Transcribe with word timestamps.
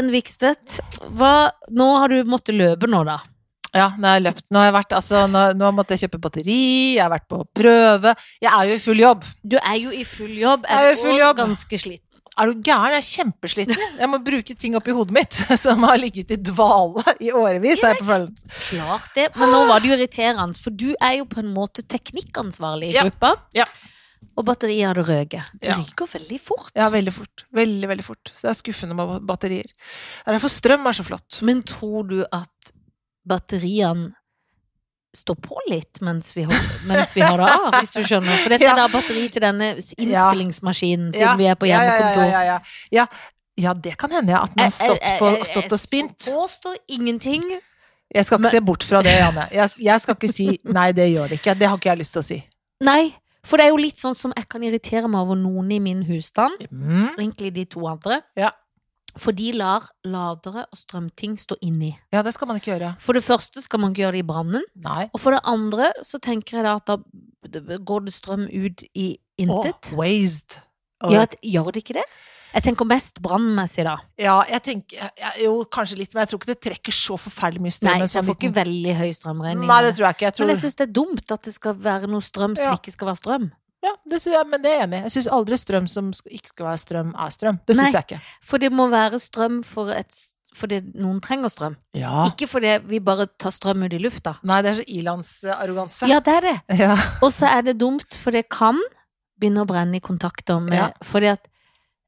Helen 0.00 0.14
Vikstvedt, 0.16 0.78
hva, 1.12 1.50
nå 1.76 1.86
har 2.00 2.08
du 2.08 2.24
måttet 2.24 2.56
løpe 2.56 2.88
nå, 2.88 3.02
da. 3.04 3.18
Ja, 3.76 3.90
nå 4.00 4.08
har 4.08 4.14
jeg 4.16 4.24
løpt. 4.24 4.44
Nå 4.50 4.58
har 4.58 4.70
jeg 4.70 4.74
vært, 4.78 4.94
altså, 4.96 5.26
nå, 5.30 5.42
nå 5.60 5.68
måtte 5.76 5.92
jeg 5.94 6.06
kjøpe 6.06 6.20
batteri, 6.24 6.54
jeg 6.96 7.02
har 7.04 7.10
vært 7.12 7.26
på 7.30 7.42
prøve. 7.54 8.14
Jeg 8.40 8.48
er 8.50 8.70
jo 8.70 8.78
i 8.78 8.80
full 8.82 9.02
jobb. 9.02 9.26
Du 9.44 9.58
er 9.60 9.76
jo 9.82 9.92
i 9.92 10.00
full 10.08 10.32
jobb, 10.40 10.64
Jeg 10.64 10.78
er 10.80 10.88
jo 10.88 10.94
i 10.96 11.02
full 11.02 11.18
jobb. 11.20 11.36
ganske 11.42 11.80
sliten. 11.84 12.06
Er 12.40 12.48
du 12.48 12.64
gæren? 12.64 12.94
Jeg 12.96 13.02
er 13.02 13.06
kjempesliten. 13.10 13.84
Jeg 14.00 14.08
må 14.08 14.22
bruke 14.24 14.56
ting 14.56 14.78
oppi 14.78 14.94
hodet 14.96 15.12
mitt 15.12 15.36
som 15.66 15.84
har 15.84 16.00
ligget 16.00 16.32
i 16.32 16.40
dvale 16.40 17.04
i 17.20 17.28
årevis. 17.36 17.84
er 17.84 17.92
jeg 17.92 18.00
på 18.00 18.08
følelsen. 18.08 18.56
Klart 18.70 19.12
det, 19.18 19.28
men 19.36 19.52
nå 19.52 19.62
var 19.68 19.84
det 19.84 19.90
jo 19.92 19.98
irriterende, 20.00 20.56
for 20.64 20.72
du 20.72 20.88
er 20.96 21.18
jo 21.20 21.28
på 21.28 21.44
en 21.44 21.52
måte 21.52 21.84
teknikkansvarlig 21.84 22.94
i 22.94 22.96
Ja. 22.96 23.04
Ja. 23.52 23.68
Og 24.38 24.44
batteriet 24.46 24.86
hadde 24.88 25.04
røket. 25.04 25.50
Det 25.60 25.68
Ja. 25.68 25.76
ryker 25.76 26.06
veldig 26.06 26.40
fort. 26.40 26.70
Ja, 26.74 26.88
veldig 26.90 27.12
fort. 27.12 27.44
Veldig, 27.52 27.88
veldig 27.88 28.04
fort. 28.04 28.30
Så 28.34 28.42
det 28.46 28.50
er 28.50 28.58
skuffende 28.62 28.94
med 28.96 29.20
batterier. 29.26 29.64
Det 29.66 30.26
er 30.26 30.32
derfor 30.38 30.48
strøm 30.48 30.86
er 30.86 30.92
så 30.96 31.04
flott. 31.04 31.42
Men 31.42 31.62
tror 31.62 32.08
du 32.08 32.24
at 32.32 32.72
batteriene 33.26 34.12
står 35.16 35.34
på 35.42 35.58
litt 35.68 36.00
mens 36.00 36.32
vi, 36.36 36.44
holder, 36.46 36.86
mens 36.86 37.16
vi 37.16 37.20
har 37.20 37.36
det 37.36 37.48
av, 37.50 37.72
hvis 37.80 37.90
du 37.90 38.00
skjønner? 38.06 38.36
For 38.44 38.48
dette 38.54 38.62
Ja. 38.64 38.72
er 38.72 38.76
da 38.76 38.88
batteri 38.88 39.28
til 39.28 39.42
denne 39.42 39.72
innspillingsmaskinen, 39.98 41.12
siden 41.12 41.20
Ja, 41.20 41.34
vi 41.36 41.46
er 41.50 41.54
på 41.58 41.66
hjemmekontor. 41.66 42.24
Ja, 42.30 42.30
ja, 42.30 42.42
ja, 42.42 42.60
ja. 42.92 43.06
ja, 43.58 43.74
det 43.74 43.96
kan 43.98 44.10
hende, 44.10 44.30
ja. 44.30 44.42
At 44.44 44.54
den 44.54 44.64
har 44.64 44.70
stått, 44.70 45.00
på, 45.18 45.44
stått 45.44 45.72
og 45.72 45.80
spint. 45.80 46.26
Jeg 46.26 46.34
påstår 46.34 46.76
ingenting. 46.88 47.42
Jeg 48.14 48.24
skal 48.26 48.38
ikke 48.38 48.42
Men- 48.42 48.50
se 48.50 48.60
bort 48.60 48.82
fra 48.84 49.02
det, 49.02 49.18
Janne. 49.18 49.48
Jeg, 49.52 49.70
jeg 49.78 50.00
skal 50.00 50.14
ikke 50.14 50.32
si 50.32 50.58
'nei, 50.64 50.92
det 50.92 51.10
gjør 51.14 51.28
det 51.28 51.40
ikke'. 51.42 51.58
Det 51.58 51.68
har 51.68 51.76
ikke 51.76 51.90
jeg 51.90 51.98
lyst 51.98 52.12
til 52.12 52.22
å 52.22 52.24
si. 52.24 52.44
Nei, 52.82 53.14
for 53.44 53.56
det 53.56 53.66
er 53.66 53.70
jo 53.70 53.76
litt 53.80 53.96
sånn 54.00 54.14
som 54.16 54.32
jeg 54.36 54.48
kan 54.48 54.62
irritere 54.62 55.08
meg 55.08 55.20
over 55.26 55.36
noen 55.36 55.70
i 55.72 55.78
min 55.80 56.02
husstand, 56.08 56.66
Mm. 56.70 57.16
egentlig 57.18 57.52
de 57.54 57.64
to 57.64 57.86
andre. 57.86 58.22
Ja. 58.36 58.50
For 59.18 59.32
de 59.32 59.50
lar 59.52 59.88
ladere 60.04 60.66
og 60.70 60.78
strømting 60.78 61.34
stå 61.36 61.56
inni. 61.62 61.98
Ja, 62.12 62.22
det 62.22 62.34
skal 62.34 62.46
man 62.46 62.60
ikke 62.60 62.78
gjøre. 62.78 62.92
For 63.00 63.12
det 63.12 63.24
første 63.24 63.60
skal 63.60 63.80
man 63.80 63.92
ikke 63.92 64.04
gjøre 64.04 64.12
det 64.12 64.24
i 64.24 64.28
brannen, 64.28 64.62
og 65.12 65.18
for 65.20 65.32
det 65.32 65.40
andre 65.44 65.92
så 66.02 66.20
tenker 66.20 66.58
jeg 66.60 66.64
da 66.64 66.74
at 66.76 66.86
da 66.86 67.78
går 67.78 68.04
det 68.04 68.14
strøm 68.14 68.44
ut 68.46 68.84
i 68.94 69.18
intet. 69.38 69.90
Åh, 69.92 69.96
waste. 69.98 70.60
Oh. 71.02 71.10
Ja, 71.10 71.24
gjør 71.42 71.72
det 71.72 71.82
ikke 71.82 71.94
det? 71.96 72.04
Jeg 72.54 72.62
tenker 72.66 72.88
mest 72.88 73.20
brannmessig, 73.22 73.84
da. 73.86 73.96
Ja, 74.18 74.40
jeg 74.50 74.62
tenker 74.66 75.10
Jo, 75.42 75.52
kanskje 75.70 75.98
litt, 76.00 76.12
men 76.14 76.24
jeg 76.24 76.32
tror 76.32 76.40
ikke 76.42 76.50
det 76.52 76.60
trekker 76.66 76.96
så 76.96 77.18
forferdelig 77.20 77.62
mye 77.66 77.76
strøm. 77.76 77.92
Nei, 77.92 78.08
det 78.08 78.24
får 78.26 78.36
ikke 78.38 78.52
veldig 78.56 78.94
høy 79.00 79.08
strømregning. 79.20 79.66
Nei, 79.70 79.80
det 79.86 79.94
tror 79.96 80.08
jeg 80.08 80.18
ikke. 80.18 80.26
Jeg 80.28 80.36
tror... 80.38 80.46
Men 80.46 80.54
jeg 80.56 80.62
syns 80.64 80.78
det 80.80 80.86
er 80.88 80.92
dumt 81.00 81.34
at 81.36 81.46
det 81.48 81.54
skal 81.54 81.78
være 81.86 82.10
noe 82.10 82.24
strøm 82.26 82.56
som 82.58 82.66
Ja. 82.70 82.74
ikke 82.80 82.94
skal 82.96 83.10
være 83.12 83.20
strøm. 83.22 83.48
Ja, 83.80 83.94
det 84.04 84.18
synes 84.20 84.34
jeg, 84.36 84.46
men 84.50 84.60
det 84.60 84.70
er 84.70 84.74
jeg 84.76 84.88
enig 84.88 84.98
i. 84.98 85.02
Jeg 85.06 85.14
syns 85.14 85.28
aldri 85.32 85.56
strøm 85.56 85.86
som 85.88 86.10
ikke 86.28 86.50
skal 86.52 86.66
være 86.66 86.80
strøm, 86.82 87.14
er 87.16 87.30
strøm. 87.32 87.60
Det 87.70 87.76
syns 87.78 87.94
jeg 87.96 88.04
ikke. 88.08 88.20
For 88.50 88.60
det 88.60 88.68
må 88.76 88.88
være 88.92 89.20
strøm 89.22 89.62
for 89.64 89.94
et 89.94 90.18
fordi 90.60 90.80
noen 90.98 91.20
trenger 91.22 91.48
strøm. 91.52 91.76
Ja. 91.94 92.24
Ikke 92.26 92.48
fordi 92.50 92.72
vi 92.90 92.98
bare 93.06 93.28
tar 93.38 93.52
strøm 93.54 93.84
ut 93.86 93.92
i 93.94 94.00
lufta. 94.02 94.32
Nei, 94.42 94.56
det 94.66 94.72
er 94.72 94.80
så 94.80 94.86
ilandsarroganse. 94.98 96.08
Ja, 96.10 96.18
det 96.26 96.34
er 96.40 96.46
det. 96.48 96.54
Ja. 96.80 96.96
Og 97.22 97.30
så 97.32 97.46
er 97.46 97.62
det 97.68 97.76
dumt, 97.78 98.18
for 98.18 98.34
det 98.34 98.48
kan 98.50 98.80
begynne 99.40 99.62
å 99.62 99.68
brenne 99.70 99.96
i 99.96 100.02
kontakter 100.04 100.58
med 100.60 100.74
Ja. 100.76 100.88
Fordi 101.06 101.30
at 101.32 101.46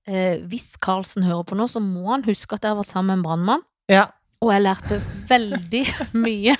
eh, 0.08 0.40
hvis 0.48 0.72
Karlsen 0.82 1.22
hører 1.26 1.44
på 1.48 1.56
nå, 1.58 1.68
så 1.70 1.80
må 1.82 2.08
han 2.12 2.24
huske 2.26 2.54
at 2.56 2.62
jeg 2.66 2.74
har 2.74 2.80
vært 2.80 2.92
sammen 2.94 3.12
med 3.12 3.20
en 3.20 3.28
brannmann. 3.28 3.64
ja. 3.92 4.08
Og 4.42 4.48
jeg 4.50 4.62
lærte 4.64 4.96
veldig 5.28 5.80
mye 6.24 6.56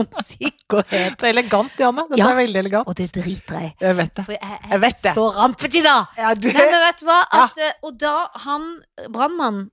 om 0.00 0.06
sikkerhet. 0.24 1.18
Det 1.20 1.26
er 1.28 1.34
elegant, 1.34 1.74
Janne. 1.76 2.06
Dette 2.08 2.16
Ja. 2.22 2.30
er 2.32 2.38
veldig 2.38 2.60
elegant. 2.62 2.88
Og 2.88 2.94
det 2.96 3.10
driter 3.12 3.58
jeg 3.60 3.66
i. 3.66 3.72
Jeg 3.84 3.96
vet 3.98 4.12
det. 4.16 4.24
For 4.24 4.32
jeg 4.32 4.56
er 4.72 4.86
Jeg 4.86 5.12
så 5.18 5.24
rampete 5.36 5.76
i 5.76 5.82
dag! 5.84 6.06
Ja, 6.16 6.30
du... 6.32 6.46
Nei, 6.48 6.64
men 6.72 6.80
vet 6.86 7.02
du 7.02 7.04
hva? 7.10 7.18
At, 7.42 7.60
ja. 7.60 7.68
Og 7.84 7.98
da 8.00 8.14
han 8.46 8.64
brannmannen 9.12 9.66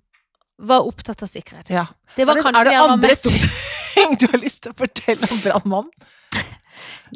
var 0.60 0.84
opptatt 0.92 1.24
av 1.24 1.32
sikkerhet. 1.32 1.72
ja. 1.72 1.86
Det 2.18 2.28
var 2.28 2.36
er 2.36 2.42
det, 2.42 2.44
kanskje 2.50 2.60
er 2.60 2.68
det 2.68 2.74
jeg 2.76 2.84
var 2.84 2.98
mest 2.98 3.26
andre 3.32 3.40
det 3.40 3.48
andre 3.48 3.96
ting 3.96 4.20
du 4.20 4.28
har 4.34 4.44
lyst 4.44 4.62
til 4.68 4.76
å 4.76 4.80
fortelle 4.84 5.32
om 5.32 5.42
brannmannen? 5.48 6.44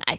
Nei, 0.07 0.15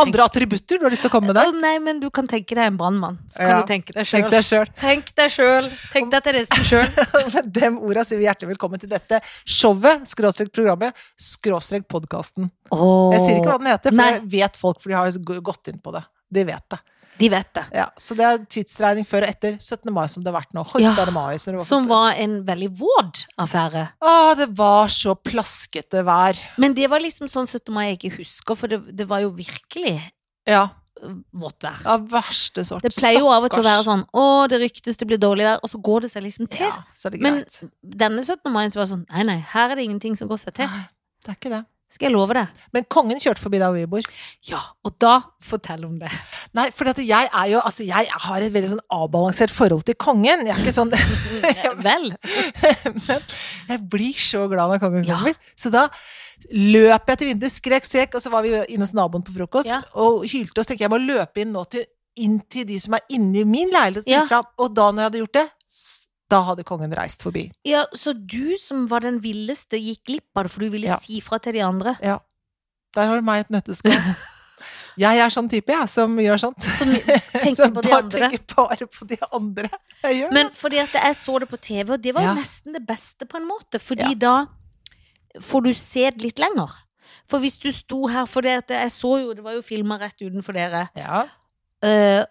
Andre 0.00 0.24
attributter 0.24 0.78
du 0.80 0.84
har 0.86 0.90
lyst 0.94 1.04
til 1.04 1.10
å 1.10 1.12
komme 1.12 1.28
med 1.28 1.36
deg 1.36 1.50
der? 1.52 1.60
Nei, 1.60 1.74
men 1.84 1.98
du 2.00 2.06
kan 2.14 2.26
tenke 2.30 2.56
deg 2.56 2.70
en 2.70 2.76
brannmann. 2.80 3.18
Så 3.28 3.36
kan 3.42 3.50
Ja. 3.50 3.60
du 3.60 3.66
tenke 3.68 3.92
deg 3.92 4.06
sjøl. 4.08 4.68
Tenk 4.80 5.10
deg 5.14 5.30
sjøl. 5.34 5.70
Tenk 5.92 6.10
deg 6.14 6.22
Theresen 6.24 6.64
sjøl. 6.64 6.88
Med 7.34 7.52
dem 7.52 7.76
orda 7.84 8.04
sier 8.08 8.18
vi 8.20 8.24
hjertelig 8.24 8.54
velkommen 8.56 8.80
til 8.80 8.88
dette 8.88 9.20
showet, 9.44 10.06
skråstrek 10.08 10.52
programmet, 10.56 10.96
skråstrek 11.20 11.84
podkasten. 11.88 12.48
Jeg 12.72 13.20
sier 13.26 13.40
ikke 13.42 13.50
hva 13.52 13.58
den 13.60 13.72
heter, 13.72 13.90
for 13.92 14.00
Nei. 14.00 14.12
det 14.18 14.30
vet 14.38 14.56
folk, 14.56 14.80
for 14.80 14.88
de 14.88 14.96
har 14.96 15.42
gått 15.52 15.68
inn 15.68 15.78
på 15.84 15.92
det. 15.92 16.04
De 16.32 16.44
vet 16.48 16.64
det. 16.72 16.80
De 17.18 17.28
vet 17.32 17.48
det. 17.54 17.64
Ja, 17.74 17.88
så 17.98 18.14
det 18.18 18.26
er 18.26 18.42
tidsregning 18.46 19.06
før 19.08 19.26
og 19.26 19.32
etter 19.32 19.56
17. 19.58 19.90
mai 19.94 20.06
som 20.10 20.22
det 20.22 20.30
har 20.30 20.38
vært 20.38 20.54
nå. 20.54 20.64
Ja, 20.82 20.92
mai, 21.14 21.34
var 21.34 21.64
Som 21.66 21.88
var 21.90 22.18
en 22.20 22.40
veldig 22.46 22.68
våd 22.78 23.22
affære. 23.42 23.86
Å, 23.98 24.16
det 24.38 24.48
var 24.58 24.92
så 24.94 25.16
plaskete 25.18 26.04
vær. 26.06 26.38
Men 26.62 26.76
det 26.78 26.86
var 26.90 27.02
liksom 27.02 27.30
sånn 27.30 27.48
17. 27.50 27.72
mai 27.74 27.88
jeg 27.88 27.98
ikke 27.98 28.18
husker, 28.20 28.58
for 28.58 28.70
det, 28.70 28.82
det 28.96 29.08
var 29.10 29.24
jo 29.24 29.32
virkelig 29.34 29.96
Ja, 30.48 30.68
vått 31.32 31.66
vær. 31.66 31.82
av 31.86 32.06
verste 32.10 32.64
sort. 32.66 32.82
Det 32.86 32.94
pleier 32.94 33.20
jo 33.22 33.32
av 33.32 33.46
og 33.46 33.52
til 33.52 33.62
å 33.62 33.66
være 33.66 33.86
sånn 33.86 34.04
'Å, 34.12 34.48
det 34.50 34.60
ryktes 34.62 34.98
det 34.98 35.06
blir 35.06 35.18
dårlig 35.18 35.46
vær', 35.46 35.60
og 35.62 35.70
så 35.70 35.82
går 35.82 36.06
det 36.06 36.10
seg 36.10 36.22
liksom 36.22 36.48
til. 36.50 36.66
Ja, 36.66 37.10
Men 37.18 37.42
denne 37.82 38.22
17. 38.22 38.52
mai 38.52 38.68
så 38.70 38.78
var 38.78 38.86
det 38.86 38.94
sånn 38.94 39.06
Nei, 39.10 39.22
nei, 39.22 39.38
her 39.54 39.70
er 39.70 39.74
det 39.76 39.84
ingenting 39.84 40.16
som 40.16 40.28
går 40.28 40.38
seg 40.38 40.54
til. 40.54 40.66
Nei, 40.66 40.86
det 41.24 41.34
er 41.34 41.38
ikke 41.38 41.54
det. 41.56 41.64
Skal 41.88 42.10
jeg 42.10 42.12
love 42.14 42.34
deg? 42.36 42.50
Men 42.76 42.84
kongen 42.92 43.16
kjørte 43.22 43.40
forbi 43.40 43.58
der 43.62 43.72
vi 43.72 43.86
bor. 43.88 44.04
Ja, 44.44 44.58
og 44.84 44.92
da 45.00 45.14
Fortell 45.40 45.86
om 45.86 45.94
det. 45.98 46.10
Nei, 46.52 46.66
for 46.76 46.84
jeg 47.00 47.30
er 47.32 47.46
jo 47.48 47.62
Altså, 47.64 47.86
jeg 47.88 48.10
har 48.12 48.44
et 48.44 48.52
veldig 48.52 48.70
sånn 48.74 48.82
avbalansert 48.92 49.50
forhold 49.54 49.86
til 49.88 49.96
kongen. 49.96 50.44
Jeg 50.46 50.52
er 50.52 50.60
ikke 50.60 50.74
sånn 50.76 50.92
Vel? 51.86 52.10
Men 53.08 53.72
jeg 53.72 53.82
blir 53.92 54.18
så 54.20 54.44
glad 54.52 54.74
når 54.74 54.82
kongen 54.82 55.06
Ja. 55.08 55.16
kommer. 55.16 55.38
Så 55.56 55.72
da 55.72 55.86
løp 56.54 57.08
jeg 57.10 57.18
til 57.18 57.30
vinduet, 57.32 57.50
skrek 57.56 57.86
skrek, 57.88 58.14
og 58.14 58.22
så 58.22 58.30
var 58.30 58.44
vi 58.44 58.52
inne 58.68 58.84
hos 58.86 58.92
naboen 58.94 59.24
på 59.26 59.32
frokost 59.34 59.66
Ja. 59.70 59.80
og 59.98 60.26
hylte 60.30 60.60
oss. 60.62 60.68
Tenkte 60.68 60.84
jeg, 60.86 60.92
må 60.92 61.00
løpe 61.02 61.42
inn 61.42 61.52
nå 61.56 61.64
til, 61.72 61.86
inn 62.20 62.36
til 62.50 62.66
de 62.68 62.76
som 62.82 62.94
er 62.94 63.02
inne 63.16 63.40
i 63.40 63.46
min 63.48 63.72
leilighet. 63.74 64.06
Ja. 64.30 64.42
Og 64.58 64.74
da 64.76 64.90
når 64.92 65.00
jeg 65.02 65.08
hadde 65.08 65.22
gjort 65.24 65.38
det, 65.40 65.46
da 66.30 66.42
hadde 66.44 66.64
kongen 66.64 66.92
reist 66.96 67.22
forbi. 67.24 67.46
Ja, 67.64 67.86
så 67.96 68.12
du 68.14 68.56
som 68.60 68.86
var 68.90 69.00
den 69.00 69.20
villeste, 69.24 69.78
gikk 69.80 70.04
glipp 70.06 70.36
av 70.36 70.44
det, 70.44 70.50
for 70.52 70.60
du 70.60 70.70
ville 70.70 70.86
Ja. 70.90 70.98
si 71.00 71.20
fra 71.20 71.38
til 71.38 71.52
de 71.54 71.60
andre? 71.64 71.96
Ja. 72.02 72.18
Der 72.94 73.06
har 73.08 73.16
du 73.16 73.22
meg 73.22 73.38
i 73.38 73.40
et 73.46 73.50
nøtteskall. 73.50 73.92
Jeg 74.98 75.18
er 75.22 75.30
sånn 75.30 75.46
type, 75.48 75.70
jeg, 75.70 75.88
som 75.88 76.16
gjør 76.18 76.40
sånt. 76.42 76.58
Som 76.74 76.88
tenker 76.90 77.54
Som 77.60 77.74
på 77.76 77.82
de 77.84 77.88
bare 77.92 78.02
andre. 78.02 78.18
tenker 78.32 78.56
bare 78.56 78.86
på 78.90 79.06
de 79.06 79.16
andre. 79.32 79.68
Jeg 80.02 80.16
gjør 80.24 80.32
Men 80.34 80.48
fordi 80.58 80.80
at 80.82 80.96
jeg 80.98 81.14
så 81.14 81.36
det 81.38 81.48
på 81.52 81.56
TV, 81.62 81.92
og 81.94 82.02
det 82.02 82.14
var 82.16 82.22
jo 82.26 82.32
Ja. 82.32 82.34
nesten 82.34 82.72
det 82.74 82.82
beste 82.88 83.24
på 83.30 83.36
en 83.38 83.46
måte, 83.46 83.78
fordi 83.78 84.08
Ja. 84.08 84.14
da 84.18 85.40
får 85.40 85.62
du 85.68 85.72
se 85.72 86.10
det 86.10 86.22
litt 86.24 86.38
lenger. 86.42 86.74
For 87.30 87.38
hvis 87.38 87.58
du 87.62 87.70
sto 87.70 88.08
her, 88.08 88.26
for 88.26 88.42
jeg 88.42 88.64
så 88.90 89.12
jo, 89.22 89.34
det 89.34 89.44
var 89.44 89.52
jo 89.54 89.62
filma 89.62 90.00
rett 90.00 90.18
utenfor 90.18 90.52
dere, 90.58 90.88
Ja. 90.96 91.28
Uh, 91.84 92.24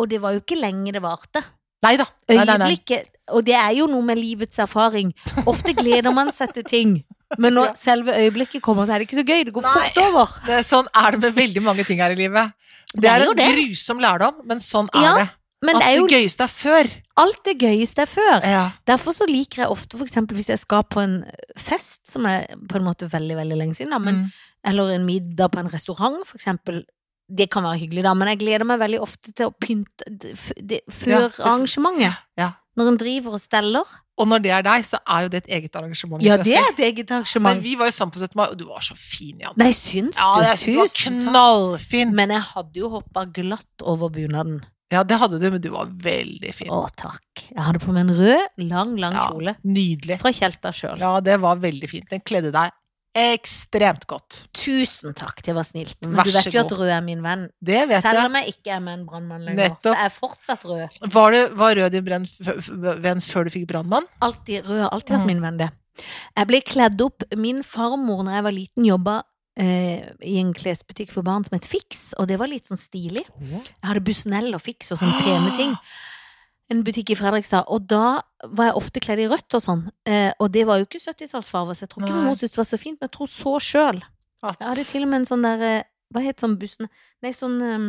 og 0.00 0.08
det 0.08 0.22
var 0.22 0.32
jo 0.32 0.40
ikke 0.40 0.56
lenge 0.58 0.92
det 0.96 1.02
varte. 1.02 1.44
Nei 1.82 1.96
da. 1.96 2.04
Øyeblikket, 2.30 3.06
og 3.32 3.44
det 3.46 3.54
er 3.54 3.70
jo 3.78 3.86
noe 3.86 4.02
med 4.04 4.18
livets 4.18 4.58
erfaring. 4.58 5.12
Ofte 5.46 5.72
gleder 5.74 6.12
man 6.14 6.30
seg 6.32 6.52
til 6.54 6.64
ting, 6.64 7.04
men 7.38 7.54
når 7.54 7.66
Ja. 7.70 7.72
selve 7.74 8.12
øyeblikket 8.12 8.60
kommer, 8.62 8.84
så 8.86 8.94
er 8.94 8.98
det 8.98 9.08
ikke 9.08 9.20
så 9.22 9.26
gøy. 9.26 9.44
Det 9.44 9.52
går 9.54 9.62
Nei. 9.62 9.72
fort 9.72 9.98
over. 10.04 10.26
Det, 10.46 10.54
er 10.58 10.62
sånn 10.62 10.88
er 10.94 11.10
det 11.12 11.20
med 11.20 11.34
veldig 11.34 11.62
mange 11.62 11.84
ting 11.86 11.98
her 12.00 12.10
i 12.10 12.14
livet. 12.18 12.52
Det, 12.92 13.00
Det 13.02 13.10
er 13.10 13.20
er, 13.20 13.30
en 13.30 13.36
det. 13.36 13.48
grusom 13.54 13.98
lærdom, 14.00 14.34
men 14.46 14.58
sånn 14.58 14.88
er 14.94 15.00
Ja, 15.02 15.14
det. 15.18 15.28
Men 15.62 15.76
At 15.76 15.82
det 15.82 15.88
er 15.90 15.96
jo 15.98 16.06
det 16.06 16.16
gøyeste 16.16 16.40
er 16.40 16.48
før. 16.48 16.90
alt 17.18 17.44
det 17.44 17.58
gøyeste 17.60 17.98
er 18.02 18.06
før. 18.06 18.40
Ja. 18.44 18.70
Derfor 18.86 19.12
så 19.12 19.26
liker 19.28 19.62
jeg 19.62 19.68
ofte 19.70 19.98
for 19.98 20.06
eksempel 20.06 20.34
hvis 20.38 20.48
jeg 20.48 20.58
skal 20.58 20.82
på 20.84 21.02
en 21.02 21.24
fest 21.56 22.00
som 22.10 22.24
er 22.24 22.46
på 22.66 22.76
en 22.76 22.84
måte 22.84 23.08
veldig, 23.10 23.36
veldig 23.36 23.58
lenge 23.58 23.74
siden, 23.76 23.90
da, 23.90 23.98
men, 23.98 24.14
Mm. 24.24 24.32
eller 24.64 24.88
en 24.94 25.04
middag 25.06 25.50
på 25.52 25.58
en 25.60 25.68
restaurant 25.68 26.24
for 26.26 26.36
eksempel. 26.38 26.84
Det 27.30 27.46
kan 27.52 27.62
være 27.62 27.78
hyggelig 27.84 28.02
da, 28.02 28.12
men 28.18 28.28
jeg 28.32 28.40
gleder 28.40 28.66
meg 28.66 28.80
veldig 28.82 29.00
ofte 29.04 29.32
til 29.32 29.46
å 29.50 29.52
pynte 29.54 30.06
det, 30.10 30.32
det, 30.58 30.80
før 30.90 31.28
Ja, 31.28 31.28
arrangementet. 31.46 32.16
Ja. 32.40 32.48
Når 32.78 32.88
en 32.92 32.96
driver 33.00 33.34
og 33.36 33.40
steller. 33.42 33.84
Og 34.20 34.28
når 34.30 34.42
det 34.44 34.50
er 34.56 34.62
deg, 34.66 34.84
så 34.86 34.98
er 35.08 35.24
jo 35.24 35.30
det 35.32 35.40
et 35.44 35.50
eget 35.58 35.76
arrangement. 35.78 36.22
Ja, 36.24 36.36
det 36.40 36.54
er 36.58 36.68
et 36.72 36.82
eget 36.86 37.10
arrangement. 37.10 37.56
Men 37.56 37.62
vi 37.64 37.74
var 37.78 37.90
jo 37.90 37.94
sammen 37.96 38.12
på 38.14 38.20
17. 38.22 38.34
mai, 38.38 38.46
og 38.52 38.58
du 38.60 38.66
var 38.68 38.82
så 38.84 38.96
fin, 38.98 39.38
Jan. 39.42 39.54
Nei, 39.60 39.70
syns 39.76 40.18
Ja, 40.18 40.28
du? 40.38 40.44
jeg 40.48 40.58
synes 40.64 40.74
du 40.96 41.26
var 41.26 41.30
knallfin. 41.30 42.12
Men 42.14 42.34
jeg 42.34 42.44
hadde 42.50 42.82
jo 42.82 42.90
hoppa 42.96 43.24
glatt 43.26 43.84
over 43.86 44.10
bunaden. 44.14 44.60
Ja, 44.90 45.04
det 45.06 45.20
hadde 45.22 45.38
du, 45.38 45.46
men 45.54 45.60
du 45.62 45.68
var 45.70 45.86
veldig 46.02 46.50
fin. 46.54 46.70
Å, 46.74 46.82
takk. 46.98 47.44
Jeg 47.46 47.62
hadde 47.62 47.78
på 47.82 47.92
meg 47.94 48.08
en 48.08 48.16
rød, 48.18 48.46
lang, 48.70 48.96
lang 48.98 49.14
Ja. 49.14 49.28
kjole. 49.30 49.54
Nydelig. 49.62 50.18
Fra 50.18 50.32
Tjelta 50.34 50.72
sjøl. 50.74 50.98
Ja, 50.98 51.12
det 51.20 51.36
var 51.40 51.56
veldig 51.62 51.88
fint. 51.88 52.08
Den 52.10 52.20
kledde 52.26 52.50
deg 52.50 52.72
ekstremt 53.16 54.04
godt. 54.10 54.44
Tusen 54.54 55.14
takk, 55.18 55.42
det 55.46 55.54
var 55.56 55.66
snilt. 55.66 55.96
Men 56.04 56.20
Vær 56.20 56.28
du 56.28 56.34
vet 56.36 56.54
jo 56.54 56.62
at 56.62 56.74
rød 56.78 56.92
er 56.94 57.02
min 57.04 57.22
venn. 57.24 57.48
Det 57.58 57.82
vet 57.90 58.04
Selv 58.04 58.20
jeg. 58.20 58.30
om 58.30 58.38
jeg 58.38 58.54
ikke 58.54 58.74
er 58.76 58.84
med 58.84 58.98
en 58.98 59.06
brannmann 59.08 59.48
lenger. 59.48 59.74
Så 59.82 59.94
jeg 59.94 60.06
er 60.06 60.14
fortsatt 60.14 60.66
rød. 60.68 61.00
Var, 61.16 61.34
det, 61.34 61.42
var 61.58 61.74
rød 61.80 61.90
din 61.96 62.06
brenn, 62.06 62.28
venn 63.02 63.24
før 63.24 63.48
du 63.48 63.54
fikk 63.56 63.66
brannmann? 63.72 64.06
Alltid, 64.22 64.62
rød 64.68 64.86
alltid 64.90 65.16
vært 65.16 65.26
mm. 65.26 65.32
min 65.32 65.42
venn, 65.46 65.58
det. 65.64 65.70
Jeg 66.38 66.48
ble 66.48 66.60
kledd 66.64 67.02
opp 67.04 67.26
Min 67.36 67.58
farmor, 67.66 68.22
når 68.24 68.38
jeg 68.38 68.44
var 68.46 68.56
liten, 68.56 68.86
jobba 68.88 69.16
eh, 69.60 70.06
i 70.24 70.38
en 70.40 70.54
klesbutikk 70.56 71.10
for 71.12 71.26
barn 71.26 71.44
som 71.44 71.58
het 71.58 71.68
Fiks, 71.68 72.12
og 72.16 72.30
det 72.30 72.38
var 72.40 72.50
litt 72.52 72.70
sånn 72.70 72.80
stilig. 72.80 73.26
Jeg 73.42 73.66
hadde 73.90 74.04
Busnell 74.06 74.54
og 74.56 74.62
Fiks 74.64 74.94
og 74.94 75.02
sånne 75.02 75.18
pene 75.26 75.52
ting. 75.58 75.74
En 76.70 76.82
butikk 76.86 77.10
i 77.12 77.18
Fredrikstad, 77.18 77.66
og 77.66 77.86
da 77.90 78.20
var 78.46 78.70
jeg 78.70 78.78
ofte 78.78 79.02
kledd 79.02 79.22
i 79.24 79.28
rødt 79.30 79.56
og 79.58 79.62
sånn. 79.64 79.82
Eh, 80.06 80.30
og 80.38 80.52
det 80.54 80.62
var 80.68 80.78
jo 80.80 80.86
ikke 80.86 81.02
70-tallsfarge, 81.02 81.74
så 81.74 81.84
jeg 81.84 81.92
tror 81.92 82.04
ikke 82.04 82.14
Nei. 82.14 82.26
mor 82.28 82.38
syntes 82.38 82.54
det 82.54 82.62
var 82.62 82.68
så 82.70 82.80
fint, 82.80 83.00
men 83.00 83.08
jeg 83.08 83.14
tror 83.16 83.30
så 83.32 83.54
sjøl. 83.64 83.98
Jeg 84.44 84.62
hadde 84.62 84.84
til 84.88 85.04
og 85.04 85.10
med 85.10 85.20
en 85.20 85.28
sånn 85.28 85.42
der 85.44 85.64
eh, 85.66 85.82
Hva 86.10 86.22
het 86.24 86.40
sånn 86.40 86.54
bussen 86.58 86.88
Nei, 87.20 87.30
sånn 87.36 87.58
eh, 87.60 87.82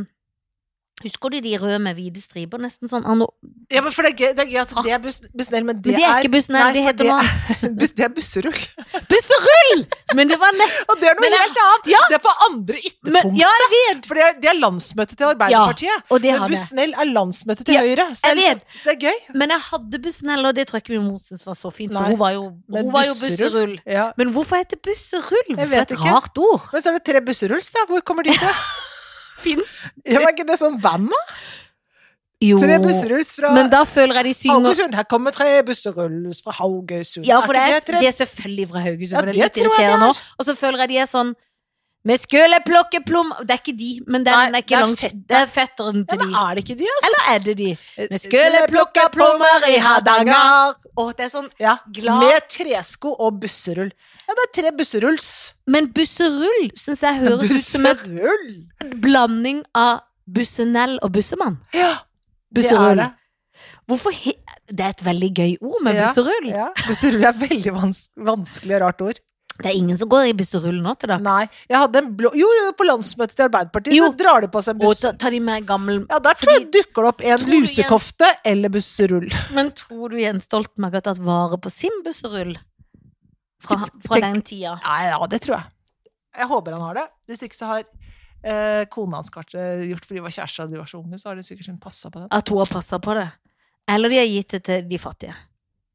Husker 1.04 1.34
du 1.34 1.40
de 1.42 1.54
røde 1.62 1.80
med 1.82 1.96
hvite 1.98 2.22
striper? 2.22 2.62
Nesten 2.62 2.90
sånn 2.92 3.06
anno... 3.10 3.28
ja, 3.72 3.82
men 3.82 3.94
for 3.96 4.06
det 4.06 4.12
er 4.14 4.18
gøy, 4.22 4.34
det 4.38 4.44
er 4.46 4.50
gøy 4.52 4.60
at 4.62 4.74
det 4.86 4.92
er 4.96 5.02
buss, 5.04 5.20
Bussnell, 5.34 5.64
men 5.68 5.80
det, 5.82 5.94
Men 5.94 6.00
det 6.00 6.06
er 6.08 6.22
ikke 6.26 6.34
Bussnell, 6.36 6.64
Nei, 6.66 6.74
det 6.78 6.84
heter 6.86 7.10
noe 7.10 7.20
annet. 7.22 7.96
Det 8.02 8.06
er 8.06 8.12
busserull. 8.16 8.62
Busserull! 9.12 9.82
Men 10.18 10.28
det 10.32 10.38
var 10.42 10.52
nesten 10.58 10.92
Og 10.92 11.00
det 11.02 11.08
er 11.12 11.16
noe 11.18 11.24
Men 11.24 11.36
helt 11.38 11.60
annet! 11.64 11.90
Ja. 11.92 12.02
Det 12.12 12.18
er 12.18 12.24
på 12.26 12.34
andre 12.48 12.78
ytterpunktet. 12.80 13.12
ytterpunkt. 13.12 13.40
Ja! 13.42 13.96
For 14.08 14.20
det 14.20 14.24
er, 14.28 14.36
det 14.44 14.50
er 14.52 14.58
landsmøtet 14.60 15.18
til 15.20 15.28
Arbeiderpartiet. 15.30 16.06
Og 16.12 16.22
det 16.24 16.34
men. 16.36 16.46
Bussnell 16.52 16.96
er 17.04 17.12
landsmøtet 17.12 17.68
til 17.70 17.78
Ja, 17.78 17.84
Høyre. 17.86 18.08
Så 18.18 18.22
det 18.22 18.32
er, 18.32 18.40
liksom, 18.42 18.62
så 18.84 18.92
det 18.92 18.96
er 18.96 19.02
gøy. 19.08 19.20
Men 19.42 19.56
jeg 19.56 19.66
hadde 19.72 20.02
Bussnell, 20.06 20.46
og 20.52 20.56
det 20.58 20.68
tror 20.70 20.80
jeg 20.80 20.86
ikke 20.86 20.96
min 20.98 21.08
mor 21.12 21.22
syntes 21.24 21.46
var 21.48 21.58
så 21.60 21.72
fint, 21.74 21.94
for 21.96 22.02
Nei. 22.02 22.12
hun 22.14 22.20
var 22.22 22.36
jo, 22.38 22.44
hun 22.78 22.94
var 22.96 23.08
jo 23.10 23.18
busserull? 23.22 23.76
Ja. 23.90 24.06
Men 24.20 24.34
hvorfor 24.36 24.62
heter 24.62 24.80
busserull? 24.84 25.46
Jeg 25.50 25.58
Hvorfor 25.58 25.74
vet 25.76 25.92
et 25.92 25.98
ikke. 25.98 26.12
rart 26.16 26.42
ord? 26.46 26.70
Men 26.76 26.84
så 26.86 26.92
er 26.94 27.00
det 27.00 27.06
tre 27.12 27.24
busserulls, 27.32 27.72
da. 27.76 27.86
Hvor 27.92 28.04
kommer 28.08 28.28
de 28.28 28.36
fra? 28.38 28.52
Fins 29.42 29.76
Ja, 30.06 30.20
men 30.20 30.30
er 30.30 30.36
ikke 30.36 30.48
det 30.50 30.60
sånn 30.62 30.78
band, 30.82 31.10
da? 31.12 31.22
Jo. 32.42 32.58
Tre 32.58 32.80
busserulls 32.82 33.36
fra 33.38 33.52
Men 33.54 33.70
da 33.70 33.84
føler 33.86 34.18
jeg 34.18 34.32
de 34.32 34.34
synger 34.34 34.64
Haugesund. 34.66 34.96
Her 34.98 35.06
kommer 35.10 35.34
tre 35.36 35.50
busserulls 35.66 36.40
fra 36.42 36.56
Haugesund. 36.58 37.28
Ja, 37.28 37.38
for 37.46 37.54
det 37.54 37.68
er, 37.70 38.00
de 38.02 38.08
er 38.10 38.16
selvfølgelig 38.16 38.68
fra 38.72 38.82
Haugesund, 38.82 39.14
Ja, 39.14 39.22
for 39.22 39.30
det 39.30 39.36
er 39.36 39.44
litt 39.44 39.58
det 39.58 39.66
irriterende 39.66 40.10
er. 40.10 40.22
Og 40.40 40.48
så 40.48 40.56
føler 40.58 40.82
jeg 40.86 40.94
de 40.96 41.02
er 41.04 41.10
sånn 41.12 41.36
Vi 42.04 42.16
skulle 42.18 42.58
plukke 42.66 42.98
plom 43.06 43.30
Det 43.46 43.54
er 43.54 43.60
ikke 43.62 43.74
de, 43.78 43.90
men 44.08 44.24
den 44.26 44.34
Nei, 44.34 44.46
er 44.50 44.64
ikke 44.64 44.72
det 44.72 44.78
er 44.78 44.86
langt 44.88 45.02
fetteren. 45.04 45.26
Det 45.30 45.38
er 45.38 45.50
fetteren 45.54 46.00
Ja, 46.02 46.06
til 46.10 46.18
men 46.24 46.32
de. 46.32 46.40
er 46.42 46.56
det 46.58 46.64
ikke 46.66 46.78
de, 46.80 46.88
altså? 46.94 47.08
Eller 47.10 47.28
er 47.36 47.44
det 47.46 47.56
de? 47.60 47.68
Vi 48.14 48.20
skulle 48.24 48.62
plukke 48.72 49.04
plommer 49.14 49.68
i 49.70 49.76
Hardanger. 49.86 50.80
Å, 50.98 51.06
det 51.20 51.28
er 51.28 51.32
sånn 51.36 51.50
Ja, 51.62 51.76
Glad. 51.94 52.24
med 52.26 52.48
tresko 52.50 53.14
og 53.22 53.38
busserull. 53.44 53.92
Ja, 54.26 54.38
det 54.40 54.48
er 54.48 54.52
tre 54.62 54.72
busserulls. 54.80 55.30
Men 55.70 55.92
busserull 55.94 56.72
syns 56.80 57.04
jeg 57.06 57.22
høres 57.22 57.52
ut 57.54 57.66
som 57.68 57.86
en 57.92 59.00
blanding 59.04 59.62
av 59.78 60.02
bussenell 60.26 60.98
og 61.04 61.12
bussemann. 61.14 61.60
Ja, 61.76 61.94
det 62.52 62.66
er 62.72 62.96
det. 62.98 63.12
Hvorfor 63.90 64.14
he 64.16 64.34
Det 64.72 64.86
er 64.86 64.94
et 64.94 65.02
veldig 65.04 65.30
gøy 65.36 65.54
ord 65.68 65.82
med 65.84 65.96
Ja, 65.98 66.06
busserull. 66.08 66.46
Ja, 66.48 66.68
busserull 66.88 67.26
er 67.28 67.34
veldig 67.36 67.74
vans 67.76 68.06
vanskelig 68.16 68.78
og 68.78 68.82
rart 68.86 69.02
ord. 69.04 69.20
Det 69.62 69.68
er 69.70 69.76
ingen 69.78 69.98
som 70.00 70.10
går 70.10 70.30
i 70.30 70.34
busserull 70.34 70.78
nå 70.82 70.94
til 70.98 71.12
dags. 71.12 71.22
Nei, 71.26 71.44
jeg 71.70 71.78
hadde 71.78 72.00
en 72.02 72.08
blå 72.18 72.32
Jo, 72.40 72.48
jo, 72.58 72.72
på 72.80 72.86
landsmøtet 72.88 73.36
til 73.38 73.46
Arbeiderpartiet 73.46 73.94
Jo. 73.98 74.08
så 74.10 74.16
drar 74.18 74.42
de 74.42 74.48
på 74.54 74.62
seg 74.64 74.74
en 74.78 74.80
buss. 74.82 75.02
ta, 75.04 75.12
tar 75.22 75.36
de 75.36 75.40
med 75.44 75.66
gammel 75.70 76.00
Ja, 76.10 76.18
der 76.24 76.34
tror 76.40 76.54
jeg 76.56 76.70
dukker 76.74 77.04
det 77.06 77.12
opp 77.12 77.22
en 77.22 77.28
du 77.28 77.52
Jens- 77.52 77.52
lusekofte 77.68 78.30
eller 78.46 78.70
busserull. 78.74 79.28
Men 79.58 79.70
tror 79.78 80.10
du 80.16 80.18
Jens 80.22 80.48
Stoltenberg 80.50 80.98
har 80.98 81.06
tatt 81.12 81.22
vare 81.22 81.60
på 81.62 81.70
sin 81.74 82.02
busserull? 82.06 82.56
Fra, 83.62 83.78
fra 84.02 84.16
Tenk- 84.18 84.24
den 84.26 84.42
tida? 84.42 84.80
Ja, 84.82 84.96
ja, 85.12 85.28
det 85.30 85.42
tror 85.46 85.60
jeg. 85.60 85.70
Jeg 86.42 86.48
håper 86.50 86.72
han 86.78 86.82
har 86.88 86.98
det. 87.02 87.06
Hvis 87.30 87.44
ikke 87.46 87.60
så 87.60 87.68
har 87.70 87.84
eh, 87.84 88.86
kona 88.90 89.20
hans 89.20 89.30
kanskje 89.30 89.60
gjort 89.92 90.08
fordi 90.08 90.18
de 90.22 90.26
var 90.26 90.34
kjærester 90.34 90.64
da 90.66 90.72
de 90.74 90.80
var 90.82 90.90
så 90.90 90.98
unge, 91.04 91.20
så 91.22 91.30
har 91.30 91.36
de 91.38 91.44
sikkert 91.46 91.78
passa 91.84 92.10
på 92.10 92.24
det. 92.24 92.28
At 92.34 92.50
hun 92.50 92.58
har 92.64 92.72
passa 92.72 92.98
på 93.04 93.14
det? 93.20 93.28
Eller 93.92 94.10
de 94.10 94.18
har 94.24 94.30
gitt 94.32 94.56
det 94.56 94.64
til 94.66 94.88
de 94.90 94.98
fattige? 95.02 95.36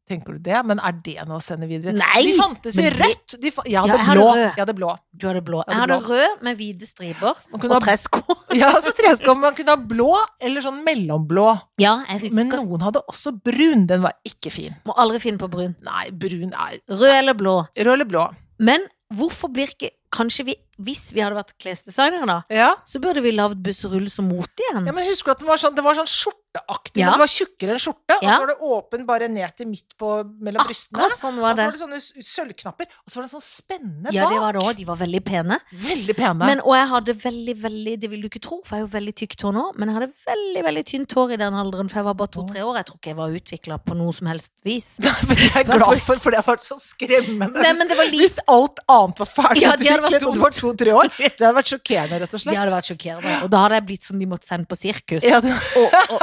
Tenker 0.06 0.36
du 0.36 0.38
det? 0.46 0.60
Men 0.64 0.78
er 0.86 0.94
det 1.02 1.16
noe 1.26 1.40
å 1.40 1.42
sende 1.42 1.66
videre? 1.66 1.90
Nei, 1.96 2.20
De 2.22 2.34
fantes 2.38 2.76
i 2.78 2.86
rødt! 2.94 3.34
De 3.42 3.50
fa 3.50 3.64
jeg 3.66 3.72
Ja, 3.74 3.82
hadde 3.82 3.96
jeg 3.98 4.06
hadde 4.06 4.14
blå. 4.20 4.28
Jeg 4.38 4.60
hadde 4.60 4.74
blå. 4.78 4.90
Du 5.16 5.26
hadde 5.26 5.42
blå. 5.48 5.62
Ja, 5.66 5.72
Jeg 5.72 5.80
hadde 5.82 5.98
rød 6.06 6.44
med 6.46 6.56
hvite 6.60 6.86
striper 6.86 7.32
og 7.52 7.66
ha, 7.72 7.80
tresko. 7.82 8.22
ja, 8.60 8.70
så 8.84 8.92
tresko. 8.94 9.34
Man 9.34 9.56
kunne 9.58 9.74
ha 9.74 9.80
blå 9.94 10.12
eller 10.40 10.62
sånn 10.62 10.78
mellomblå. 10.86 11.48
Ja, 11.82 11.96
jeg 12.06 12.26
husker. 12.28 12.38
Men 12.38 12.54
noen 12.54 12.86
hadde 12.86 13.02
også 13.10 13.34
brun. 13.34 13.86
Den 13.90 14.06
var 14.06 14.14
ikke 14.28 14.54
fin. 14.54 14.78
Må 14.86 14.94
aldri 14.94 15.18
finne 15.26 15.42
på 15.42 15.50
brun. 15.50 15.74
Nei, 15.86 16.06
brun 16.14 16.54
er 16.54 16.78
Rød 16.86 17.10
eller 17.10 17.34
blå. 17.34 17.56
Rød 17.74 17.94
eller 17.98 18.10
blå? 18.14 18.28
Men 18.62 18.86
hvorfor 19.14 19.50
blir 19.52 19.74
ikke 19.74 19.90
Kanskje 20.16 20.44
vi, 20.46 20.54
hvis 20.86 21.10
vi 21.12 21.20
hadde 21.20 21.36
vært 21.36 21.50
klesdesignere, 21.60 22.24
da, 22.30 22.36
Ja. 22.48 22.68
så 22.88 23.00
burde 23.02 23.20
vi 23.20 23.32
lagd 23.34 23.58
busserull 23.60 24.06
som 24.08 24.28
mote 24.30 24.62
igjen. 24.64 24.86
ja, 24.86 24.92
men 24.94 25.04
husker 25.04 25.26
du 25.26 25.30
at 25.34 25.40
det 25.42 25.48
var 25.50 25.58
sånn, 25.60 25.74
det 25.76 25.84
var 25.84 25.98
sånn 25.98 26.08
skjorteaktig, 26.56 27.00
Ja. 27.00 27.06
men 27.10 27.12
det 27.12 27.22
var 27.22 27.32
tjukkere 27.32 27.70
enn 27.74 27.78
skjorte, 27.82 28.16
og 28.16 28.22
så 28.22 28.38
var 28.40 28.46
det 28.46 28.56
åpen 28.60 29.06
bare 29.06 29.28
ned 29.28 29.56
til 29.56 29.66
midt 29.68 29.96
på 29.98 30.10
mellom 30.40 30.66
brystene. 30.66 30.98
Akkurat 31.04 31.18
sånn 31.18 31.38
Og 31.38 31.44
så 31.44 31.64
var 31.64 31.72
det 31.72 31.80
sånne 31.80 32.00
sølvknapper, 32.26 32.86
og 33.04 33.10
så 33.12 33.16
var 33.16 33.22
det 33.26 33.32
sånn 33.32 33.44
spennende 33.44 34.04
bak. 34.08 34.14
Ja, 34.14 34.28
det 34.30 34.38
var 34.40 34.52
det 34.56 34.62
òg. 34.62 34.76
De 34.76 34.84
var 34.84 34.96
veldig 34.96 35.22
pene. 35.24 35.58
Veldig 35.72 36.16
pene. 36.16 36.46
Men, 36.46 36.60
og 36.60 36.74
jeg 36.76 36.88
hadde 36.88 37.12
veldig, 37.22 37.54
veldig 37.62 37.94
Det 38.00 38.10
vil 38.10 38.20
du 38.22 38.28
ikke 38.28 38.40
tro, 38.42 38.60
for 38.64 38.76
jeg 38.76 38.84
er 38.84 38.86
jo 38.86 38.92
veldig 38.98 39.14
tykt 39.16 39.40
hår 39.42 39.52
nå, 39.56 39.64
men 39.76 39.88
jeg 39.88 39.94
hadde 39.98 40.10
veldig, 40.26 40.62
veldig 40.66 40.84
tynt 40.86 41.12
hår 41.16 41.32
i 41.32 41.36
den 41.36 41.54
alderen, 41.54 41.88
for 41.90 41.96
jeg 42.00 42.04
var 42.04 42.14
bare 42.14 42.32
to-tre 42.36 42.60
år. 42.62 42.76
Jeg 42.76 42.86
tror 42.86 42.96
ikke 43.00 43.10
jeg 43.12 43.16
var 43.16 43.36
utvikla 43.40 43.78
på 43.84 43.96
noe 43.96 44.12
som 44.12 44.26
helst 44.30 44.52
vis. 44.64 44.88
men 45.00 45.36
det 45.36 45.50
er 45.50 45.62
jeg 45.62 45.66
glad 45.70 46.00
for, 46.02 46.16
for 46.22 46.30
det 46.30 46.40
har 46.42 46.48
vært 46.54 46.64
så 46.66 46.76
skremmende. 46.80 47.60
Nei, 47.62 47.72
men 47.78 47.88
det 47.88 47.96
var 47.96 48.04
litt 48.10 48.20
Hvis 48.26 48.36
alt 48.48 48.80
annet 48.88 49.18
var 49.22 49.26
ferdig 49.30 49.62
Ja, 49.62 49.70
det 49.76 49.86
utviklet, 49.86 50.22
og 50.26 50.34
du 50.34 50.40
var 50.40 50.50
to-tre 50.56 50.92
år, 50.96 51.10
det 51.16 51.32
hadde 51.40 51.54
vært 51.56 51.72
sjokkerende, 51.74 52.20
rett 52.24 52.34
og 52.34 52.40
slett. 52.40 52.52
Det 52.56 52.60
hadde 52.62 52.76
vært 52.76 52.88
sjokkerende. 52.90 53.34
Og 53.44 53.50
da 53.52 53.58
hadde 53.66 53.74
jeg 53.80 53.84
blitt 53.86 54.02
som 54.06 54.18
de 54.18 54.26
måtte 54.30 54.46
sende 54.48 54.66
på 54.70 54.76
sirkus. 54.78 55.22
Ja, 55.26 55.40
det- 55.44 55.52
og, 55.76 55.92
og, 56.16 56.22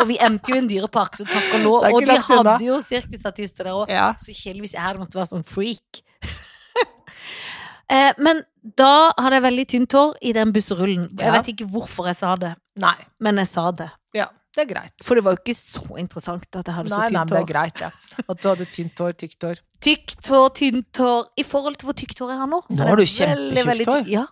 og 0.00 0.06
vi 0.08 0.16
endte 0.22 0.52
jo 0.52 0.56
i 0.56 0.62
en 0.62 0.68
dyrepark, 0.70 1.16
så 1.18 1.26
takk 1.28 1.54
og 1.58 1.64
lov. 1.64 1.86
Og 1.92 2.00
de 2.04 2.12
unna. 2.14 2.20
hadde 2.28 2.64
jo 2.68 2.78
sirkusartister 2.84 3.64
der 3.68 3.72
òg. 3.74 3.90
Ja. 3.92 4.12
Så 4.20 4.32
kjedeligvis 4.36 4.74
jeg 4.76 4.82
hadde 4.84 5.00
måttet 5.02 5.18
være 5.20 5.30
sånn 5.32 5.44
freak. 5.46 6.02
eh, 7.90 8.12
men 8.18 8.42
da 8.78 9.10
hadde 9.18 9.38
jeg 9.38 9.46
veldig 9.46 9.66
tynt 9.74 9.96
hår 9.98 10.16
i 10.22 10.32
den 10.36 10.52
busserullen. 10.54 11.06
Jeg 11.18 11.26
Ja. 11.28 11.32
vet 11.38 11.52
ikke 11.54 11.68
hvorfor 11.72 12.06
jeg 12.10 12.16
sa 12.16 12.34
det, 12.36 12.54
Nei. 12.76 12.96
men 13.20 13.36
jeg 13.36 13.46
sa 13.48 13.70
det. 13.70 13.90
Ja, 14.14 14.26
det 14.54 14.64
er 14.70 14.74
greit. 14.74 14.92
For 15.04 15.14
det 15.14 15.24
var 15.24 15.36
jo 15.36 15.42
ikke 15.44 15.56
så 15.56 15.98
interessant 15.98 16.44
at 16.54 16.66
jeg 16.66 16.74
hadde 16.74 16.90
så 16.90 16.98
Nei, 16.98 17.08
nei, 17.08 17.08
tynt 17.08 17.18
men 17.18 17.26
det 17.28 17.42
er 17.42 17.52
greit, 17.52 17.80
ja. 17.80 17.90
At 18.28 18.40
du 18.42 18.48
hadde 18.48 18.66
tynt 18.70 18.98
hår, 18.98 19.12
tykt 19.16 19.42
hår. 19.42 19.56
Tykt 19.80 20.26
hår, 20.26 20.48
tynt 20.58 20.96
hår 20.98 21.26
I 21.38 21.44
forhold 21.46 21.76
til 21.78 21.86
hvor 21.86 21.94
tykt 21.94 22.18
hår 22.18 22.32
jeg 22.32 22.38
har 22.40 22.48
nå. 22.50 22.58
så 22.66 22.80
Nå 22.82 22.88
har 22.88 22.96
du 22.98 23.04
kjempetjukt 23.06 23.86
hår. 23.92 24.08
Ja, 24.10 24.24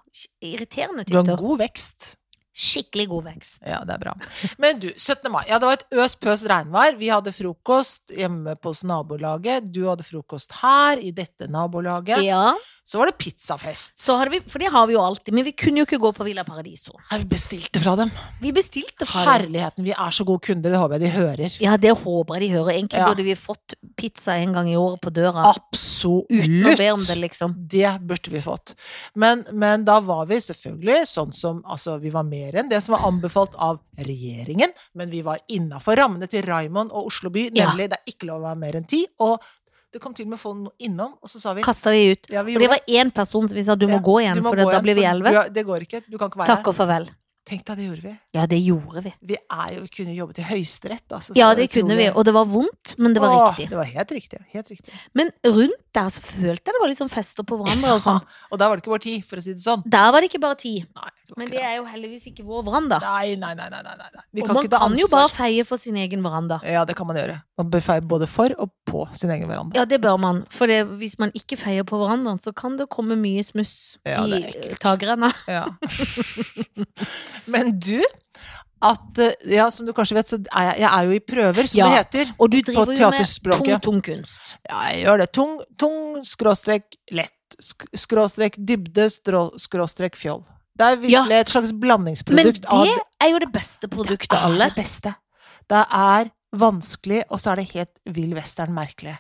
irriterende 0.43 1.05
tykt- 1.07 1.15
hår. 1.15 1.23
Du 1.23 1.31
har 1.31 1.39
en 1.39 1.45
god 1.45 1.59
vekst. 1.61 2.17
Skikkelig 2.57 3.09
god 3.11 3.27
vekst. 3.29 3.59
Ja, 3.69 3.83
det 3.85 3.99
er 3.99 4.01
bra. 4.01 4.15
Men 4.63 4.79
du, 4.81 4.89
17. 4.97 5.29
mai. 5.33 5.43
Ja, 5.49 5.59
det 5.61 5.69
var 5.69 5.77
et 5.77 5.99
øs-pøs 6.01 6.47
regnvær. 6.49 6.97
Vi 6.97 7.11
hadde 7.13 7.35
frokost 7.37 8.15
hjemme 8.17 8.57
hos 8.65 8.81
nabolaget. 8.89 9.69
Du 9.75 9.83
hadde 9.91 10.07
frokost 10.07 10.57
her, 10.63 10.97
i 10.97 11.13
dette 11.13 11.51
nabolaget. 11.53 12.25
Ja, 12.25 12.55
Så 12.87 13.01
var 13.01 13.09
det 13.11 13.17
pizzafest. 13.19 13.99
vi, 14.31 14.39
for 14.47 14.63
det 14.63 14.69
har 14.71 14.87
vi 14.87 14.95
jo 14.95 15.01
alltid, 15.03 15.35
men 15.35 15.43
vi 15.45 15.53
kunne 15.59 15.81
jo 15.81 15.87
ikke 15.89 15.99
gå 15.99 16.13
på 16.15 16.25
Villa 16.29 16.45
Paradiso. 16.47 16.93
Her, 17.11 17.19
vi 17.19 17.27
bestilte 17.33 17.81
fra 17.83 17.97
dem. 17.99 18.13
Vi 18.41 18.53
bestilte 18.55 19.09
fra 19.11 19.25
dem. 19.25 19.33
Herligheten, 19.33 19.83
vi 19.85 19.91
er 19.91 20.15
så 20.15 20.25
gode 20.25 20.45
kunder, 20.47 20.71
det 20.71 20.79
håper 20.79 20.95
jeg 20.95 21.03
de 21.03 21.11
hører. 21.17 21.57
Ja, 21.65 21.75
det 21.83 21.91
håper 21.99 22.37
jeg 22.39 22.45
de 22.47 22.51
hører. 22.55 22.71
Egentlig 22.77 23.01
Ja. 23.01 23.09
burde 23.11 23.25
vi 23.27 23.35
fått 23.35 23.75
pizza 23.99 24.37
en 24.39 24.53
gang 24.55 24.71
i 24.71 24.77
året 24.79 25.01
på 25.03 25.11
døra. 25.11 25.49
Absolutt. 25.51 26.31
Uten 26.31 26.71
å 26.71 26.77
be 26.79 26.89
om 26.93 27.03
det, 27.03 27.17
liksom. 27.19 27.57
Det 27.67 27.91
burde 28.07 28.31
vi 28.31 28.41
fått. 28.41 28.77
Men, 29.15 29.45
men 29.53 29.85
da 29.85 29.99
var 30.01 30.27
vi 30.31 30.37
selvfølgelig 30.37 31.03
sånn 31.11 31.35
som 31.35 31.63
Altså, 31.67 31.99
vi 32.01 32.11
var 32.15 32.23
mer 32.23 32.55
enn 32.61 32.69
det 32.71 32.79
som 32.85 32.95
var 32.95 33.09
anbefalt 33.11 33.57
av 33.59 33.81
regjeringen, 33.99 34.71
men 34.95 35.11
vi 35.11 35.23
var 35.27 35.39
innafor 35.49 35.97
rammene 35.99 36.29
til 36.31 36.43
Raymond 36.47 36.93
og 36.93 37.07
Oslo 37.11 37.31
by, 37.31 37.51
Ja. 37.53 37.67
nemlig 37.73 37.91
det 37.91 37.99
er 37.99 38.13
ikke 38.13 38.27
lov 38.31 38.43
å 38.43 38.47
være 38.53 38.59
mer 38.63 38.77
enn 38.77 38.87
ti. 38.87 39.07
Og 39.19 39.41
det 39.97 40.03
kom 40.05 40.15
til 40.17 40.29
og 40.29 40.35
med 40.37 40.43
folk 40.43 40.73
innom, 40.87 41.17
og 41.23 41.33
så 41.33 41.41
sa 41.43 41.55
vi 41.57 41.65
Kasta 41.67 41.93
vi 41.95 42.13
ut. 42.13 42.31
ja, 42.33 42.43
vi 42.47 42.57
Og 42.57 42.65
det 42.65 42.73
var 42.73 42.81
én 42.87 43.13
person 43.13 43.49
som 43.49 43.57
vi 43.57 43.65
sa 43.67 43.75
du 43.75 43.87
må 43.89 43.99
Ja, 43.99 44.05
gå 44.05 44.17
igjen, 44.23 44.43
må 44.43 44.51
for 44.53 44.57
gå 44.61 44.67
da 44.71 44.77
igjen, 44.77 44.83
blir 44.89 44.99
vi 45.01 45.07
elleve. 45.09 45.33
du 45.33 45.39
er- 45.39 45.55
Det 45.57 45.65
går 45.67 45.87
ikke. 45.87 46.03
Du 46.11 46.19
kan 46.19 46.29
ikke 46.31 46.39
være 46.43 46.47
Takk 46.53 46.65
her. 46.67 46.69
og 46.69 46.75
farvel. 46.75 47.09
Tenk 47.47 47.63
deg, 47.63 47.77
det 47.79 47.85
gjorde 47.87 48.03
vi. 48.03 48.13
Ja, 48.35 48.45
det 48.51 48.59
gjorde 48.59 49.03
vi. 49.05 49.11
Vi 49.23 49.37
jo, 49.39 49.83
kunne 49.95 50.15
jobbet 50.17 50.39
i 50.43 50.43
Høyesterett, 50.43 51.07
altså. 51.15 51.31
Ja, 51.39 51.55
det 51.55 51.69
kunne 51.71 51.95
vi, 51.95 52.09
og 52.11 52.25
det 52.27 52.35
var 52.35 52.45
vondt, 52.45 52.97
men 52.99 53.15
det 53.15 53.23
var 53.23 53.31
Åh, 53.31 53.53
riktig. 53.53 53.69
Det 53.71 53.79
var 53.79 53.85
helt 53.87 54.11
riktig. 54.17 54.41
Helt 54.51 54.69
riktig. 54.69 54.91
Men 55.15 55.31
rundt 55.45 55.79
der 55.95 56.11
så 56.11 56.25
følte 56.27 56.67
jeg 56.67 56.75
det 56.75 56.81
var 56.83 56.91
litt 56.91 56.99
sånn 56.99 57.13
fester 57.13 57.47
på 57.47 57.55
hverandre 57.61 57.95
og 57.95 58.03
sånn. 58.03 58.19
Og 58.51 58.59
der 58.59 58.67
var 58.67 58.75
det 58.75 58.83
ikke 58.83 58.95
bare 58.97 59.05
ti, 59.07 59.15
for 59.23 59.39
å 59.39 59.45
si 59.47 59.55
det 59.55 59.63
sånn. 59.63 59.87
Der 59.87 60.11
var 60.11 60.21
det 60.21 60.33
ikke 60.33 60.43
bare 60.43 60.59
ti. 60.59 60.75
Nei, 60.83 61.11
det 61.29 61.39
Men 61.39 61.55
det 61.55 61.63
er 61.63 61.77
jo 61.77 61.85
heldigvis 61.87 62.27
ikke 62.33 62.43
vår 62.51 62.67
veranda. 62.67 62.99
Nei, 62.99 63.37
nei, 63.39 63.55
nei, 63.55 63.71
nei, 63.71 63.83
nei, 63.87 63.95
nei. 64.03 64.25
Vi 64.35 64.43
Og 64.43 64.49
man 64.49 64.67
kan 64.67 64.99
jo 64.99 65.07
bare 65.07 65.31
feie 65.31 65.65
for 65.65 65.79
sin 65.79 65.95
egen 65.95 66.27
veranda. 66.27 66.59
Ja, 66.67 66.85
det 66.85 66.97
kan 66.97 67.07
man 67.07 67.15
gjøre. 67.15 67.45
Man 67.57 67.71
bør 67.73 67.81
feie 67.81 68.03
både 68.05 68.27
for 68.29 68.53
og 68.61 68.69
på 68.85 69.07
sin 69.17 69.31
egen 69.33 69.49
veranda. 69.49 69.79
Ja, 69.79 69.85
det 69.89 70.01
bør 70.05 70.19
man. 70.21 70.43
For 70.53 70.69
det, 70.69 70.83
hvis 71.01 71.15
man 71.19 71.31
ikke 71.35 71.57
feier 71.57 71.87
på 71.89 71.97
verandaen, 71.97 72.37
så 72.43 72.53
kan 72.53 72.77
det 72.77 72.89
komme 72.93 73.17
mye 73.17 73.41
smuss 73.47 73.97
Ja, 74.05 74.27
i 74.27 74.31
det 74.31 74.73
er 74.73 74.77
takrenna. 74.83 75.33
Ja. 75.49 75.65
Men 77.47 77.79
du, 77.81 78.03
at 78.85 79.19
eh, 79.23 79.33
Ja, 79.55 79.71
som 79.73 79.87
du 79.89 79.93
kanskje 79.97 80.19
vet, 80.19 80.29
så 80.33 80.39
er 80.53 80.69
jeg, 80.71 80.81
jeg 80.85 80.91
er 80.91 81.09
jo 81.09 81.17
i 81.17 81.23
prøver, 81.33 81.71
som 81.71 81.79
Ja. 81.81 81.89
det 81.89 82.03
heter. 82.03 82.35
Og 82.39 82.51
du 82.53 82.59
driver 82.61 82.93
jo 82.93 83.11
med 83.11 83.33
tung, 83.57 83.81
tung 83.89 84.01
kunst. 84.05 84.57
Ja, 84.69 84.83
jeg 84.93 85.05
gjør 85.07 85.23
det. 85.25 85.31
Tung, 85.33 85.57
tung 85.81 85.99
skråstrek 86.27 86.99
lett. 87.13 87.33
sk- 87.63 87.89
Skråstrek 87.97 88.57
dybde, 88.59 89.09
skråstrek 89.09 90.17
fjoll. 90.19 90.43
Det 90.77 90.85
er 90.93 90.97
virkelig 91.01 91.37
et 91.41 91.49
slags 91.49 91.71
blandingsprodukt. 91.73 92.45
Men 92.45 92.53
det 92.53 92.67
av 92.69 92.89
er 93.25 93.31
jo 93.33 93.39
det 93.39 93.53
beste 93.55 93.89
produktet 93.89 94.29
Det 94.29 94.37
av 94.37 94.51
er 94.51 94.55
alle. 94.55 94.67
det 94.69 94.77
beste. 94.83 95.15
Det 95.71 95.85
er 95.95 96.29
vanskelig, 96.55 97.25
og 97.31 97.41
så 97.43 97.53
er 97.53 97.63
det 97.63 97.71
helt 97.75 98.15
vill 98.17 98.37
western 98.37 98.75
merkelig. 98.77 99.17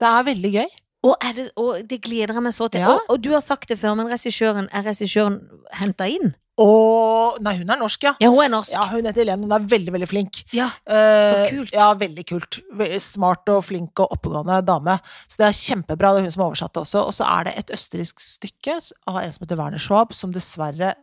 Det 0.00 0.08
er 0.08 0.26
veldig 0.26 0.52
gøy. 0.56 0.74
Og, 1.06 1.28
det, 1.36 1.44
og 1.60 1.84
det 1.86 2.00
gleder 2.02 2.34
jeg 2.34 2.44
meg 2.48 2.54
så 2.56 2.66
til. 2.72 2.82
Ja. 2.82 2.96
Og, 2.96 3.12
og 3.14 3.22
du 3.22 3.30
har 3.34 3.44
sagt 3.44 3.70
det 3.70 3.78
før, 3.78 3.94
men 3.98 4.10
regissøren, 4.10 4.66
er 4.74 4.84
regissøren 4.88 5.38
henta 5.78 6.08
inn? 6.10 6.34
Og 6.56 7.36
Nei, 7.44 7.52
hun 7.60 7.68
er 7.68 7.76
norsk, 7.76 8.06
ja. 8.06 8.14
Ja, 8.22 8.30
hun 8.32 8.40
er 8.46 8.50
norsk. 8.54 8.72
Ja, 8.72 8.86
hun 8.88 9.04
heter 9.04 9.20
Helene, 9.20 9.44
hun 9.44 9.52
er 9.52 9.64
veldig, 9.68 9.92
veldig 9.92 10.08
flink. 10.08 10.40
Ja. 10.56 10.70
så 10.88 11.42
kult. 11.52 11.74
Ja, 11.76 11.90
veldig 12.00 12.24
kult. 12.30 12.60
Smart 13.04 13.52
og 13.52 13.60
flink 13.68 14.00
og 14.00 14.14
oppegående 14.16 14.62
dame. 14.64 14.96
Så 15.28 15.42
det 15.42 15.50
er 15.50 15.58
kjempebra. 15.58 16.14
Det 16.16 16.22
er 16.22 16.28
hun 16.30 16.36
som 16.38 16.46
oversatte 16.46 16.80
også. 16.80 17.02
Og 17.10 17.16
så 17.18 17.28
er 17.28 17.50
det 17.50 17.56
et 17.60 17.74
østerriksk 17.76 18.24
stykke 18.24 18.78
av 18.80 19.20
en 19.20 19.36
som 19.36 19.44
heter 19.44 19.60
Werner 19.60 19.84
Schwab, 19.84 20.16
som 20.16 20.32
dessverre 20.32 20.94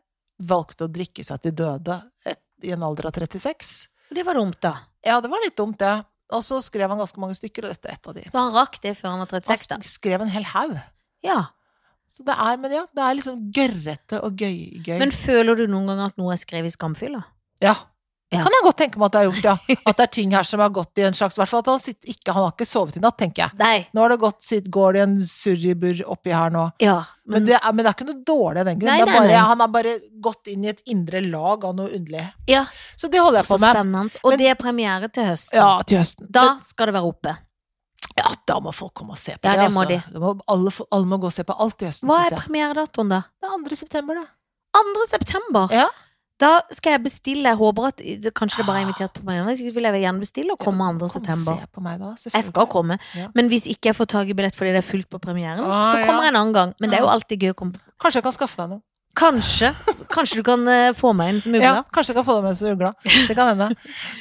valgte 0.42 0.88
å 0.88 0.92
drikke 0.92 1.24
seg 1.26 1.46
til 1.46 1.54
døde 1.62 2.02
i 2.66 2.74
en 2.74 2.88
alder 2.90 3.12
av 3.12 3.22
36. 3.22 3.76
Det 4.14 4.26
var 4.26 4.42
dumt, 4.42 4.58
da. 4.64 4.74
Ja, 5.06 5.20
det 5.24 5.32
var 5.32 5.44
litt 5.44 5.58
dumt, 5.60 5.80
det. 5.82 5.96
Og 6.34 6.42
så 6.46 6.60
skrev 6.66 6.90
han 6.90 7.00
ganske 7.02 7.20
mange 7.22 7.36
stykker, 7.38 7.68
og 7.68 7.76
dette 7.76 7.92
er 7.92 7.98
et 8.00 8.10
av 8.10 8.16
de. 8.18 8.24
Så 8.32 8.40
han 8.40 8.54
rakk 8.56 8.80
det 8.82 8.96
før 8.98 9.14
han 9.14 9.22
var 9.22 9.34
36, 9.34 9.68
da. 9.70 9.78
Han 9.78 9.90
skrev 9.90 10.24
en 10.24 10.32
hel 10.34 10.48
haug. 10.54 10.78
Ja. 11.26 11.40
Så 12.10 12.26
det 12.28 12.36
er, 12.36 12.60
men 12.62 12.74
ja, 12.74 12.84
det 12.94 13.04
er 13.04 13.18
liksom 13.18 13.40
gørrete 13.56 14.20
og 14.26 14.38
gøy. 14.40 14.58
gøy. 14.86 14.98
Men 15.02 15.14
føler 15.16 15.60
du 15.60 15.66
noen 15.70 15.92
gang 15.92 16.04
at 16.08 16.18
noe 16.20 16.34
er 16.36 16.42
skrevet 16.42 16.72
i 16.72 16.78
skamfylla? 16.78 17.24
ja. 17.64 17.76
Ja. 18.34 18.44
Kan 18.44 18.56
jeg 18.56 18.64
godt 18.66 18.78
tenke 18.82 18.98
meg 19.02 19.06
at 19.06 19.14
det 19.16 19.22
er 19.22 19.28
gjort, 19.30 19.44
ja. 19.44 19.76
At 19.86 19.98
det 19.98 20.04
er 20.08 20.12
ting 20.18 20.32
her 20.34 20.44
som 20.50 20.60
har 20.64 20.70
gått 20.74 20.98
i 20.98 21.06
en 21.08 21.14
slags 21.14 21.38
I 21.38 21.42
hvert 21.42 21.50
fall 21.54 21.62
at 21.64 21.70
han, 21.72 21.80
sitter 21.84 22.10
ikke, 22.14 22.34
han 22.34 22.44
har 22.48 22.54
ikke 22.56 22.66
sovet 22.68 22.98
i 22.98 23.04
natt, 23.04 23.18
tenker 23.20 23.44
jeg. 23.46 23.58
Nei. 23.60 23.88
Nå 23.94 24.02
har 24.02 24.10
det 24.16 24.20
gått 24.24 24.42
sitt, 24.44 24.70
går 24.74 24.94
det 24.98 25.02
en 25.06 25.16
surribur 25.30 26.02
oppi 26.16 26.34
her 26.34 26.50
nå. 26.54 26.66
Ja. 26.84 26.98
Men, 27.26 27.38
Men, 27.38 27.46
det 27.48 27.56
er, 27.60 27.72
men 27.72 27.86
det 27.86 27.92
er 27.92 27.96
ikke 27.98 28.10
noe 28.10 28.24
dårlig 28.28 28.60
av 28.60 28.66
den 28.72 28.80
grunn. 28.82 29.30
Han 29.54 29.60
har 29.64 29.68
bare 29.72 29.94
gått 30.22 30.48
inn 30.52 30.66
i 30.66 30.72
et 30.74 30.82
indre 30.92 31.22
lag 31.24 31.64
av 31.66 31.76
noe 31.78 31.88
underlig. 31.96 32.26
ja, 32.50 32.66
Så 32.98 33.08
det 33.10 33.22
holder 33.24 33.44
jeg 33.44 33.48
på 33.54 33.60
med. 33.60 33.70
spennende. 33.76 34.20
Og 34.24 34.30
Men- 34.34 34.40
det 34.40 34.48
er 34.52 34.56
premiere 34.56 35.10
til 35.14 35.24
høsten. 35.30 35.56
Ja, 35.56 35.82
til 35.88 35.98
høsten. 36.02 36.28
Da 36.30 36.58
skal 36.60 36.88
det 36.92 36.96
være 36.96 37.08
oppe. 37.14 37.38
Ja, 38.18 38.28
da 38.46 38.60
må 38.60 38.74
folk 38.76 38.94
komme 38.94 39.12
og 39.16 39.18
se 39.18 39.32
på 39.32 39.48
Ja, 39.48 39.56
det. 39.56 39.70
det 39.70 39.74
må 39.74 39.82
altså. 39.86 40.12
de. 40.14 40.20
Må 40.20 40.40
alle, 40.48 40.72
alle 40.92 41.06
må 41.10 41.18
gå 41.20 41.26
og 41.26 41.34
se 41.34 41.44
på 41.44 41.56
alt 41.60 41.82
i 41.82 41.86
høsten, 41.86 42.08
Hva 42.10 42.26
er 42.28 42.36
premieredatoen, 42.44 43.10
da? 43.10 43.22
Det 43.42 43.50
er 43.50 43.64
2. 43.70 43.76
september, 43.80 44.14
det. 44.20 44.28
2. 44.76 45.06
september. 45.10 45.68
Ja. 45.72 45.88
Da 46.44 46.52
skal 46.76 46.98
jeg 46.98 47.04
bestille. 47.08 47.50
Jeg 47.54 47.60
håper 47.60 47.90
at 47.90 48.04
Kanskje 48.36 48.62
det 48.62 48.68
bare 48.68 48.82
er 48.82 48.88
invitert 48.88 49.18
på 49.18 49.26
meg. 49.28 49.42
Hvis 49.48 49.64
ikke 49.64 49.76
vil 49.80 49.90
jeg 49.90 50.06
gjerne 50.06 50.24
bestille 50.24 50.56
og 50.56 50.60
komme 50.62 50.84
2. 50.84 50.94
Kom 50.94 51.04
og 51.04 51.12
september. 51.12 52.32
Jeg 52.34 52.48
skal 52.50 52.70
komme. 52.72 53.00
Men 53.34 53.52
hvis 53.52 53.68
ikke 53.72 53.92
jeg 53.92 54.00
får 54.00 54.12
tak 54.18 54.32
i 54.32 54.38
billett 54.38 54.58
fordi 54.58 54.76
det 54.76 54.84
er 54.84 54.90
fullt 54.92 55.10
på 55.10 55.22
premieren, 55.24 55.62
Ah, 55.64 55.92
så 55.92 56.06
kommer 56.08 56.28
jeg 56.28 56.34
en 56.34 56.42
annen 56.42 56.56
gang. 56.56 56.74
Men 56.80 56.92
det 56.92 57.00
er 57.00 57.06
jo 57.08 57.14
alltid 57.14 57.40
gøy 57.48 57.54
å 57.54 57.60
komme 57.64 57.80
Kanskje 58.02 58.20
jeg 58.20 58.26
kan 58.26 58.36
skaffe 58.36 58.60
deg 58.60 58.74
noe. 58.76 58.84
Kanskje. 59.14 59.70
Kanskje 60.10 60.40
du 60.42 60.44
kan 60.46 60.64
eh, 60.68 60.92
få 60.98 61.12
meg 61.14 61.36
en 61.36 61.40
ugla 61.54 61.62
Ja, 61.62 61.74
kanskje 61.94 62.14
jeg 62.14 62.18
kan 62.18 62.26
få 62.26 62.38
deg 62.40 62.48
med 62.48 62.58
som 62.58 62.72
ugla. 62.74 62.92
Det 63.06 63.36
kan 63.38 63.52
hende. 63.52 63.68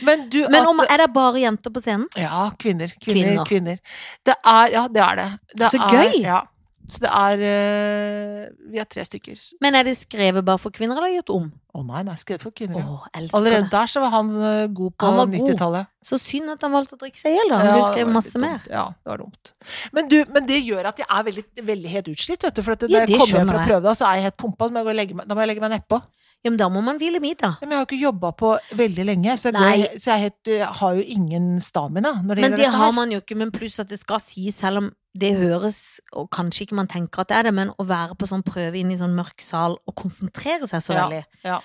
Men 0.05 0.27
du 0.33 0.43
Men 0.53 0.69
om, 0.69 0.83
er 0.85 1.01
det 1.01 1.09
bare 1.15 1.41
jenter 1.41 1.73
på 1.73 1.81
scenen? 1.81 2.05
Ja, 2.19 2.51
kvinner. 2.61 2.93
Kvinner. 3.01 3.41
Kvinner. 3.41 3.49
kvinner. 3.49 3.81
Det 4.27 4.37
er 4.37 4.75
Ja, 4.75 4.87
det 4.93 5.03
er 5.07 5.21
det. 5.23 5.29
det 5.57 5.71
Så 5.73 5.81
er, 5.81 5.97
gøy! 5.97 6.21
Ja. 6.27 6.43
Så 6.91 6.99
det 7.03 7.11
er 7.15 7.43
eh, 7.47 8.47
Vi 8.73 8.81
er 8.83 8.87
tre 8.91 9.05
stykker. 9.07 9.39
Men 9.63 9.77
er 9.79 9.87
det 9.87 9.95
skrevet 9.99 10.45
bare 10.45 10.61
for 10.61 10.75
kvinner, 10.75 10.99
eller 10.99 11.15
gjort 11.15 11.33
om? 11.35 11.51
Å 11.73 11.83
nei, 11.89 12.03
nei, 12.05 12.17
skrevet 12.21 12.43
for 12.45 12.53
kvinner. 12.53 12.83
Oh, 12.85 13.05
Allerede 13.17 13.65
det. 13.65 13.71
der 13.73 13.89
så 13.89 14.03
var 14.03 14.13
han 14.13 14.33
eh, 14.37 14.65
god 14.69 14.97
på 14.99 15.09
Han 15.09 15.21
var 15.21 15.31
god. 15.31 15.53
90-tallet. 15.53 15.91
Så 16.05 16.19
synd 16.21 16.53
at 16.53 16.67
han 16.67 16.75
valgte 16.75 16.99
å 16.99 17.01
drikke 17.01 17.21
seg 17.21 17.33
i 17.33 17.39
hjel, 17.39 17.53
da. 17.53 17.61
Han 17.61 17.69
Ja, 17.71 17.77
kunne 17.77 17.93
skrevet 17.95 18.17
masse 18.19 18.43
mer. 18.43 18.67
Ja, 18.69 18.85
det 18.99 19.13
var 19.15 19.23
dumt. 19.23 19.53
Men, 19.97 20.11
du, 20.11 20.19
men 20.35 20.49
det 20.51 20.59
gjør 20.67 20.91
at 20.91 21.01
jeg 21.01 21.09
er 21.09 21.29
veldig, 21.31 21.47
veldig 21.71 21.95
helt 21.95 22.11
utslitt, 22.13 22.49
vet 22.49 22.59
du. 22.59 22.65
For 22.67 22.77
at 22.77 22.85
Ja, 22.89 22.91
når 22.99 23.13
det 23.13 23.21
kommer 23.23 23.33
skjønner 23.33 23.55
fra 23.57 23.69
prøve, 23.71 23.85
da, 23.87 23.95
så 23.97 24.09
er 24.11 24.19
jeg 24.21 24.29
helt 24.29 24.41
pumpa. 24.45 24.69
Så 24.69 24.77
må 24.77 24.85
jeg 24.85 24.99
legge 25.01 25.17
meg, 25.21 25.31
da 25.31 25.39
meg 25.39 25.77
nedpå. 25.79 26.03
Ja, 26.45 26.51
men 26.51 26.59
da 26.59 26.67
må 26.69 26.81
man 26.83 26.99
hvile 26.99 27.21
middag. 27.23 27.59
Ja, 27.63 27.67
Men 27.67 27.71
jeg 27.71 27.79
har 27.79 27.85
jo 27.85 27.89
ikke 27.91 28.03
jobba 28.03 28.31
på 28.35 28.49
veldig 28.75 29.05
lenge, 29.07 29.37
så 29.39 29.53
jeg, 29.53 29.85
går, 29.87 30.01
så 30.03 30.11
jeg, 30.17 30.33
er 30.47 30.57
jeg 30.59 30.67
har 30.81 30.95
jo 30.99 31.03
ingen 31.07 31.61
stamina 31.61 32.13
når 32.23 32.35
det 32.35 32.43
Men 32.49 32.57
det 32.59 32.67
har 32.75 32.91
man 32.93 33.13
jo 33.13 33.21
ikke. 33.21 33.37
Men 33.39 33.53
pluss 33.55 33.79
at 33.79 33.89
det 33.89 33.99
skal 34.01 34.19
sies, 34.21 34.57
selv 34.59 34.77
om 34.83 34.89
det 35.15 35.37
høres, 35.39 36.01
og 36.13 36.31
kanskje 36.35 36.65
ikke 36.67 36.75
man 36.75 36.89
tenker 36.89 37.21
at 37.21 37.29
det 37.29 37.37
er 37.37 37.43
det, 37.45 37.55
men 37.55 37.71
å 37.79 37.85
være 37.87 38.17
på 38.19 38.27
sånn 38.27 38.43
prøve 38.43 38.75
inn 38.81 38.91
i 38.91 38.97
sånn 38.99 39.15
mørk 39.15 39.41
sal 39.45 39.79
og 39.87 39.95
konsentrere 39.95 40.67
seg 40.67 40.83
så 40.83 40.97
veldig, 40.97 41.23
ja. 41.45 41.59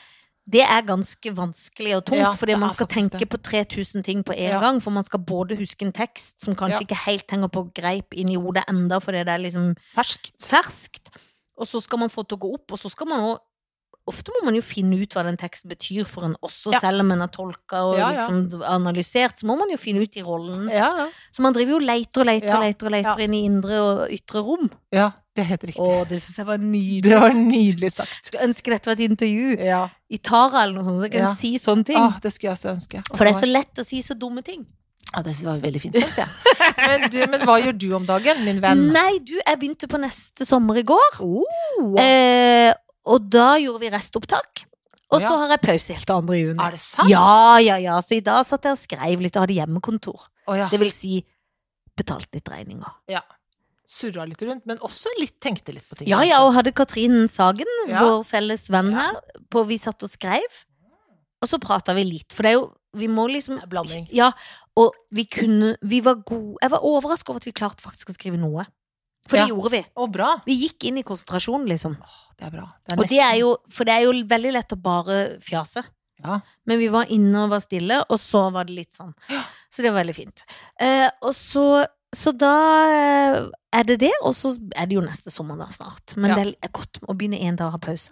det 0.46 0.62
er 0.68 0.82
ganske 0.86 1.32
vanskelig 1.34 1.96
og 1.98 2.04
tungt, 2.12 2.20
Ja, 2.20 2.34
fordi 2.36 2.58
man 2.60 2.70
skal 2.76 2.88
tenke 2.92 3.18
det. 3.24 3.30
på 3.32 3.38
3000 3.42 4.04
ting 4.04 4.22
på 4.28 4.36
en 4.36 4.52
Ja. 4.52 4.60
gang, 4.60 4.82
for 4.84 4.92
man 4.92 5.04
skal 5.08 5.20
både 5.24 5.56
huske 5.58 5.86
en 5.88 5.94
tekst 5.96 6.42
som 6.44 6.56
kanskje 6.56 6.82
Ja. 6.84 6.86
ikke 6.86 7.06
helt 7.08 7.32
henger 7.32 7.48
på 7.48 7.72
greip 7.74 8.14
inn 8.14 8.30
i 8.30 8.36
hodet 8.36 8.66
enda, 8.68 9.00
fordi 9.00 9.24
det 9.24 9.30
er 9.34 9.40
liksom 9.48 9.76
Ferskt. 9.96 10.36
ferskt, 10.44 11.08
og 11.58 11.66
så 11.68 11.82
skal 11.82 12.00
man 12.00 12.10
få 12.10 12.28
til 12.28 12.38
å 12.38 12.42
gå 12.46 12.54
opp, 12.54 12.72
og 12.74 12.78
så 12.80 12.92
skal 12.92 13.08
man 13.08 13.22
også 13.22 13.40
Ofte 14.08 14.32
må 14.32 14.46
man 14.48 14.56
jo 14.56 14.62
finne 14.64 14.96
ut 15.02 15.14
hva 15.18 15.24
den 15.28 15.36
teksten 15.38 15.68
betyr 15.70 16.06
for 16.08 16.24
en 16.24 16.36
også, 16.42 16.72
Ja. 16.72 16.80
selv 16.80 17.02
om 17.04 17.12
en 17.12 17.20
har 17.26 17.28
tolka 17.34 17.82
og 17.90 17.98
Ja, 17.98 18.12
ja. 18.14 18.28
liksom 18.30 18.64
analysert, 18.64 19.36
så 19.42 19.46
må 19.50 19.58
man 19.60 19.70
jo 19.70 19.76
finne 19.78 20.00
ut 20.02 20.16
i 20.16 20.22
rollens. 20.24 20.72
Så 21.36 21.42
man 21.44 21.54
driver 21.54 21.76
jo 21.76 21.80
og 21.82 21.88
leter 21.90 22.22
og 22.24 22.28
leter 22.30 22.56
og 22.56 22.62
leiter, 22.64 22.86
og 22.88 22.92
leiter 22.96 23.24
inn 23.28 23.34
i 23.34 23.42
indre 23.46 23.80
og 23.84 24.10
ytre 24.16 24.44
rom. 24.48 24.70
ja, 24.96 25.12
det 25.36 25.44
er 25.44 25.50
helt 25.52 25.64
riktig. 25.70 25.84
Å, 25.84 26.08
det 26.10 26.18
syns 26.24 26.38
jeg 26.40 26.46
var 26.48 26.58
nydelig. 26.58 27.04
Det 27.12 27.20
var 27.22 27.34
nydelig 27.38 27.92
sagt. 27.94 28.24
Skulle 28.26 28.48
ønske 28.48 28.72
dette 28.74 28.86
var 28.90 28.96
et 28.98 29.04
intervju 29.10 29.60
i 30.10 30.18
Tara 30.24 30.64
eller 30.64 30.80
noe 30.80 30.84
sånt, 30.88 31.00
så 31.02 31.04
jeg 31.04 31.12
kan 31.12 31.28
Ja. 31.28 31.34
si 31.36 31.52
sånne 31.62 31.86
ting. 31.86 31.98
Ah, 32.00 32.18
det 32.24 32.32
skulle 32.34 32.56
jeg 32.56 32.58
også 32.58 32.72
ønske. 32.74 33.04
For 33.16 33.24
det 33.28 33.36
er 33.36 33.40
så 33.44 33.52
lett 33.52 33.74
å 33.78 33.86
si 33.86 34.02
så 34.02 34.18
dumme 34.18 34.42
ting. 34.44 34.66
Ja, 35.16 35.22
det 35.24 35.36
var 35.44 35.60
veldig 35.60 35.80
fint 35.82 35.96
sagt, 35.96 36.18
ja. 36.18 36.26
Men, 36.78 37.10
du, 37.10 37.20
men 37.28 37.40
hva 37.48 37.62
gjør 37.64 37.78
du 37.80 37.94
om 37.96 38.06
dagen, 38.06 38.42
min 38.44 38.60
venn? 38.60 38.92
Nei, 38.92 39.20
du, 39.20 39.38
jeg 39.40 39.60
begynte 39.60 39.88
på 39.88 40.00
neste 40.02 40.44
sommer 40.46 40.76
i 40.76 40.84
går. 40.84 41.22
Oh, 41.22 41.96
Eh, 42.02 42.74
og 43.08 43.30
da 43.34 43.56
gjorde 43.62 43.84
vi 43.86 43.94
restopptak. 43.94 44.66
Og 45.08 45.24
ja. 45.24 45.30
så 45.30 45.38
har 45.40 45.54
jeg 45.54 45.64
pause 45.64 45.96
helt 45.96 46.10
til 46.10 46.28
2. 46.28 46.36
juni. 46.36 46.60
er 46.60 46.76
det 46.76 46.82
sant? 46.84 47.10
Ja, 47.12 47.58
ja, 47.64 47.78
ja. 47.80 47.96
Så 48.04 48.18
i 48.18 48.24
dag 48.24 48.44
satt 48.44 48.68
jeg 48.68 48.76
og 48.76 48.82
skrev 48.82 49.24
litt 49.24 49.38
og 49.40 49.46
hadde 49.46 49.56
hjemmekontor. 49.56 50.28
Oh, 50.48 50.56
ja. 50.58 50.68
Det 50.72 50.80
vil 50.82 50.92
si 50.92 51.22
betalt 51.98 52.28
litt 52.36 52.50
regninger. 52.52 52.98
Ja. 53.12 53.24
Surra 53.88 54.26
litt 54.28 54.42
rundt, 54.44 54.66
men 54.68 54.82
også 54.84 55.14
litt, 55.16 55.38
tenkte 55.44 55.72
litt 55.72 55.88
på 55.88 55.96
ting. 55.96 56.10
Ja, 56.12 56.20
ja, 56.28 56.42
og 56.44 56.52
hadde 56.58 56.74
Katrin 56.76 57.24
Sagen, 57.32 57.70
Ja. 57.88 58.04
vår 58.04 58.26
felles 58.28 58.68
venn 58.70 58.92
her, 58.92 59.16
på 59.50 59.64
Vi 59.70 59.78
satt 59.80 60.04
og 60.04 60.12
skrev. 60.12 60.44
Og 61.42 61.48
så 61.48 61.60
prata 61.62 61.94
vi 61.96 62.04
litt, 62.04 62.34
for 62.34 62.44
det 62.44 62.52
er 62.52 62.60
jo 62.60 62.74
Vi 62.98 63.08
må 63.08 63.28
liksom 63.30 63.60
blanding. 63.70 64.08
Ja, 64.12 64.32
og 64.76 64.96
vi 65.12 65.26
kunne 65.26 65.76
Vi 65.86 66.00
var 66.02 66.16
gode 66.26 66.58
Jeg 66.64 66.72
var 66.72 66.82
overraska 66.82 67.30
over 67.30 67.38
at 67.38 67.46
vi 67.46 67.52
klarte 67.52 67.84
faktisk 67.84 68.10
å 68.10 68.16
skrive 68.16 68.40
noe. 68.42 68.66
For 69.28 69.38
det 69.38 69.50
gjorde 69.52 69.72
vi. 69.74 69.82
Og 70.00 70.10
bra. 70.14 70.32
Vi 70.48 70.56
gikk 70.64 70.88
inn 70.90 71.02
i 71.02 71.06
konsentrasjon, 71.08 71.68
liksom. 71.70 71.98
Åh, 72.02 72.18
det 72.40 72.48
er 72.48 72.56
bra. 72.56 72.66
Det 72.86 72.94
er 72.96 73.02
Og 73.02 73.12
det 73.12 73.20
er 73.26 73.36
jo 73.42 73.52
For 73.70 73.88
det 73.88 73.94
er 73.98 74.08
jo 74.08 74.16
veldig 74.36 74.54
lett 74.56 74.74
å 74.76 74.80
bare 74.82 75.20
fjase. 75.44 75.84
Ja. 76.24 76.40
Men 76.66 76.80
vi 76.82 76.88
var 76.90 77.12
inne 77.14 77.44
og 77.46 77.52
var 77.54 77.62
stille, 77.62 78.00
og 78.10 78.18
så 78.20 78.48
var 78.54 78.66
det 78.66 78.74
litt 78.80 78.96
sånn. 78.96 79.14
Så 79.70 79.84
det 79.86 79.92
var 79.92 80.02
veldig 80.02 80.16
fint. 80.18 80.44
Eh, 80.82 81.10
og 81.22 81.36
så 81.38 81.86
så 82.16 82.32
da 82.32 82.54
eh, 82.88 83.38
er 83.76 83.84
det 83.84 83.98
det, 84.06 84.14
og 84.24 84.32
så 84.34 84.54
er 84.80 84.88
det 84.88 84.96
jo 84.96 85.04
neste 85.04 85.30
sommer 85.34 85.58
da 85.60 85.68
snart. 85.76 86.16
Men 86.16 86.32
Ja. 86.32 86.38
det 86.40 86.56
er 86.64 86.72
godt 86.74 87.02
å 87.04 87.14
begynne 87.14 87.40
en 87.44 87.58
dag 87.60 87.68
å 87.68 87.76
ha 87.76 87.78
pause. 87.78 88.12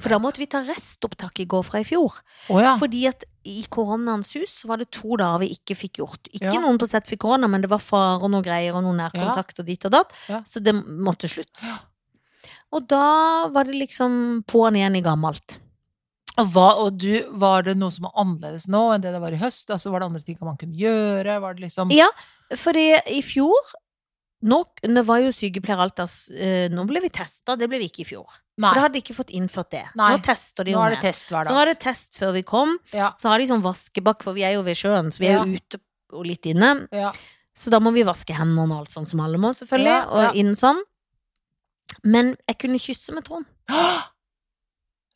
For 0.00 0.10
da 0.12 0.18
måtte 0.18 0.42
vi 0.42 0.48
ta 0.50 0.60
restopptak 0.66 1.40
i 1.40 1.46
går 1.48 1.62
fra 1.64 1.80
i 1.80 1.86
fjor. 1.86 2.18
Oh, 2.50 2.60
ja. 2.60 2.74
Fordi 2.76 3.06
at 3.08 3.24
i 3.46 3.64
koronaens 3.72 4.32
hus 4.36 4.54
var 4.68 4.80
det 4.82 4.88
to 4.94 5.16
dager 5.20 5.40
vi 5.44 5.52
ikke 5.54 5.76
fikk 5.78 6.00
gjort. 6.02 6.30
Ikke 6.32 6.52
Ja. 6.52 6.60
noen 6.60 6.78
på 6.82 6.88
sett 6.90 7.06
fikk 7.06 7.22
korona, 7.24 7.48
men 7.48 7.62
det 7.62 7.70
var 7.70 7.78
far 7.82 8.22
og 8.22 8.30
noe 8.32 8.42
greier 8.42 8.74
og 8.74 8.82
noen 8.84 8.98
nærkontakt 9.00 9.60
og 9.62 9.66
dit 9.66 9.84
og 9.86 9.92
datt. 9.94 10.12
Så 10.44 10.62
det 10.62 10.74
måtte 10.74 11.30
slutt. 11.30 11.62
Og 12.74 12.86
da 12.90 13.46
var 13.54 13.64
det 13.64 13.78
liksom 13.78 14.42
på'n 14.50 14.76
igjen 14.76 14.96
i 14.98 15.02
gammelt. 15.06 15.58
Og, 16.36 16.50
hva, 16.52 16.68
og 16.84 16.98
du, 17.00 17.22
var 17.32 17.62
det 17.64 17.76
noe 17.78 17.90
som 17.94 18.04
var 18.10 18.16
annerledes 18.20 18.66
nå 18.68 18.82
enn 18.92 19.00
det 19.00 19.12
det 19.14 19.20
var 19.22 19.32
i 19.32 19.40
høst? 19.40 19.70
Altså, 19.72 19.90
var 19.90 20.00
det 20.02 20.08
andre 20.10 20.20
ting 20.26 20.36
man 20.44 20.58
kunne 20.60 20.76
gjøre? 20.76 21.40
Var 21.40 21.54
det 21.54 21.62
liksom 21.64 21.92
Ja, 21.94 22.10
fordi 22.52 22.90
i 23.08 23.22
fjor 23.24 23.72
nå, 24.46 24.58
det 24.82 25.04
var 25.08 25.22
jo 25.24 25.30
sykepleier 25.32 25.80
alt 25.80 25.96
der, 25.96 26.10
eh, 26.36 26.68
nå 26.68 26.84
ble 26.86 27.00
vi 27.00 27.08
testa, 27.08 27.56
det 27.56 27.70
ble 27.70 27.78
vi 27.80 27.88
ikke 27.88 28.04
i 28.04 28.10
fjor. 28.10 28.26
Nei, 28.56 28.70
For 28.70 28.74
da 28.78 28.82
hadde 28.86 28.96
de 28.96 29.00
ikke 29.04 29.14
fått 29.18 29.30
innført 29.36 29.70
det. 29.70 29.82
Nei. 30.00 30.10
Nå 30.16 30.22
tester 30.24 30.64
de 30.64 30.72
jo 30.72 30.78
hver 30.80 30.96
Så 31.44 31.52
var 31.58 31.66
det 31.68 31.78
test 31.78 32.14
før 32.16 32.32
vi 32.32 32.42
kom. 32.42 32.78
Ja, 32.92 33.10
Så 33.20 33.28
har 33.28 33.38
de 33.38 33.46
sånn 33.50 33.62
vaskebakk, 33.62 34.22
for 34.24 34.32
vi 34.32 34.44
er 34.48 34.54
jo 34.56 34.62
ved 34.62 34.76
sjøen, 34.80 35.10
så 35.12 35.20
vi 35.20 35.26
er 35.28 35.42
jo 35.44 35.58
ute 35.60 35.80
og 36.12 36.24
litt 36.24 36.46
inne. 36.46 36.88
ja. 36.92 37.12
Så 37.56 37.70
da 37.72 37.78
må 37.80 37.88
vi 37.94 38.02
vaske 38.04 38.34
hendene 38.36 38.68
og 38.74 38.82
alt 38.84 38.90
sånn 38.92 39.06
som 39.08 39.20
alle 39.24 39.38
må, 39.40 39.48
selvfølgelig. 39.56 39.88
Ja, 39.88 40.02
ja. 40.04 40.28
Og 40.30 40.36
inn 40.36 40.52
sånn. 40.54 40.82
Men 42.04 42.36
jeg 42.46 42.58
kunne 42.58 42.78
kysse 42.78 43.14
med 43.16 43.24
Trond. 43.24 43.46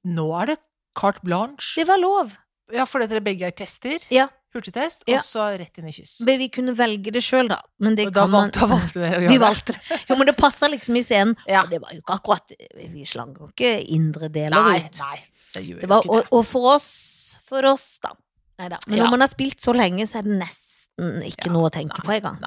Nå 0.09 0.25
er 0.41 0.47
det 0.55 0.59
carte 0.97 1.21
blanche. 1.23 1.75
Det 1.77 1.87
var 1.91 2.01
lov. 2.01 2.33
Ja, 2.73 2.87
fordi 2.89 3.09
dere 3.11 3.21
begge 3.21 3.47
er 3.51 3.53
tester. 3.53 3.99
Ja. 4.09 4.29
Hurtigtest, 4.55 5.05
Ja. 5.07 5.17
og 5.17 5.23
så 5.23 5.45
rett 5.59 5.79
inn 5.79 5.87
i 5.89 5.93
kyss. 5.95 6.21
Men 6.27 6.39
Vi 6.41 6.49
kunne 6.49 6.75
velge 6.75 7.13
det 7.13 7.23
sjøl, 7.23 7.49
da. 7.49 7.61
Men 7.79 7.95
det 7.95 8.07
Og 8.09 8.13
da 8.13 8.23
kan 8.25 8.31
man 8.31 8.49
valgte, 8.49 8.61
da 8.61 8.67
valgte 8.67 9.01
dere 9.01 9.17
å 9.17 9.21
gjøre 9.25 9.29
Vi 9.31 9.39
valgte 9.39 9.73
det. 9.77 10.01
Jo, 10.09 10.17
men 10.17 10.27
det 10.27 10.37
passa 10.37 10.69
liksom 10.69 10.97
i 10.97 11.03
scenen. 11.07 11.37
Ja. 11.47 11.63
Og 11.63 11.71
det 11.71 11.81
var 11.81 11.93
jo 11.95 12.01
ikke 12.03 12.17
akkurat 12.19 12.57
Vi 12.95 13.05
slang 13.05 13.37
jo 13.39 13.49
ikke 13.53 13.71
indre 13.95 14.29
deler 14.29 14.63
Nei, 14.67 14.79
ut. 14.83 14.99
nei, 15.05 15.21
det 15.55 15.63
gjør 15.69 15.81
Det 15.81 15.89
var, 15.89 16.03
ikke 16.03 16.11
og, 16.11 16.23
det. 16.25 16.33
og 16.33 16.45
for 16.51 16.75
oss 16.75 17.39
For 17.47 17.67
oss, 17.71 17.99
da. 18.03 18.11
Neida. 18.59 18.79
Men 18.87 18.99
Ja. 18.99 19.05
når 19.05 19.11
man 19.11 19.21
har 19.21 19.29
spilt 19.29 19.61
så 19.63 19.73
lenge, 19.75 20.03
så 20.07 20.19
er 20.19 20.23
det 20.27 20.37
nesten 20.39 21.23
ikke 21.25 21.51
noe 21.51 21.71
å 21.71 21.73
tenke 21.73 22.03
nei, 22.05 22.21
på 22.21 22.21
engang. 22.21 22.41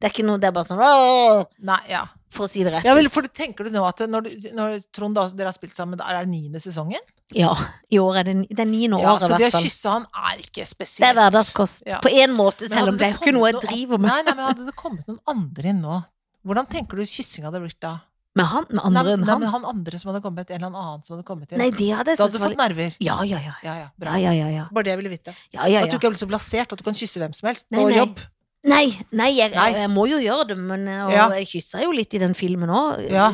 Det 0.00 0.06
er 0.06 0.14
ikke 0.14 0.24
noe, 0.24 0.38
det 0.38 0.46
er 0.48 0.52
bare 0.52 0.64
sånn 0.64 0.78
«Åh!» 0.80 1.44
nei, 1.60 1.80
ja. 1.90 2.06
For 2.34 2.44
å 2.44 2.48
si 2.50 2.60
det 2.66 2.72
rett 2.74 2.84
ja 2.84 2.92
vel, 2.96 3.08
for 3.12 3.24
tenker 3.32 3.64
du 3.64 3.72
nå 3.72 3.80
at 3.88 4.02
når, 4.04 4.26
du, 4.26 4.48
når 4.56 4.82
Trond 4.92 5.16
da, 5.16 5.22
dere 5.32 5.48
har 5.48 5.56
spilt 5.56 5.78
sammen, 5.78 6.00
er 6.00 6.18
det 6.18 6.28
niende 6.28 6.60
sesongen? 6.60 7.00
Ja. 7.36 7.54
I 7.92 8.00
år 8.00 8.20
er 8.20 8.28
det, 8.28 8.34
det 8.50 8.64
er 8.64 8.68
niende 8.68 9.00
Ja, 9.00 9.14
så 9.20 9.36
det 9.40 9.48
å 9.48 9.62
kysse 9.62 9.94
han 9.94 10.04
er 10.12 10.42
ikke 10.44 10.66
spesielt. 10.68 11.04
Det 11.04 11.08
er 11.08 11.16
hverdagskost. 11.16 11.82
Ja. 11.88 12.02
På 12.04 12.12
en 12.12 12.36
måte, 12.36 12.68
selv 12.68 12.92
om 12.92 13.00
det 13.00 13.08
er 13.08 13.16
ikke 13.16 13.32
noe 13.36 13.48
jeg 13.52 13.62
driver 13.64 14.00
med. 14.00 14.12
Nei, 14.12 14.20
nei, 14.28 14.36
men 14.36 14.48
hadde 14.50 14.68
det 14.68 14.76
kommet 14.76 15.08
noen 15.08 15.20
andre 15.28 15.72
inn 15.72 15.80
nå, 15.84 16.02
hvordan 16.48 16.68
tenker 16.70 17.00
du 17.00 17.08
kyssing 17.08 17.48
hadde 17.48 17.60
blitt 17.64 17.80
da? 17.84 17.98
Med 18.38 18.46
han? 18.46 18.66
Med 18.70 18.78
Nei, 18.78 18.84
andre 19.00 19.12
enn 19.16 19.24
nei, 19.26 19.36
men 19.40 19.50
han 19.50 19.64
andre 19.66 19.98
som 19.98 20.12
hadde 20.12 20.20
kommet, 20.22 20.50
eller 20.52 20.68
han 20.68 20.76
annen 20.78 21.02
som 21.04 21.16
hadde 21.16 21.26
kommet 21.26 21.50
inn. 21.50 21.58
Nei, 21.58 21.70
det 21.74 21.88
hadde 21.96 22.14
da 22.14 22.26
hadde 22.28 22.38
du 22.38 22.44
fått 22.44 22.60
nerver. 22.60 22.94
Ja, 23.02 23.16
ja, 23.26 23.40
ja. 23.42 23.54
Ja, 23.64 23.74
ja, 23.80 23.88
Ja, 23.98 24.16
ja, 24.22 24.32
ja. 24.36 24.48
ja. 24.54 24.64
Bare 24.70 24.86
det 24.86 24.92
jeg 24.94 25.00
ville 25.00 25.12
vite. 25.16 25.34
ja, 25.56 25.66
ja, 25.66 25.82
At 25.82 25.90
du 25.90 25.96
ikke 25.98 26.10
er 26.10 26.14
blitt 26.14 26.22
så 26.22 26.28
blasert 26.30 26.72
at 26.76 26.78
du 26.78 26.84
kan 26.86 26.96
kysse 26.96 27.18
hvem 27.18 27.34
som 27.34 27.48
helst 27.50 27.66
Nei, 27.72 27.80
på 27.80 27.88
nei. 27.88 27.96
jobb. 27.98 28.22
Nei, 28.66 28.88
nei, 29.14 29.28
jeg, 29.36 29.52
Nei. 29.54 29.68
jeg 29.72 29.88
må 29.88 30.02
jo 30.10 30.16
gjøre 30.18 30.48
det, 30.48 30.56
men 30.58 30.80
og 30.88 31.12
Ja. 31.12 31.28
jeg 31.30 31.46
kyssa 31.46 31.80
jo 31.84 31.92
litt 31.94 32.12
i 32.14 32.18
den 32.18 32.34
filmen 32.34 32.68
òg. 32.68 33.04
Ja. 33.08 33.28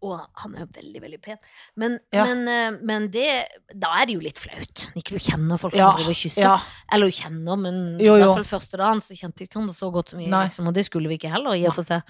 Og 0.00 0.20
han 0.38 0.54
er 0.54 0.60
jo 0.60 0.66
veldig, 0.66 1.00
veldig 1.02 1.20
pen. 1.20 1.36
Men, 1.76 1.98
Ja. 2.12 2.24
men, 2.24 2.46
eh, 2.48 2.78
men 2.80 3.08
det 3.10 3.48
Da 3.74 3.88
er 4.00 4.06
det 4.06 4.14
jo 4.14 4.20
litt 4.20 4.38
flaut. 4.38 4.86
Ikke 4.94 5.18
du 5.18 5.18
kjenner 5.18 5.58
folk 5.58 5.74
Ja, 5.74 5.90
som 5.90 5.98
driver 5.98 6.10
og 6.10 6.16
kysser. 6.16 6.40
Ja. 6.42 6.58
Eller 6.92 7.06
du 7.06 7.12
kjenner, 7.12 7.58
men 7.58 7.98
Jo, 7.98 8.14
i 8.14 8.20
jo. 8.20 8.26
hvert 8.32 8.46
fall 8.46 8.60
første 8.60 8.78
dagen 8.78 9.00
så 9.00 9.18
kjente 9.18 9.38
vi 9.40 9.46
ikke 9.48 9.58
hverandre 9.58 9.74
så 9.74 9.92
godt 9.92 10.10
som 10.10 10.18
vi 10.20 10.26
Nei. 10.26 10.46
liksom, 10.46 10.68
Og 10.68 10.74
det 10.74 10.84
skulle 10.86 11.08
vi 11.08 11.18
ikke 11.18 11.30
heller, 11.30 11.54
i 11.58 11.66
og 11.66 11.74
for 11.74 11.82
seg. 11.82 12.02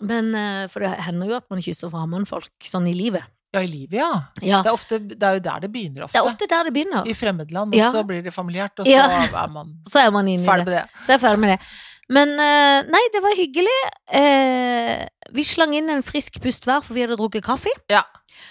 Men 0.00 0.34
eh, 0.34 0.66
For 0.68 0.80
det 0.80 0.90
hender 1.00 1.26
jo 1.30 1.36
at 1.36 1.48
man 1.48 1.60
kysser 1.60 1.88
fremmedfolk 1.90 2.50
sånn 2.60 2.86
i 2.86 2.92
livet. 2.92 3.22
ja, 3.54 3.60
i 3.60 3.66
livet, 3.68 3.92
ja. 3.92 4.22
Ja. 4.42 4.62
Det 4.62 4.66
er, 4.66 4.74
ofte, 4.74 4.98
det 4.98 5.22
er 5.22 5.34
jo 5.34 5.40
der 5.40 5.60
det 5.60 5.72
begynner 5.72 6.02
ofte. 6.04 6.12
Det 6.18 6.20
er 6.20 6.28
ofte 6.28 6.46
der 6.50 6.64
det 6.64 6.72
begynner. 6.74 7.06
I 7.06 7.12
fremmedland, 7.14 7.72
og 7.72 7.74
Ja. 7.78 7.88
så 7.90 8.04
blir 8.04 8.20
det 8.22 8.34
familiært, 8.34 8.78
og 8.80 8.84
så 8.86 8.90
Ja. 8.90 9.06
er 9.24 9.46
man 9.48 9.78
Så 9.88 10.04
er 10.04 10.10
man 10.10 10.26
inne 10.26 10.42
i 10.42 10.46
ferdig 10.46 10.64
det. 10.66 10.74
med 10.74 10.74
det. 10.74 10.88
Så 11.06 11.08
er 11.08 11.12
jeg 11.14 11.20
ferdig 11.20 11.38
med 11.38 11.48
det. 11.58 11.66
Men 12.12 12.28
eh, 12.36 12.82
nei, 12.92 13.00
det 13.14 13.22
var 13.24 13.32
hyggelig. 13.38 13.78
Eh, 14.12 15.06
vi 15.32 15.44
slang 15.46 15.72
inn 15.74 15.88
en 15.90 16.02
frisk 16.04 16.36
pust 16.42 16.64
hver, 16.68 16.82
for 16.84 16.94
vi 16.94 17.00
hadde 17.06 17.16
drukket 17.16 17.44
kaffe. 17.46 17.72
Ja. 17.90 18.02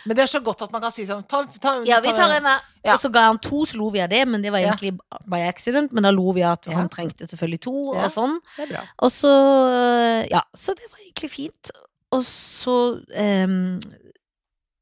Men 0.08 0.16
det 0.18 0.24
er 0.24 0.32
så 0.32 0.40
godt 0.44 0.62
at 0.66 0.72
man 0.72 0.82
kan 0.82 0.92
si 0.96 1.04
sånn 1.06 1.26
ta, 1.30 1.44
ta, 1.62 1.76
Ja, 1.86 2.00
vi 2.02 2.10
tar 2.16 2.32
en 2.38 2.44
hver. 2.44 2.62
Ja. 2.84 2.96
Og 2.96 3.00
så 3.04 3.12
ga 3.14 3.28
han 3.28 3.38
to, 3.44 3.64
så 3.70 3.78
lo 3.78 3.90
vi 3.94 4.02
av 4.04 4.10
det, 4.10 4.24
men 4.28 4.42
det 4.42 4.52
var 4.52 4.60
Ja. 4.60 4.72
egentlig 4.74 4.98
by 5.30 5.42
accident. 5.48 5.94
Men 5.94 6.04
da 6.04 6.12
lo 6.12 6.32
vi 6.34 6.42
av 6.44 6.54
at 6.58 6.68
Ja. 6.68 6.78
han 6.80 6.90
trengte 6.90 7.28
selvfølgelig 7.30 7.62
to, 7.62 7.94
Ja. 7.96 8.06
og 8.06 8.12
sånn. 8.12 8.40
Og 9.00 9.12
så 9.12 10.30
Ja, 10.32 10.42
så 10.56 10.74
det 10.76 10.90
var 10.92 11.00
egentlig 11.00 11.30
fint. 11.30 11.72
Og 12.12 12.24
så 12.24 13.02
um, 13.18 13.80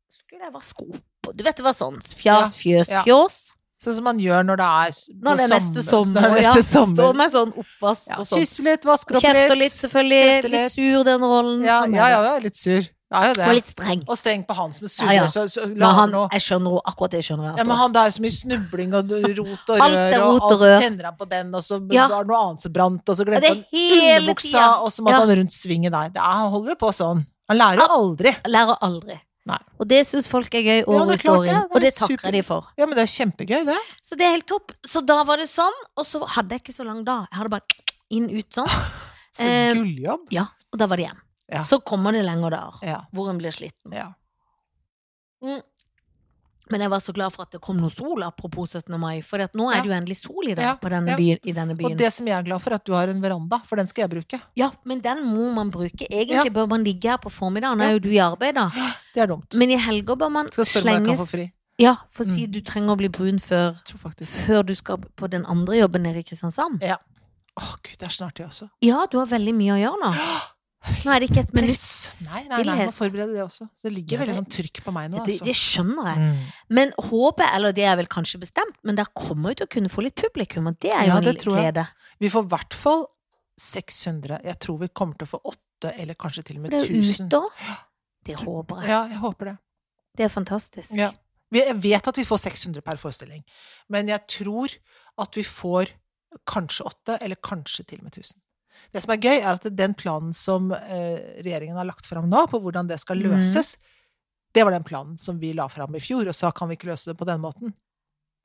skulle 0.10 0.44
jeg 0.44 0.54
vaske 0.54 0.84
opp. 0.94 1.36
Du 1.36 1.44
vet 1.44 1.56
det 1.56 1.64
var 1.64 1.74
sånn 1.74 2.00
fjas, 2.02 2.56
fjøs, 2.58 2.90
Ja. 2.90 3.04
fjås. 3.04 3.54
Sånn 3.82 3.96
som 3.98 4.06
man 4.06 4.20
gjør 4.22 4.44
når 4.46 4.60
det 4.62 4.66
er 4.70 4.98
Når 5.26 5.38
det 5.40 5.44
er 5.48 5.52
neste 5.56 5.82
sommer-. 5.82 6.22
Når 6.22 6.36
det 6.36 6.40
er 6.40 6.44
ja. 6.46 6.54
neste 6.54 6.68
sommer. 6.70 6.96
Stå 7.02 7.12
med 7.18 7.32
sånn 7.34 7.54
oppvask 7.64 8.10
Ja, 8.12 8.20
og 8.22 8.28
sånn. 8.30 8.42
Kysse 8.44 8.66
litt, 8.68 8.84
vaske 8.86 9.16
opp 9.18 9.24
litt. 9.26 9.54
litt, 9.58 9.74
selvfølgelig. 9.74 10.26
Litt 10.46 10.52
litt. 10.54 10.74
sur, 10.76 11.04
den 11.08 11.22
rollen. 11.26 11.64
Ja, 11.66 11.80
sånn 11.82 11.96
ja, 11.98 12.10
ja, 12.14 12.20
ja, 12.30 12.36
litt 12.44 12.60
sur. 12.62 12.90
Jo 13.12 13.32
det. 13.36 13.44
Og 13.44 13.58
litt 13.58 13.68
streng. 13.68 14.04
Og 14.08 14.16
streng 14.16 14.44
på 14.48 14.56
han 14.56 14.72
som 14.72 14.86
er 14.88 14.92
sur. 14.94 15.08
Ja, 15.10 15.16
ja. 15.18 15.24
Så, 15.34 15.44
så 15.52 15.66
Men 15.68 15.84
han, 15.98 16.14
nå. 16.14 16.22
jeg 16.32 16.46
skjønner 16.46 16.78
akkurat 16.88 17.12
det 17.18 17.24
skjønner 17.28 17.50
jeg. 17.50 17.58
Ja, 17.60 17.66
men 17.68 17.76
han, 17.82 17.92
Det 17.92 18.04
er 18.06 18.14
så 18.16 18.24
mye 18.24 18.36
snubling 18.38 18.94
og 18.96 19.12
rot 19.42 19.74
og 19.74 19.82
rør, 19.82 20.16
og, 20.30 20.38
og 20.48 20.54
så 20.62 20.70
tenner 20.80 21.10
han 21.10 21.18
på 21.20 21.28
den, 21.34 21.50
og 21.58 21.66
så 21.66 21.82
Ja. 21.92 22.06
var 22.08 22.24
det 22.24 22.32
noe 22.32 22.40
annet 22.46 22.64
som 22.64 22.72
brant, 22.78 23.02
og 23.12 23.18
så 23.18 23.26
Ja, 23.26 23.34
glemte 23.34 23.52
han 23.52 23.66
er 23.82 24.22
underbuksa, 24.22 24.64
og 24.86 24.94
så 24.96 25.04
måtte 25.04 25.18
Ja. 25.18 25.26
han 25.26 25.38
rundt 25.42 25.58
svingen 25.58 25.92
der. 25.92 26.14
Det 26.16 26.22
er, 26.24 26.38
han 26.40 26.54
holder 26.56 26.72
jo 26.72 26.80
på 26.86 26.94
sånn. 26.96 27.26
Han 27.52 27.58
lærer 27.60 27.82
jo 27.84 27.90
aldri. 27.98 28.36
Lærer 28.48 28.78
aldri. 28.88 29.20
Nei. 29.50 29.58
Og 29.82 29.88
det 29.90 30.04
syns 30.06 30.28
folk 30.30 30.54
er 30.54 30.62
gøy 30.62 30.84
år 30.86 31.00
Ja, 31.00 31.16
ut 31.16 31.26
og 31.32 31.46
inn. 31.48 31.48
det. 31.48 31.48
Det 31.48 31.56
er 31.56 31.76
Og 31.76 31.82
det 31.82 31.94
super- 31.96 32.18
takker 32.18 32.32
de 32.32 32.42
for. 32.46 32.68
Ja, 32.78 32.86
men 32.86 32.96
det 32.96 33.04
er 33.08 33.14
kjempegøy, 33.26 33.66
det. 33.66 33.78
Så 34.04 34.16
det 34.18 34.22
er 34.28 34.32
helt 34.36 34.46
topp. 34.48 34.72
Så 34.86 35.02
da 35.06 35.24
var 35.24 35.38
det 35.38 35.48
sånn, 35.50 35.74
og 35.98 36.06
så 36.06 36.22
hadde 36.28 36.50
jeg 36.52 36.62
ikke 36.64 36.76
så 36.78 36.86
lang 36.86 37.04
da. 37.04 37.26
Jeg 37.32 37.38
hadde 37.40 37.50
bare 37.50 37.62
inn, 38.12 38.30
ut 38.30 38.50
sånn. 38.54 38.68
For 39.34 39.44
Eh, 39.48 39.74
gulljobb. 39.74 40.28
Ja, 40.30 40.46
og 40.74 40.78
da 40.78 40.86
var 40.88 40.98
det 40.98 41.06
hjem. 41.08 41.22
Ja. 41.52 41.62
Så 41.64 41.82
kommer 41.84 42.12
det 42.12 42.24
lengre 42.26 42.52
dager 42.52 42.80
Ja. 42.86 43.02
hvor 43.14 43.30
en 43.30 43.38
blir 43.40 43.52
sliten. 43.52 43.94
ja. 43.94 44.14
Mm. 45.44 45.62
Men 46.72 46.82
jeg 46.86 46.90
var 46.94 47.00
så 47.04 47.14
glad 47.14 47.34
for 47.36 47.44
at 47.44 47.52
det 47.52 47.60
kom 47.62 47.78
noe 47.82 47.92
sol, 47.92 48.24
apropos 48.24 48.72
17. 48.78 48.98
mai. 49.00 49.22
For 49.22 49.38
nå 49.38 49.68
er 49.74 49.82
det 49.84 49.90
jo 49.92 49.96
endelig 49.98 50.18
sol 50.22 50.48
i, 50.48 50.56
det, 50.56 50.64
Ja, 50.64 50.76
på 50.80 50.90
denne 50.90 51.12
ja. 51.12 51.18
byen, 51.20 51.40
i 51.44 51.52
denne 51.58 51.76
Og 51.76 51.98
det 52.00 52.12
som 52.14 52.26
jeg 52.28 52.38
er 52.38 52.44
glad 52.48 52.62
for, 52.64 52.72
er 52.72 52.76
at 52.80 52.86
du 52.86 52.94
har 52.94 53.08
en 53.12 53.22
veranda, 53.22 53.60
for 53.68 53.76
den 53.76 53.88
skal 53.88 54.08
jeg 54.08 54.12
bruke. 54.16 54.42
Ja, 54.56 54.72
men 54.86 55.02
den 55.02 55.24
må 55.28 55.54
man 55.54 55.70
bruke. 55.70 56.08
Egentlig 56.10 56.46
Ja. 56.46 56.50
bør 56.50 56.68
man 56.70 56.84
ligge 56.84 57.10
her 57.10 57.18
på 57.18 57.30
formiddagen. 57.30 57.78
Nå 57.78 57.84
Ja. 57.84 57.90
er 57.90 57.94
jo 57.94 58.00
du 58.00 58.10
i 58.10 58.20
arbeid, 58.20 58.56
da. 58.56 58.70
Det 59.14 59.24
er 59.24 59.28
dumt. 59.28 59.54
Men 59.56 59.70
i 59.72 59.76
helger 59.78 60.16
bør 60.16 60.32
man 60.32 60.48
Skal 60.52 60.66
spørre 60.66 60.96
om 60.98 61.06
jeg 61.06 61.18
kan 61.18 61.26
få 61.26 61.28
fri. 61.30 61.52
Ja, 61.80 61.96
for 62.10 62.24
å 62.24 62.28
si 62.28 62.46
Mm. 62.48 62.52
du 62.52 62.62
trenger 62.62 62.94
å 62.94 62.98
bli 62.98 63.08
brun 63.10 63.40
før, 63.40 63.76
før 63.84 64.64
du 64.66 64.76
skal 64.76 64.98
på 64.98 65.30
den 65.30 65.46
andre 65.46 65.76
jobben 65.82 66.04
nede 66.04 66.18
i 66.20 66.24
Kristiansand. 66.24 66.80
Å 66.82 67.76
gud, 67.84 67.98
det 68.00 68.04
er 68.04 68.10
snart 68.10 68.36
det 68.36 68.46
også. 68.48 68.70
Ja, 68.82 69.06
du 69.12 69.18
har 69.20 69.26
veldig 69.28 69.54
mye 69.54 69.74
å 69.74 69.82
gjøre 69.82 70.00
nå. 70.00 70.14
Nå 70.82 71.12
er 71.14 71.22
det 71.22 71.28
ikke 71.30 71.42
et 71.44 71.52
minutts 71.54 71.82
stillhet. 71.82 72.48
Nei, 72.50 72.64
nei, 72.66 72.76
nei, 72.76 72.86
må 72.90 72.94
forberede 72.96 73.36
det 73.36 73.44
også. 73.44 73.68
Så 73.78 73.86
det 73.88 73.92
ligger 74.00 74.16
Ja, 74.16 74.20
veldig 74.24 74.36
sånn 74.40 74.50
trykk 74.56 74.80
på 74.86 74.94
meg 74.96 75.12
nå, 75.14 75.20
Det, 75.26 75.36
altså. 75.36 75.46
det 75.46 75.56
skjønner 75.60 76.08
jeg. 76.10 76.22
Mm. 76.24 76.40
Men 76.80 76.94
håpet, 76.98 77.48
eller 77.54 77.76
det 77.78 77.86
er 77.86 78.00
vel 78.00 78.10
kanskje 78.10 78.42
bestemt, 78.42 78.80
men 78.84 78.98
dere 78.98 79.14
kommer 79.14 79.54
jo 79.54 79.62
til 79.62 79.70
å 79.70 79.74
kunne 79.78 79.92
få 79.94 80.06
litt 80.08 80.18
publikum, 80.18 80.72
og 80.72 80.80
det 80.82 80.90
er 80.90 81.06
jo 81.06 81.14
Ja, 81.14 81.22
en 81.22 81.42
glede. 81.46 81.88
Vi 82.20 82.32
får 82.34 82.48
i 82.48 82.52
hvert 82.56 82.74
fall 82.74 83.06
600. 83.62 84.42
Jeg 84.44 84.60
tror 84.60 84.80
vi 84.82 84.90
kommer 84.90 85.18
til 85.20 85.30
å 85.30 85.34
få 85.36 85.42
8, 85.54 85.94
eller 86.02 86.18
kanskje 86.18 86.44
til 86.50 86.58
og 86.58 86.66
med 86.66 86.74
1000. 86.74 86.82
det 86.82 86.90
er 86.90 86.96
jo 86.96 87.02
1000. 87.02 87.28
ute. 87.28 87.78
Det 88.26 88.36
håper 88.42 88.82
jeg. 88.82 88.90
Ja, 88.90 89.02
jeg 89.10 89.18
håper 89.22 89.46
det. 89.52 89.58
Det 90.18 90.24
er 90.26 90.34
fantastisk. 90.34 90.96
Ja. 90.98 91.12
Jeg 91.52 91.76
vet 91.84 92.08
at 92.08 92.18
vi 92.18 92.24
får 92.24 92.40
600 92.48 92.82
per 92.82 92.96
forestilling, 92.98 93.44
men 93.92 94.08
jeg 94.08 94.26
tror 94.28 94.72
at 95.20 95.36
vi 95.36 95.44
får 95.44 95.92
kanskje 96.48 96.86
8, 96.88 97.18
eller 97.22 97.36
kanskje 97.44 97.84
til 97.86 98.00
og 98.00 98.04
med 98.08 98.18
1000. 98.18 98.42
Det 98.92 99.04
som 99.04 99.14
er 99.14 99.22
gøy, 99.22 99.38
er 99.38 99.54
at 99.54 99.70
den 99.78 99.94
planen 99.98 100.34
som 100.36 100.72
eh, 100.76 101.42
regjeringen 101.44 101.78
har 101.80 101.88
lagt 101.88 102.10
fram 102.10 102.30
nå, 102.32 102.46
på 102.52 102.60
hvordan 102.64 102.90
det 102.90 103.00
skal 103.04 103.22
løses, 103.22 103.76
løses, 103.76 103.92
det 104.52 104.66
var 104.68 104.76
den 104.76 104.84
planen 104.84 105.18
som 105.18 105.40
vi 105.40 105.54
la 105.56 105.68
fram 105.72 105.96
i 105.96 106.04
fjor, 106.04 106.28
og 106.28 106.36
sa 106.36 106.52
kan 106.52 106.70
vi 106.70 106.76
ikke 106.80 106.90
løse 106.92 107.12
det 107.12 107.18
på 107.20 107.28
den 107.28 107.42
måten. 107.44 107.76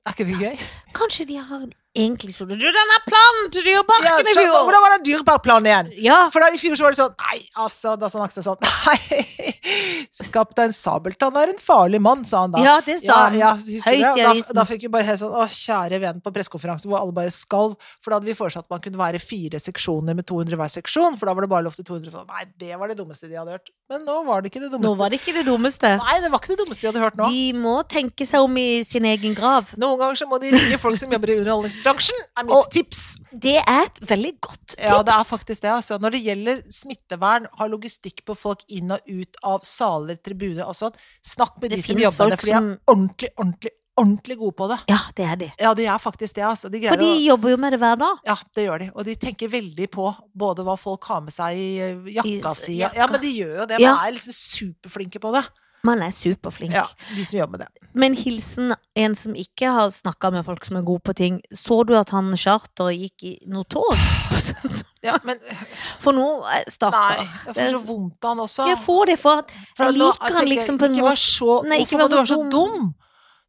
Er 0.06 0.14
ikke 0.14 0.28
det 0.28 0.38
gøy? 0.38 0.66
Kanskje 0.94 1.26
de 1.26 1.40
har 1.42 1.66
egentlig 1.96 2.34
så 2.36 2.46
Du, 2.48 2.54
denne 2.54 2.98
planen 3.08 3.50
til 3.54 3.64
Ja, 3.66 3.80
Dyreparken 3.80 4.30
i 4.30 4.34
så, 4.36 4.44
fjor! 4.44 4.62
hvordan 4.68 4.84
var 4.86 4.94
den 4.96 5.06
dyreparkplanen 5.08 5.66
igjen? 5.70 5.90
Ja, 6.06 6.18
For 6.34 6.44
da, 6.44 6.50
i 6.54 6.60
fjor 6.60 6.76
så 6.78 6.86
var 6.86 6.94
det 6.96 7.00
sånn 7.00 7.14
Nei, 7.24 7.38
altså, 7.64 7.96
da 8.00 8.10
sa 8.12 8.22
Aksel 8.26 8.44
sånn 8.46 8.60
Nei, 8.86 8.98
kaptein 10.32 10.72
Sabeltann 10.76 11.36
er 11.40 11.52
en 11.52 11.60
farlig 11.62 12.00
mann, 12.02 12.24
sa 12.28 12.42
han 12.44 12.52
da. 12.54 12.60
ja, 12.64 12.76
det 12.84 12.98
sa 13.02 13.16
han. 13.26 13.36
Ja, 13.38 13.52
ja, 13.56 13.80
Høyt 13.86 14.20
i 14.20 14.24
avisen. 14.26 14.52
Da, 14.54 14.60
da 14.62 14.64
fikk 14.68 14.84
vi 14.86 14.90
bare 14.92 15.06
helt 15.08 15.20
sånn 15.22 15.34
Å, 15.36 15.46
kjære 15.50 16.00
venn, 16.02 16.20
på 16.24 16.32
pressekonferansen 16.34 16.90
hvor 16.90 17.00
alle 17.02 17.14
bare 17.16 17.32
skalv. 17.34 17.76
For 18.04 18.12
da 18.12 18.18
hadde 18.20 18.28
vi 18.30 18.36
foreslått 18.38 18.66
at 18.66 18.72
man 18.74 18.82
kunne 18.84 19.00
være 19.00 19.20
fire 19.22 19.60
seksjoner 19.62 20.16
med 20.18 20.26
200 20.28 20.58
hver 20.60 20.72
seksjon, 20.76 21.16
for 21.18 21.28
da 21.30 21.34
var 21.36 21.46
det 21.46 21.50
bare 21.52 21.66
lov 21.66 21.76
til 21.78 21.86
200. 21.88 22.12
For 22.14 22.28
Nei, 22.30 22.44
det 22.60 22.78
var 22.80 22.92
det 22.92 22.98
dummeste 23.00 23.30
de 23.30 23.38
hadde 23.38 23.56
hørt. 23.56 23.72
Men 23.90 24.02
nå 24.06 24.16
var 24.26 24.42
det 24.42 24.50
ikke 24.52 24.62
det 24.64 24.70
Nå 24.70 24.76
dummeste. 24.78 24.98
var 25.00 25.12
det 25.14 25.20
ikke 25.20 25.34
det 25.36 25.44
dummeste. 25.46 25.92
Nei, 26.02 26.16
det 26.24 26.30
var 26.32 26.42
ikke 26.42 26.52
det 26.54 26.60
dummeste 26.62 26.82
de 26.86 26.90
hadde 26.90 27.04
hørt 27.04 27.18
nå. 27.20 27.28
De 27.32 27.44
må 27.66 27.76
tenke 27.90 28.26
seg 28.28 28.46
om 28.46 28.56
i 28.60 28.68
sin 28.86 29.06
egen 29.06 29.36
grav. 29.38 29.74
Noen 29.78 30.00
ganger 30.00 30.18
så 30.22 30.28
må 30.30 30.40
de 30.42 30.50
ringe 30.56 30.78
folk 30.82 30.98
som 31.00 31.12
jobber 31.14 31.32
i 31.34 31.38
underholdningsbransjen, 31.42 31.85
er 31.86 32.44
mitt 32.44 32.52
Og- 32.54 32.70
tips. 32.70 33.18
Det 33.32 33.56
er 33.56 33.82
et 33.84 34.00
veldig 34.00 34.40
godt 34.40 34.66
tips. 34.66 34.82
Ja, 34.84 35.02
det 35.02 35.14
er 35.14 35.24
faktisk 35.24 35.60
det. 35.62 35.70
Altså. 35.70 35.98
Når 36.00 36.10
det 36.12 36.22
gjelder 36.24 36.62
smittevern, 36.72 37.46
ha 37.58 37.66
logistikk 37.66 38.24
på 38.24 38.36
folk 38.36 38.62
inn 38.68 38.90
og 38.90 39.00
ut 39.06 39.36
av 39.44 39.60
saler, 39.62 40.16
tribuner 40.16 40.66
og 40.66 40.74
sånn, 40.74 40.94
snakk 41.24 41.60
med 41.60 41.70
Det 41.70 41.76
de 41.76 41.82
som 41.82 41.96
jobber 41.98 42.28
med 42.28 42.32
det, 42.32 42.40
for 42.40 42.46
de 42.46 42.52
er 42.52 42.78
ordentlig, 42.88 43.30
ordentlig, 43.36 43.70
ordentlig 43.98 44.38
gode 44.38 44.56
på 44.56 44.68
det. 44.68 44.78
Ja, 44.88 44.98
det 45.16 45.24
er 45.24 45.36
de. 45.36 45.52
Ja, 45.58 45.74
de 45.74 45.86
er 45.86 45.98
faktisk 45.98 46.34
det, 46.34 46.44
altså. 46.44 46.70
De 46.70 46.80
For 46.88 46.96
de 46.96 47.04
å 47.04 47.26
jobber 47.26 47.50
jo 47.50 47.56
med 47.56 47.72
det 47.72 47.80
hver 47.80 47.96
dag. 47.98 48.18
Ja, 48.26 48.36
det 48.54 48.66
gjør 48.66 48.78
de. 48.78 48.90
Og 48.94 49.04
de 49.04 49.14
tenker 49.16 49.48
veldig 49.48 49.90
på 49.90 50.14
både 50.36 50.64
hva 50.64 50.78
folk 50.78 51.04
har 51.04 51.20
med 51.22 51.32
seg 51.32 51.56
i 51.56 52.12
jakka 52.18 52.54
si. 52.54 52.76
Ja, 52.78 53.06
men 53.06 53.20
de 53.20 53.32
gjør 53.32 53.60
jo 53.62 53.66
det. 53.66 53.80
Ja. 53.80 53.94
Man 53.94 54.06
er 54.06 54.12
liksom 54.18 54.32
superflinke 54.36 55.18
på 55.20 55.32
det. 55.32 55.44
Man 55.86 56.02
er 56.04 56.12
superflink. 56.14 56.74
Ja, 56.76 56.84
de 57.14 57.24
som 57.26 57.38
jobber 57.40 57.58
med 57.58 57.66
det. 57.66 57.88
Men 57.96 58.16
hilsen 58.18 58.74
en 58.98 59.14
som 59.16 59.36
ikke 59.38 59.70
har 59.72 59.88
snakka 59.94 60.30
med 60.34 60.44
folk 60.44 60.66
som 60.66 60.76
er 60.80 60.84
gode 60.84 61.00
på 61.06 61.14
ting. 61.16 61.38
Så 61.54 61.78
du 61.88 61.94
at 61.96 62.10
han 62.12 62.28
charter 62.36 62.90
gikk 62.92 63.24
i 63.30 63.38
noe 63.48 63.64
tog? 63.72 63.94
Ja, 65.06 65.14
men 65.22 65.38
For 66.02 66.16
nå, 66.16 66.24
eh, 66.50 66.64
nei, 66.90 67.26
jeg 67.46 67.54
får 67.54 67.68
så 67.76 67.80
vondt 67.86 68.24
av 68.26 68.32
han 68.32 68.40
også. 68.42 68.64
Jeg 68.72 68.78
får 68.82 69.02
det 69.12 69.16
for 69.22 69.42
For 69.78 69.84
jeg 69.86 69.94
nå- 69.94 69.98
liker 70.00 70.24
han 70.24 70.32
tenker 70.32 70.40
jeg, 70.48 70.50
liksom 70.56 70.78
på 70.80 70.88
en 70.88 70.96
måte 70.96 71.12
Hvorfor 71.76 72.00
må 72.00 72.08
du 72.10 72.16
være 72.16 72.30
så 72.32 72.38
dum. 72.50 72.88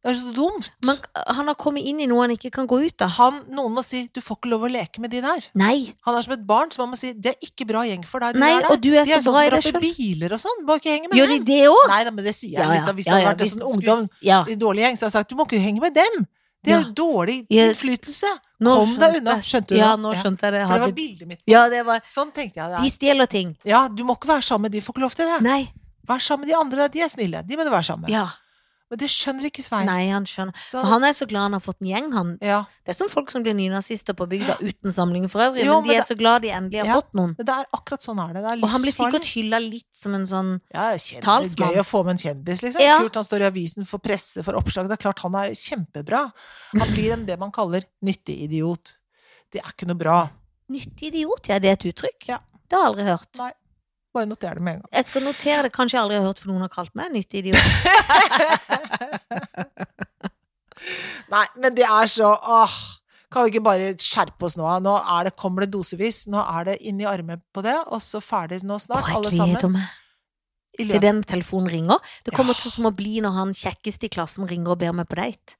Det 0.04 0.12
er 0.12 0.14
så 0.14 0.30
dumt. 0.32 0.70
Men 0.86 0.96
Han 1.26 1.48
har 1.50 1.54
kommet 1.58 1.82
inn 1.84 1.98
i 2.00 2.06
noe 2.06 2.20
han 2.22 2.30
ikke 2.30 2.52
kan 2.54 2.68
gå 2.70 2.78
ut 2.86 3.02
av. 3.02 3.10
Han, 3.18 3.40
noen 3.50 3.72
må 3.74 3.82
si 3.82 4.04
'du 4.14 4.20
får 4.22 4.36
ikke 4.38 4.50
lov 4.52 4.62
å 4.62 4.70
leke 4.70 5.00
med 5.02 5.10
de 5.10 5.20
der'. 5.20 5.48
Nei. 5.58 5.92
Han 6.06 6.14
er 6.14 6.22
som 6.22 6.32
et 6.32 6.46
barn, 6.46 6.70
så 6.70 6.78
man 6.78 6.90
må 6.94 6.96
si 6.96 7.12
'det 7.12 7.34
er 7.34 7.38
ikke 7.42 7.66
bra 7.66 7.82
gjeng 7.82 8.04
for 8.06 8.20
deg'. 8.20 8.32
De 8.34 8.38
Nei, 8.38 8.52
er 8.52 8.62
der. 8.62 8.70
og 8.70 8.80
du 8.80 8.90
er 8.94 9.04
de 9.04 9.10
så 9.10 9.16
er 9.18 9.20
sånn 9.26 9.34
bra 9.34 9.58
i 9.58 9.60
som 9.60 9.72
rapper 9.74 9.80
biler 9.96 10.32
og 10.32 10.40
sånn. 10.40 10.66
Bare 10.66 10.78
ikke 10.78 10.94
henge 10.94 11.08
med 11.10 11.18
Gjør 11.18 11.28
de 11.34 11.38
det 11.50 11.64
òg? 11.68 11.88
Nei 11.88 12.04
da, 12.04 12.10
men 12.12 12.24
det 12.24 12.34
sier 12.34 12.52
jeg. 12.58 12.68
litt 12.68 12.94
hvis 12.94 13.04
det 13.04 13.12
hadde 13.12 13.26
vært 13.26 13.40
en 13.42 13.54
sånn 13.58 13.68
ungdom 13.74 14.08
ja. 14.22 14.44
i 14.48 14.54
dårlig 14.54 14.82
gjeng, 14.86 14.96
så 14.96 15.06
hadde 15.06 15.12
jeg 15.18 15.18
sagt 15.18 15.30
'du 15.30 15.36
må 15.36 15.44
ikke 15.50 15.60
henge 15.60 15.80
med 15.80 15.94
dem'. 15.94 16.26
Det 16.62 16.72
er 16.74 16.78
Ja. 16.78 16.84
jo 16.86 16.92
dårlig 16.94 17.46
innflytelse. 17.50 18.26
Nå 18.60 18.74
Kom 18.78 18.96
deg 18.98 19.16
unna. 19.20 19.34
Skjønte 19.40 19.68
du 19.68 19.76
Ja, 19.76 19.96
nå? 19.96 20.10
skjønte 20.14 20.42
jeg 20.42 20.52
det. 20.52 20.66
For 20.66 20.74
det 20.74 20.80
var 20.80 20.92
bildet 20.92 21.26
mitt. 21.28 21.40
Ja, 21.46 21.68
det 21.68 21.84
var 21.86 22.00
Sånn 22.00 22.32
tenkte 22.32 22.56
jeg 22.56 22.70
det 22.70 22.78
De 22.78 22.86
er. 22.86 22.90
stjeler 22.90 23.26
ting. 23.28 23.56
Ja, 23.64 23.88
du 23.88 24.02
må 24.04 24.14
ikke 24.16 24.26
være 24.28 24.42
sammen 24.42 24.62
med 24.62 24.72
de, 24.72 24.80
får 24.80 24.94
ikke 24.94 25.00
lov 25.02 25.14
til 25.14 25.26
det. 25.26 25.40
Nei. 25.42 25.72
Vær 26.08 26.18
sammen 26.18 26.46
med 26.46 26.48
de 26.48 26.54
andre, 26.58 26.88
de 26.88 27.00
er 27.00 27.08
snille. 27.08 27.46
De 27.46 27.56
må 27.56 27.64
du 27.64 27.70
være 27.70 27.84
sammen 27.84 28.02
med. 28.02 28.10
Ja. 28.10 28.26
Men 28.90 28.98
det 29.02 29.08
skjønner 29.12 29.44
ikke 29.50 29.60
Svein. 29.62 29.84
Nei, 29.84 30.08
han 30.08 30.24
skjønner. 30.24 30.54
Så, 30.64 30.78
For 30.80 30.88
han 30.88 31.04
er 31.04 31.12
så 31.12 31.26
glad 31.28 31.42
han 31.42 31.52
har 31.52 31.60
fått 31.60 31.82
en 31.82 31.88
gjeng, 31.90 32.06
han. 32.14 32.28
ja. 32.40 32.62
Det 32.86 32.94
er 32.94 32.96
som 32.96 33.08
folk 33.12 33.30
som 33.30 33.42
blir 33.44 33.52
nynazister 33.52 34.14
på 34.16 34.24
bygda 34.30 34.54
uten 34.64 34.92
samling 34.96 35.26
for 35.28 35.40
øvrig, 35.44 35.66
Jo, 35.66 35.74
men 35.74 35.84
de 35.84 35.88
men 35.92 36.00
er 36.00 36.06
så 36.08 36.16
glad 36.16 36.40
de 36.42 36.48
endelig 36.56 36.80
har 36.80 36.86
Ja. 36.86 36.94
fått 37.02 37.12
noen. 37.12 37.34
Men 37.36 37.46
det 37.46 37.54
er 37.54 37.66
akkurat 37.76 38.00
sånn 38.00 38.18
er 38.24 38.32
det. 38.32 38.42
Det 38.46 38.50
er 38.52 38.62
Og 38.64 38.70
han 38.72 38.80
blir 38.80 38.92
sikkert 38.96 39.28
hylla 39.34 39.58
litt 39.60 39.90
som 39.92 40.14
en 40.14 40.24
sånn 40.26 40.60
Ja, 40.72 40.86
kjendis, 40.96 41.22
talsmann. 41.22 41.74
Gøy 41.74 41.80
å 41.82 41.84
få 41.84 42.04
med 42.04 42.12
en 42.16 42.22
kjendis, 42.24 42.62
liksom. 42.64 42.80
Ja. 42.80 42.98
Kult, 43.00 43.14
han 43.20 43.24
står 43.28 43.40
i 43.44 43.50
avisen 43.50 43.84
for 43.86 43.98
presse, 43.98 44.42
for 44.42 44.54
oppslag. 44.54 44.88
Det 44.88 44.96
er 44.98 45.04
klart 45.04 45.18
han 45.20 45.34
er 45.34 45.50
kjempebra. 45.52 46.32
Han 46.72 46.88
blir 46.94 47.12
en 47.12 47.26
det 47.26 47.38
man 47.38 47.52
kaller 47.52 47.84
nyttig 48.02 48.40
idiot. 48.48 48.96
Det 49.52 49.60
er 49.62 49.68
ikke 49.68 49.86
noe 49.86 49.96
bra. 50.00 50.30
nyttig 50.70 51.12
idiot. 51.12 51.46
Ja, 51.48 51.58
det 51.58 51.68
er 51.68 51.72
et 51.72 51.84
uttrykk. 51.94 52.26
Ja. 52.28 52.38
Det 52.68 52.76
har 52.76 52.84
jeg 52.84 52.96
aldri 52.96 53.04
hørt. 53.04 53.38
Nei. 53.38 53.52
Bare 54.18 54.28
noter 54.30 54.54
det 54.58 54.64
med 54.66 54.72
en 54.76 54.80
gang. 54.84 54.90
Jeg 54.98 55.04
skal 55.08 55.22
notere 55.26 55.60
det. 55.68 55.72
Kanskje 55.78 55.94
jeg 55.98 56.02
aldri 56.04 56.18
har 56.20 56.26
hørt 56.28 56.42
for 56.42 56.48
noen 56.52 56.64
har 56.66 56.72
kalt 56.74 56.92
meg 56.98 57.04
en 57.08 57.16
nyttig 57.18 57.38
idiot. 57.44 57.66
Nei, 61.32 61.44
men 61.60 61.74
det 61.76 61.84
er 61.84 62.06
så 62.10 62.28
åh, 62.34 62.74
Kan 63.32 63.44
vi 63.44 63.50
ikke 63.52 63.64
bare 63.66 63.88
skjerpe 64.00 64.46
oss 64.48 64.56
nå? 64.56 64.64
Nå 64.80 64.94
er 65.02 65.26
det, 65.28 65.34
kommer 65.36 65.60
det 65.66 65.72
dosevis. 65.74 66.22
Nå 66.32 66.40
er 66.40 66.64
det 66.70 66.76
inn 66.88 67.00
i 67.02 67.06
armen 67.08 67.42
på 67.52 67.60
det, 67.66 67.74
og 67.92 68.00
så 68.00 68.22
ferdig 68.24 68.62
nå 68.64 68.78
snart, 68.80 69.04
Åh, 69.10 69.14
alle 69.18 69.28
gleder 69.34 69.60
sammen. 69.60 69.72
meg 69.76 69.84
til 70.78 71.00
den 71.02 71.18
telefonen 71.26 71.68
ringer. 71.72 71.98
Det 72.24 72.32
kommer 72.36 72.54
Ja. 72.54 72.60
til 72.62 72.70
som 72.70 72.86
å 72.86 72.92
bli 72.94 73.18
når 73.20 73.32
han 73.34 73.50
kjekkeste 73.52 74.04
i 74.06 74.08
klassen 74.14 74.46
ringer 74.48 74.70
og 74.72 74.78
ber 74.78 74.92
meg 74.94 75.08
på 75.10 75.16
date. 75.18 75.56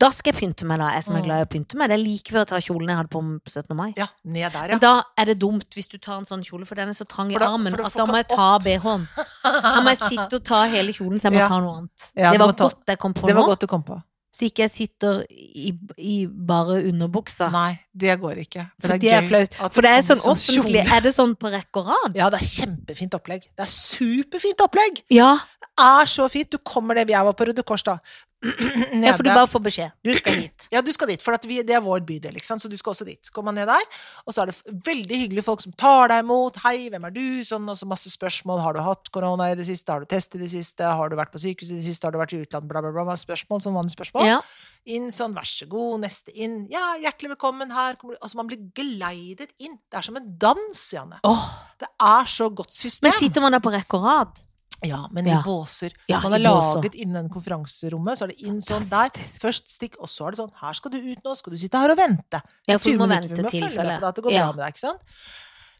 Da 0.00 0.08
skal 0.10 0.32
jeg 0.32 0.40
pynte 0.42 0.64
meg, 0.66 0.78
da. 0.80 0.88
Jeg 0.96 1.04
som 1.04 1.14
er 1.14 1.20
Mm. 1.20 1.24
glad 1.24 1.38
i 1.38 1.44
å 1.44 1.50
pynte 1.52 1.76
meg. 1.76 1.88
Det 1.88 1.94
er 1.94 2.02
like 2.02 2.28
før 2.32 2.38
jeg 2.42 2.46
tar 2.48 2.58
kjolen 2.60 2.88
jeg 2.88 2.96
hadde 2.96 3.08
på 3.10 3.20
på 3.44 3.50
17. 3.52 3.76
mai. 3.76 3.92
Ja, 3.96 4.06
ned 4.24 4.52
der, 4.52 4.64
ja. 4.64 4.66
Men 4.74 4.78
da 4.80 5.02
er 5.16 5.24
det 5.26 5.38
dumt 5.38 5.66
hvis 5.76 5.88
du 5.88 5.98
tar 5.98 6.18
en 6.18 6.24
sånn 6.24 6.42
kjole, 6.42 6.66
for 6.66 6.74
den 6.74 6.88
er 6.88 6.92
så 6.92 7.06
trang 7.06 7.30
i 7.30 7.38
da- 7.38 7.46
armen 7.52 7.72
at 7.72 7.92
da 7.94 8.06
må 8.06 8.14
jeg 8.16 8.28
ta 8.28 8.58
BH-en. 8.58 9.06
Da 9.44 9.80
må 9.82 9.88
jeg 9.94 9.98
sitte 9.98 10.34
og 10.34 10.44
ta 10.44 10.64
hele 10.66 10.92
kjolen, 10.92 11.20
så 11.20 11.30
jeg 11.30 11.32
må 11.34 11.38
Ja. 11.38 11.48
ta 11.48 11.60
noe 11.60 11.76
annet. 11.78 12.12
Ja, 12.16 12.32
det 12.32 12.40
var 12.40 12.52
ta- 12.52 12.68
godt 12.68 12.86
jeg 12.88 12.98
kom 12.98 13.14
på 13.14 13.26
Det 13.26 13.34
var 13.36 13.42
nå, 13.44 13.46
godt 13.46 13.60
du 13.60 13.66
kom 13.68 13.82
på. 13.84 14.02
så 14.34 14.46
ikke 14.50 14.62
jeg 14.64 14.70
sitter 14.70 15.24
i, 15.30 15.72
i 15.98 16.26
bare 16.26 16.82
underbuksa. 16.88 17.50
Nei, 17.52 17.78
det 17.94 18.18
går 18.18 18.38
ikke. 18.42 18.70
Men 18.82 18.90
For 18.90 18.98
det 18.98 19.12
er 19.12 19.22
flaut. 19.28 19.54
For 19.72 19.82
det 19.82 19.90
er 19.90 20.02
sånn 20.02 20.18
offentlig. 20.24 20.82
kjole. 20.82 20.96
Er 20.96 21.00
det 21.00 21.12
sånn 21.14 21.36
på 21.36 21.50
rekke 21.52 21.76
og 21.78 21.86
rad? 21.86 22.16
Ja, 22.16 22.30
det 22.30 22.40
er 22.40 22.46
kjempefint 22.66 23.10
opplegg. 23.14 23.42
Det 23.54 23.60
er 23.60 23.66
superfint 23.70 24.56
opplegg! 24.58 25.02
Ja. 25.10 25.36
Det 25.60 25.68
er 25.78 26.04
så 26.06 26.28
fint. 26.30 26.50
Du 26.50 26.58
kommer 26.58 26.94
det 26.94 27.08
Jeg 27.08 27.22
var 27.24 27.32
på 27.34 27.46
Røde 27.46 27.62
Kors, 27.64 27.82
da. 27.84 27.98
ja, 29.06 29.12
for 29.14 29.22
du 29.22 29.30
bare 29.30 29.46
får 29.50 29.62
beskjed. 29.62 29.92
Du 30.02 30.10
skal 30.18 30.38
hit. 30.42 30.66
Ja, 30.72 30.82
du 30.82 30.90
skal 30.94 31.12
dit, 31.12 31.22
for 31.22 31.36
vi, 31.46 31.60
det 31.66 31.76
er 31.76 31.84
vår 31.84 32.02
bydel, 32.06 32.36
ikke 32.38 32.48
sant? 32.48 32.62
så 32.64 32.70
du 32.70 32.76
skal 32.80 32.94
også 32.94 33.06
dit. 33.06 33.20
Så 33.22 33.34
kommer 33.34 33.52
man 33.52 33.60
ned 33.62 33.70
der, 33.70 34.00
og 34.26 34.34
så 34.34 34.42
er 34.42 34.50
det 34.50 34.76
veldig 34.88 35.20
hyggelige 35.24 35.46
folk 35.46 35.62
som 35.64 35.74
tar 35.78 36.10
deg 36.12 36.24
imot. 36.24 36.58
'Hei, 36.62 36.88
hvem 36.90 37.06
er 37.08 37.14
du?' 37.14 37.44
Sånn, 37.46 37.68
og 37.70 37.78
så 37.78 37.86
masse 37.86 38.10
spørsmål. 38.10 38.60
'Har 38.62 38.74
du 38.74 38.82
hatt 38.82 39.10
korona 39.14 39.50
i 39.52 39.58
det 39.58 39.66
siste?' 39.66 39.92
'Har 39.92 40.04
du 40.04 40.10
testet 40.10 40.40
i 40.40 40.44
det 40.44 40.50
siste?' 40.50 40.82
'Har 40.82 41.08
du 41.10 41.16
vært 41.16 41.32
på 41.32 41.42
sykehus 41.42 41.70
i 41.70 41.78
det 41.78 41.86
siste?' 41.86 42.06
'Har 42.06 42.12
du 42.12 42.18
vært 42.22 42.34
i 42.34 42.42
utlandet?' 42.42 42.68
Bla, 42.68 42.80
bla, 42.82 42.92
bla. 42.92 43.16
Spørsmål, 43.16 43.62
sånn 43.62 43.74
vanlige 43.78 43.96
spørsmål. 43.98 44.26
Ja. 44.26 44.40
Inn 44.86 45.10
sånn, 45.14 45.34
vær 45.34 45.46
så 45.46 45.68
god, 45.70 46.00
neste 46.02 46.34
inn. 46.34 46.66
Ja, 46.70 46.96
hjertelig 46.98 47.36
velkommen, 47.36 47.70
her 47.70 47.94
kommer 47.94 48.16
du 48.16 48.22
Altså, 48.22 48.36
man 48.36 48.48
blir 48.50 48.58
geleidet 48.74 49.52
inn. 49.62 49.78
Det 49.90 49.98
er 49.98 50.02
som 50.02 50.16
en 50.18 50.32
dans, 50.38 50.80
Janne. 50.92 51.20
Åh, 51.22 51.50
Det 51.78 51.88
er 52.00 52.24
så 52.26 52.50
godt 52.50 52.72
system. 52.74 53.08
men 53.08 53.18
sitter 53.18 53.40
man 53.40 53.52
der 53.52 53.60
på 53.62 53.70
rekke 53.70 53.98
og 53.98 54.04
rad? 54.04 54.42
Ja, 54.86 55.04
men 55.14 55.28
i 55.30 55.36
båser. 55.44 55.92
Ja, 56.10 56.18
man 56.24 56.34
har 56.34 56.42
laget 56.42 56.96
innen 56.98 57.28
konferanserommet, 57.32 58.18
så 58.18 58.26
er 58.26 58.32
det 58.34 58.42
inn 58.48 58.60
sånn 58.64 58.84
der. 58.90 59.12
Først 59.42 59.70
stikk, 59.70 59.96
og 60.02 60.10
så 60.10 60.26
er 60.26 60.34
det 60.34 60.40
sånn 60.42 60.52
Her 60.62 60.74
skal 60.78 60.90
du 60.94 60.98
ut 60.98 61.22
nå, 61.24 61.36
skal 61.38 61.54
du 61.54 61.60
sitte 61.62 61.78
her 61.78 61.94
og 61.94 62.00
vente. 62.00 62.42
Ja, 62.66 62.78
for 62.78 62.90
du 62.90 62.98
må 62.98 63.08
vente 63.10 63.30
til 63.48 63.66
med 63.68 63.88
det, 63.92 63.98
at 64.02 64.18
det 64.18 64.24
går 64.26 64.36
bra 64.36 64.52
med 64.52 64.62
deg, 64.64 64.74
ikke 64.74 64.86
sant? 64.88 65.00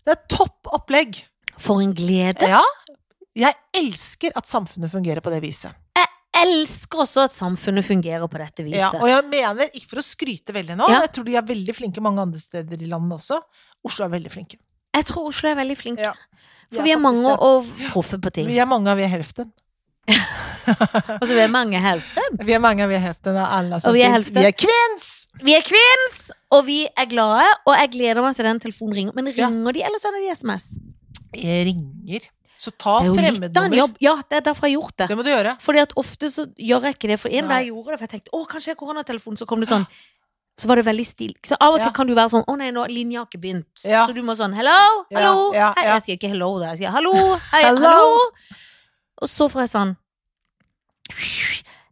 Det 0.03 0.17
er 0.17 0.23
topp 0.31 0.71
opplegg. 0.79 1.23
For 1.59 1.83
en 1.83 1.93
glede. 1.95 2.49
Ja. 2.49 2.63
Jeg 3.39 3.55
elsker 3.75 4.35
at 4.37 4.49
samfunnet 4.51 4.91
fungerer 4.93 5.23
på 5.25 5.33
det 5.33 5.43
viset. 5.45 5.73
Jeg 5.97 6.09
Elsker 6.43 7.03
også 7.05 7.27
at 7.29 7.35
samfunnet 7.37 7.85
fungerer 7.85 8.25
på 8.31 8.39
dette 8.41 8.65
viset. 8.65 8.81
Ja, 8.81 8.89
og 8.97 9.05
jeg 9.07 9.25
mener, 9.29 9.69
ikke 9.77 9.91
for 9.91 10.01
å 10.01 10.05
skryte 10.07 10.55
veldig 10.57 10.79
nå, 10.81 10.89
Ja. 10.89 11.03
jeg 11.05 11.13
tror 11.13 11.25
de 11.29 11.37
er 11.37 11.43
veldig 11.43 11.75
flinke 11.77 12.01
mange 12.01 12.23
andre 12.25 12.41
steder 12.41 12.81
i 12.83 12.89
landet 12.89 13.19
også. 13.19 13.37
Oslo 13.85 14.07
er 14.07 14.15
veldig 14.17 14.33
flinke. 14.33 14.57
Jeg 14.93 15.09
tror 15.09 15.31
Oslo 15.31 15.51
er 15.51 15.57
veldig 15.57 15.77
flink. 15.79 16.03
Ja. 16.03 16.13
For 16.73 16.85
vi 16.87 16.93
er 16.95 17.01
mange 17.01 17.23
det. 17.25 17.37
og 17.41 17.69
proffe 17.93 18.19
på 18.21 18.33
ting. 18.33 18.47
Vi 18.49 18.59
er 18.61 18.69
mange, 18.69 18.91
og 18.93 18.97
vi 19.01 19.05
er 19.05 19.13
helften. 19.13 19.51
altså, 20.13 21.33
vi 21.35 21.41
er 21.43 21.51
mange 21.53 21.81
helften. 21.81 22.39
Vi 22.43 22.55
er 22.57 22.63
mange, 22.63 22.85
og 22.85 22.91
vi 22.91 22.97
er 22.99 23.05
helften 23.05 23.37
av 23.39 23.51
alle 23.59 23.81
som 23.81 23.95
finnes. 23.95 24.31
Vi 24.35 24.47
er 24.49 24.57
kvinns! 24.57 25.09
Vi 25.43 25.57
er 25.57 25.65
kvinns, 25.67 26.31
og 26.55 26.67
vi 26.69 26.83
er 26.87 27.09
glade, 27.11 27.45
og 27.67 27.75
jeg 27.81 27.91
gleder 27.97 28.23
meg 28.25 28.37
til 28.39 28.47
den 28.47 28.61
telefonen 28.63 28.97
ringer. 28.99 29.17
Men 29.17 29.33
Ja. 29.33 29.49
ringer 29.49 29.73
de, 29.73 29.83
eller 29.89 29.99
sender 30.03 30.23
de 30.23 30.31
SMS? 30.37 30.69
Jeg 31.35 31.67
ringer. 31.67 32.29
Så 32.63 32.71
ta 32.79 33.01
er 33.03 33.11
fremmednummer. 33.17 33.97
Ja, 34.01 34.17
det 34.31 34.37
er 34.39 34.45
derfor 34.53 34.69
jeg 34.69 34.77
har 34.77 34.83
gjort 34.83 34.97
det. 34.99 35.09
Det 35.09 35.17
må 35.19 35.25
du 35.27 35.31
gjøre. 35.33 35.57
Fordi 35.61 35.79
at 35.83 35.93
ofte 35.99 36.31
så 36.31 36.47
gjør 36.55 36.85
jeg 36.87 36.95
ikke 36.95 37.09
det. 37.11 37.19
For 37.19 37.29
en 37.29 37.49
dag 37.49 37.65
jeg 37.65 37.73
gjorde 37.73 37.91
det, 37.91 37.99
for 37.99 38.07
jeg 38.07 38.13
tenkte 38.13 38.35
å, 38.39 38.47
kanskje 38.47 38.71
jeg 38.71 38.77
har 38.77 38.81
koronatelefon, 38.87 39.37
så 39.41 39.47
kom 39.47 39.65
det 39.65 39.69
sånn 39.73 39.87
så 40.59 40.69
var 40.69 40.77
det 40.77 40.85
veldig 40.87 41.07
stilt. 41.07 41.41
Så 41.47 41.57
av 41.61 41.75
og 41.75 41.79
til 41.81 41.87
Ja. 41.89 41.93
kan 41.93 42.07
du 42.07 42.15
være 42.15 42.29
sånn 42.31 42.45
'Å 42.45 42.57
nei, 42.59 42.71
nå 42.71 42.87
linja 42.89 43.21
har 43.21 43.27
ikke 43.27 43.41
begynt'. 43.41 43.85
Ja. 43.85 44.07
Så 44.07 44.15
du 44.15 44.23
må 44.23 44.35
sånn 44.37 44.55
'Hello, 44.55 45.05
hallo'. 45.13 45.55
ja, 45.55 45.73
Hei. 45.77 45.85
Jeg 45.85 46.03
sier 46.03 46.17
ikke 46.19 46.31
'hello' 46.31 46.61
der. 46.61 46.69
Jeg 46.77 46.79
sier 46.79 46.91
'hallo, 46.91 47.37
hei, 47.53 47.63
hallo'. 47.63 48.31
Og 49.23 49.29
så 49.29 49.49
får 49.51 49.61
jeg 49.63 49.71
sånn 49.71 49.97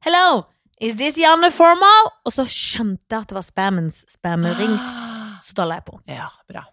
'Hello, 0.03 0.47
is 0.81 0.97
this 0.97 1.17
Janne 1.19 1.51
Formoe?' 1.51 2.11
Og 2.27 2.33
så 2.33 2.45
skjønte 2.49 3.11
jeg 3.11 3.21
at 3.21 3.29
det 3.29 3.35
var 3.35 3.43
spammens 3.47 4.05
spammerings. 4.09 4.83
Så 5.43 5.55
da 5.55 5.65
la 5.65 5.77
jeg 5.81 5.85
på. 5.87 6.01
Ja, 6.07 6.29
bra. 6.49 6.65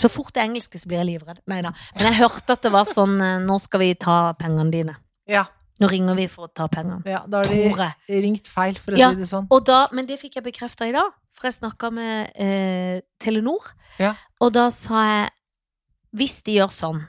Så 0.00 0.08
fort 0.10 0.32
det 0.32 0.42
engelske, 0.42 0.78
så 0.80 0.88
blir 0.88 1.04
jeg 1.04 1.20
livredd. 1.20 1.38
Nei 1.46 1.60
da. 1.62 1.70
Men 1.94 2.06
jeg 2.12 2.14
hørte 2.22 2.50
at 2.56 2.62
det 2.62 2.72
var 2.72 2.84
sånn 2.84 3.18
'Nå 3.44 3.60
skal 3.60 3.80
vi 3.80 3.94
ta 3.94 4.32
pengene 4.32 4.70
dine'. 4.72 4.96
Ja, 5.28 5.44
Nå 5.80 5.88
ringer 5.90 6.14
vi 6.14 6.26
for 6.30 6.46
å 6.46 6.54
ta 6.54 6.68
pengene. 6.70 7.02
ja 7.04 7.24
da 7.26 7.38
har 7.42 7.44
de 7.50 8.20
ringt 8.22 8.46
feil, 8.46 8.74
for 8.78 8.92
å 8.92 8.98
Ja. 8.98 9.10
si 9.10 9.16
det 9.16 9.26
sånn. 9.28 9.46
Og 9.50 9.64
da, 9.64 9.88
men 9.92 10.06
det 10.06 10.20
fikk 10.20 10.36
jeg 10.36 10.44
bekrefta 10.44 10.86
i 10.86 10.92
dag, 10.92 11.10
for 11.32 11.48
jeg 11.50 11.58
snakka 11.60 11.90
med 11.92 12.30
eh, 12.36 13.00
Telenor. 13.18 13.72
Ja. 13.98 14.14
Og 14.40 14.52
da 14.52 14.68
sa 14.70 15.02
jeg 15.04 15.30
hvis 16.14 16.42
de 16.46 16.60
gjør 16.60 16.70
sånn, 16.70 17.00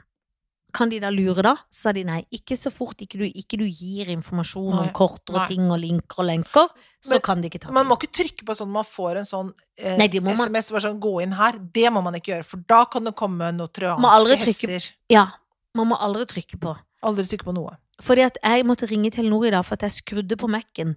kan 0.76 0.90
de 0.90 0.98
da 1.00 1.10
lure 1.14 1.42
da? 1.46 1.54
Sa 1.72 1.94
de 1.96 2.04
nei. 2.04 2.26
Ikke 2.36 2.58
så 2.60 2.72
fort 2.74 2.98
ikke 3.00 3.20
du, 3.22 3.24
ikke 3.30 3.56
du 3.62 3.64
gir 3.70 4.10
informasjon 4.12 4.74
om 4.74 4.90
kort 4.90 5.22
korter 5.24 5.36
og 5.36 5.40
nei. 5.40 5.48
ting 5.48 5.70
og 5.72 5.80
linker 5.80 6.20
og 6.20 6.26
lenker, 6.26 6.68
så 7.06 7.12
Men 7.16 7.22
kan 7.22 7.40
de 7.42 7.48
ikke 7.48 7.62
ta 7.62 7.70
det. 7.70 7.74
Man 7.78 7.88
må 7.88 7.96
ikke 7.96 8.12
trykke 8.12 8.44
på 8.50 8.56
sånn 8.58 8.74
man 8.74 8.84
får 8.84 9.22
en 9.22 9.30
sånn 9.30 9.54
eh, 9.78 9.96
Nei, 9.96 10.10
man- 10.20 10.34
SMS 10.34 10.72
bare 10.72 10.82
sånn 10.82 11.00
'gå 11.00 11.22
inn 11.24 11.32
her'. 11.32 11.72
Det 11.72 11.94
må 11.94 12.04
man 12.04 12.14
ikke 12.16 12.34
gjøre, 12.34 12.44
for 12.46 12.58
da 12.68 12.84
kan 12.86 13.06
det 13.06 13.16
komme 13.16 13.54
noen 13.54 13.70
trojanske 13.70 14.38
hester. 14.44 14.92
Ja. 15.08 15.28
Man 15.76 15.88
må 15.90 15.98
aldri 16.00 16.26
trykke 16.26 16.60
på. 16.60 16.76
Aldri 17.04 17.24
trykke 17.24 17.46
på 17.46 17.54
noe. 17.54 17.78
Fordi 18.04 18.26
at 18.26 18.38
jeg 18.44 18.66
måtte 18.68 18.90
ringe 18.90 19.12
Telenor 19.14 19.48
i 19.48 19.54
dag 19.54 19.66
for 19.66 19.78
at 19.78 19.86
jeg 19.88 20.00
skrudde 20.02 20.38
på 20.40 20.50
Mac-en 20.52 20.96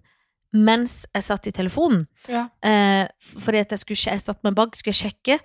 mens 0.56 1.02
jeg 1.12 1.24
satt 1.26 1.46
i 1.50 1.52
telefonen. 1.52 2.06
Ja. 2.28 2.46
Eh, 2.64 3.04
fordi 3.20 3.60
at 3.60 3.74
jeg, 3.74 3.82
skulle, 3.82 4.14
jeg 4.14 4.22
satt 4.24 4.40
med 4.46 4.56
bag, 4.56 4.76
skulle 4.76 4.94
jeg 4.96 5.10
sjekke 5.12 5.36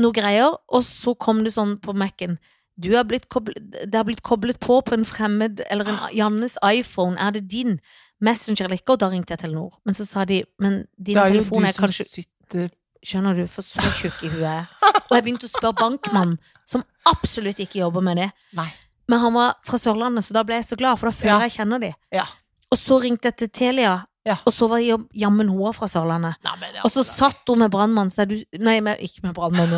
noe 0.00 0.14
greier, 0.14 0.56
og 0.70 0.82
så 0.86 1.14
kom 1.14 1.44
det 1.46 1.54
sånn 1.54 1.76
på 1.82 1.94
Mac-en. 1.94 2.34
Du 2.80 2.90
har 2.96 3.04
blitt 3.06 3.28
koblet, 3.30 3.60
det 3.60 3.94
har 3.94 4.06
blitt 4.08 4.24
koblet 4.26 4.58
på 4.62 4.80
på 4.82 4.96
en 4.96 5.06
fremmed, 5.06 5.62
eller 5.70 5.90
en 5.92 6.02
Jannes 6.16 6.56
iPhone. 6.64 7.18
Er 7.20 7.36
det 7.36 7.46
din 7.52 7.78
Messenger 8.20 8.66
eller 8.66 8.80
ikke? 8.80 8.96
Og 8.96 9.00
da 9.02 9.08
ringte 9.12 9.36
jeg 9.36 9.44
Telenor. 9.44 9.78
Men 9.84 9.96
så 9.96 10.06
sa 10.08 10.26
de, 10.28 10.42
men 10.58 10.84
din 10.96 11.16
Det 11.16 11.22
er 11.22 11.34
jo 11.34 11.40
telefon 11.40 11.62
du 11.62 11.68
er 11.68 11.76
som 11.76 11.86
kanskje 11.86 12.08
sitter 12.08 12.70
Skjønner 13.00 13.38
du, 13.38 13.46
for 13.48 13.64
så 13.64 13.80
tjukk 13.96 14.26
i 14.26 14.28
huet 14.28 14.44
er 14.44 14.58
jeg. 14.58 14.66
Og 15.06 15.14
jeg 15.16 15.24
begynte 15.24 15.48
å 15.48 15.50
spørre 15.50 15.78
bankmannen, 15.78 16.34
som 16.68 16.82
absolutt 17.08 17.62
ikke 17.64 17.80
jobber 17.80 18.04
med 18.04 18.20
det. 18.20 18.26
Nei. 18.58 18.68
Men 19.10 19.18
han 19.24 19.34
var 19.34 19.56
fra 19.66 19.80
Sørlandet, 19.82 20.26
så 20.26 20.36
da 20.36 20.44
ble 20.46 20.60
jeg 20.60 20.68
så 20.70 20.78
glad, 20.78 21.00
for 21.00 21.10
da 21.10 21.16
føler 21.16 21.44
jeg 21.44 21.50
jeg 21.50 21.56
kjenner 21.58 21.82
de. 21.82 21.90
Ja. 22.14 22.28
Og 22.70 22.78
så 22.78 23.00
ringte 23.02 23.30
jeg 23.30 23.36
til 23.42 23.50
Telia, 23.50 23.98
Ja. 24.28 24.36
og 24.44 24.52
så 24.52 24.68
var 24.68 24.82
jammen 25.16 25.48
hun 25.48 25.72
fra 25.72 25.88
Sørlandet. 25.88 26.36
Nei, 26.44 26.70
Og 26.84 26.90
så 26.92 27.02
satt 27.02 27.40
hun 27.48 27.58
med 27.58 27.70
brannmann, 27.72 28.10
så 28.12 28.22
er 28.22 28.26
du 28.26 28.36
Nei, 28.58 28.80
med, 28.80 29.00
ikke 29.00 29.24
med 29.24 29.34
brannmann. 29.34 29.72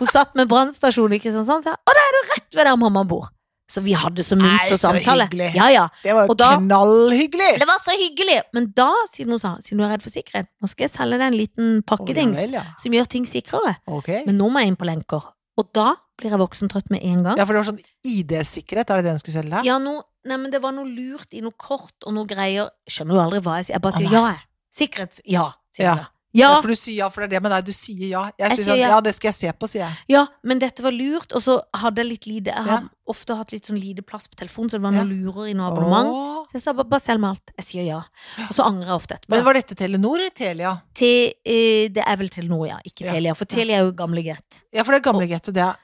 Hun 0.00 0.08
satt 0.08 0.34
med 0.34 0.48
brannstasjonen 0.48 1.18
i 1.18 1.20
Kristiansand, 1.20 1.62
sa 1.62 1.76
og 1.76 1.92
da 1.94 2.00
er 2.00 2.16
du 2.16 2.20
rett 2.32 2.56
ved 2.56 2.64
der 2.64 2.76
mamma 2.80 3.04
bor. 3.04 3.28
Så 3.70 3.82
vi 3.84 3.92
hadde 3.94 4.24
så 4.26 4.34
munter 4.34 4.74
samtale. 4.80 5.28
hyggelig. 5.28 5.52
Ja, 5.54 5.68
ja. 5.70 5.88
Det 6.02 6.14
var 6.14 6.26
jo 6.26 6.34
da- 6.34 6.56
knallhyggelig! 6.56 7.52
Det 7.60 7.68
var 7.68 7.78
så 7.84 7.94
hyggelig! 7.94 8.40
Men 8.52 8.72
da, 8.74 8.88
siden 9.12 9.30
hun 9.36 9.38
sa, 9.38 9.52
siden 9.62 9.78
du 9.78 9.84
er 9.86 9.92
redd 9.92 10.02
for 10.02 10.10
sikkerhet, 10.10 10.48
nå 10.58 10.66
skal 10.72 10.88
jeg 10.88 10.90
selge 10.96 11.20
deg 11.20 11.26
en 11.28 11.38
liten 11.38 11.68
pakkedings 11.86 12.34
oh, 12.34 12.42
ja 12.42 12.46
vel, 12.48 12.56
ja. 12.58 12.64
som 12.82 12.96
gjør 12.98 13.06
ting 13.12 13.28
sikrere. 13.30 13.76
Okay. 13.86 14.24
Men 14.26 14.40
nå 14.40 14.48
må 14.50 14.64
jeg 14.64 14.72
inn 14.72 14.80
på 14.80 14.88
lenker. 14.90 15.28
Og 15.60 15.68
da 15.76 15.92
blir 16.20 16.30
jeg 16.34 16.40
voksentrøtt 16.42 16.90
med 16.94 17.02
en 17.02 17.24
gang. 17.26 17.40
Ja, 17.40 17.46
for 17.48 17.56
det 17.56 17.64
var 17.64 17.70
sånn 17.72 17.82
ID-sikkerhet, 18.14 18.90
er 18.92 19.00
det 19.00 19.08
det 19.08 19.16
hun 19.16 19.22
skulle 19.24 19.38
selge? 19.40 19.64
Ja, 19.66 19.78
no, 19.82 19.96
nei, 20.28 20.36
men 20.36 20.52
det 20.54 20.62
var 20.62 20.76
noe 20.76 20.86
lurt 20.88 21.32
i 21.36 21.42
noe 21.44 21.56
kort 21.56 22.06
og 22.06 22.14
noe 22.16 22.28
greier. 22.30 22.70
Skjønner 22.90 23.16
du 23.18 23.24
aldri 23.26 23.42
hva 23.48 23.58
jeg 23.60 23.70
sier? 23.70 23.78
Jeg 23.78 23.84
bare 23.88 23.98
sier 23.98 24.08
nei. 24.10 24.16
ja, 24.20 24.24
jeg. 24.36 24.46
Sikkerhets... 24.84 25.20
Ja, 25.26 25.50
sier 25.74 25.86
Ja. 25.88 25.92
jeg 25.96 26.04
da. 26.06 26.08
Ja, 26.32 26.48
For 26.62 26.70
du 26.70 26.76
sier 26.78 26.94
ja, 26.94 27.08
for 27.10 27.24
det 27.24 27.26
er 27.26 27.30
det 27.32 27.38
med 27.42 27.50
deg, 27.50 27.64
du 27.66 27.72
sier 27.74 28.04
ja. 28.06 28.20
Jeg 28.38 28.52
Jeg 28.52 28.58
sier 28.62 28.76
ja. 28.78 28.90
ja, 28.92 28.98
det 29.02 29.16
skal 29.16 29.32
jeg 29.32 29.34
se 29.34 29.50
på, 29.58 29.66
sier 29.66 29.80
jeg. 29.82 29.96
ja, 30.12 30.20
men 30.46 30.60
dette 30.62 30.78
var 30.84 30.94
lurt, 30.94 31.32
og 31.34 31.42
så 31.42 31.56
hadde 31.74 31.98
jeg 32.04 32.06
litt 32.06 32.26
lite 32.30 32.52
Jeg 32.54 32.66
har 32.68 32.84
Ja. 32.84 32.88
ofte 33.10 33.34
hatt 33.34 33.50
litt 33.50 33.66
sånn 33.66 33.80
lite 33.82 34.04
plass 34.06 34.28
på 34.30 34.38
telefonen, 34.38 34.70
så 34.70 34.78
det 34.78 34.84
var 34.84 34.92
Ja. 34.94 35.02
noe 35.02 35.10
lurer 35.10 35.48
i 35.50 35.54
noe 35.58 35.72
abonnement. 35.72 36.06
Åh. 36.06 36.46
Jeg 36.54 36.62
sa 36.62 36.72
bare, 36.72 36.86
bare 36.86 37.00
selg 37.02 37.18
meg 37.18 37.30
alt. 37.34 37.50
Jeg 37.58 37.64
sier 37.66 37.82
ja. 37.88 37.98
Og 38.46 38.54
så 38.54 38.62
angrer 38.62 38.86
jeg 38.92 38.94
ofte 39.00 39.14
etterpå. 39.18 39.28
Men 39.34 39.44
var 39.44 39.54
dette 39.58 39.74
Telenor 39.74 40.18
eller 40.20 40.30
Telia? 40.30 40.76
Te, 40.94 41.10
eh, 41.44 41.88
det 41.90 42.04
er 42.06 42.16
vel 42.22 42.28
Telenor, 42.30 42.64
ja. 42.68 42.78
Ikke 42.86 43.06
Ja. 43.06 43.12
Telia. 43.12 43.34
For 43.34 43.44
Telia 43.46 43.80
er 43.80 43.90
jo 43.90 43.92
gamle 43.98 44.22
Get. 44.22 44.62
Ja, 44.72 44.84
for 44.84 44.92
det 44.92 45.02
gamle 45.02 45.26
gettoet, 45.26 45.54
det 45.58 45.66
er 45.66 45.74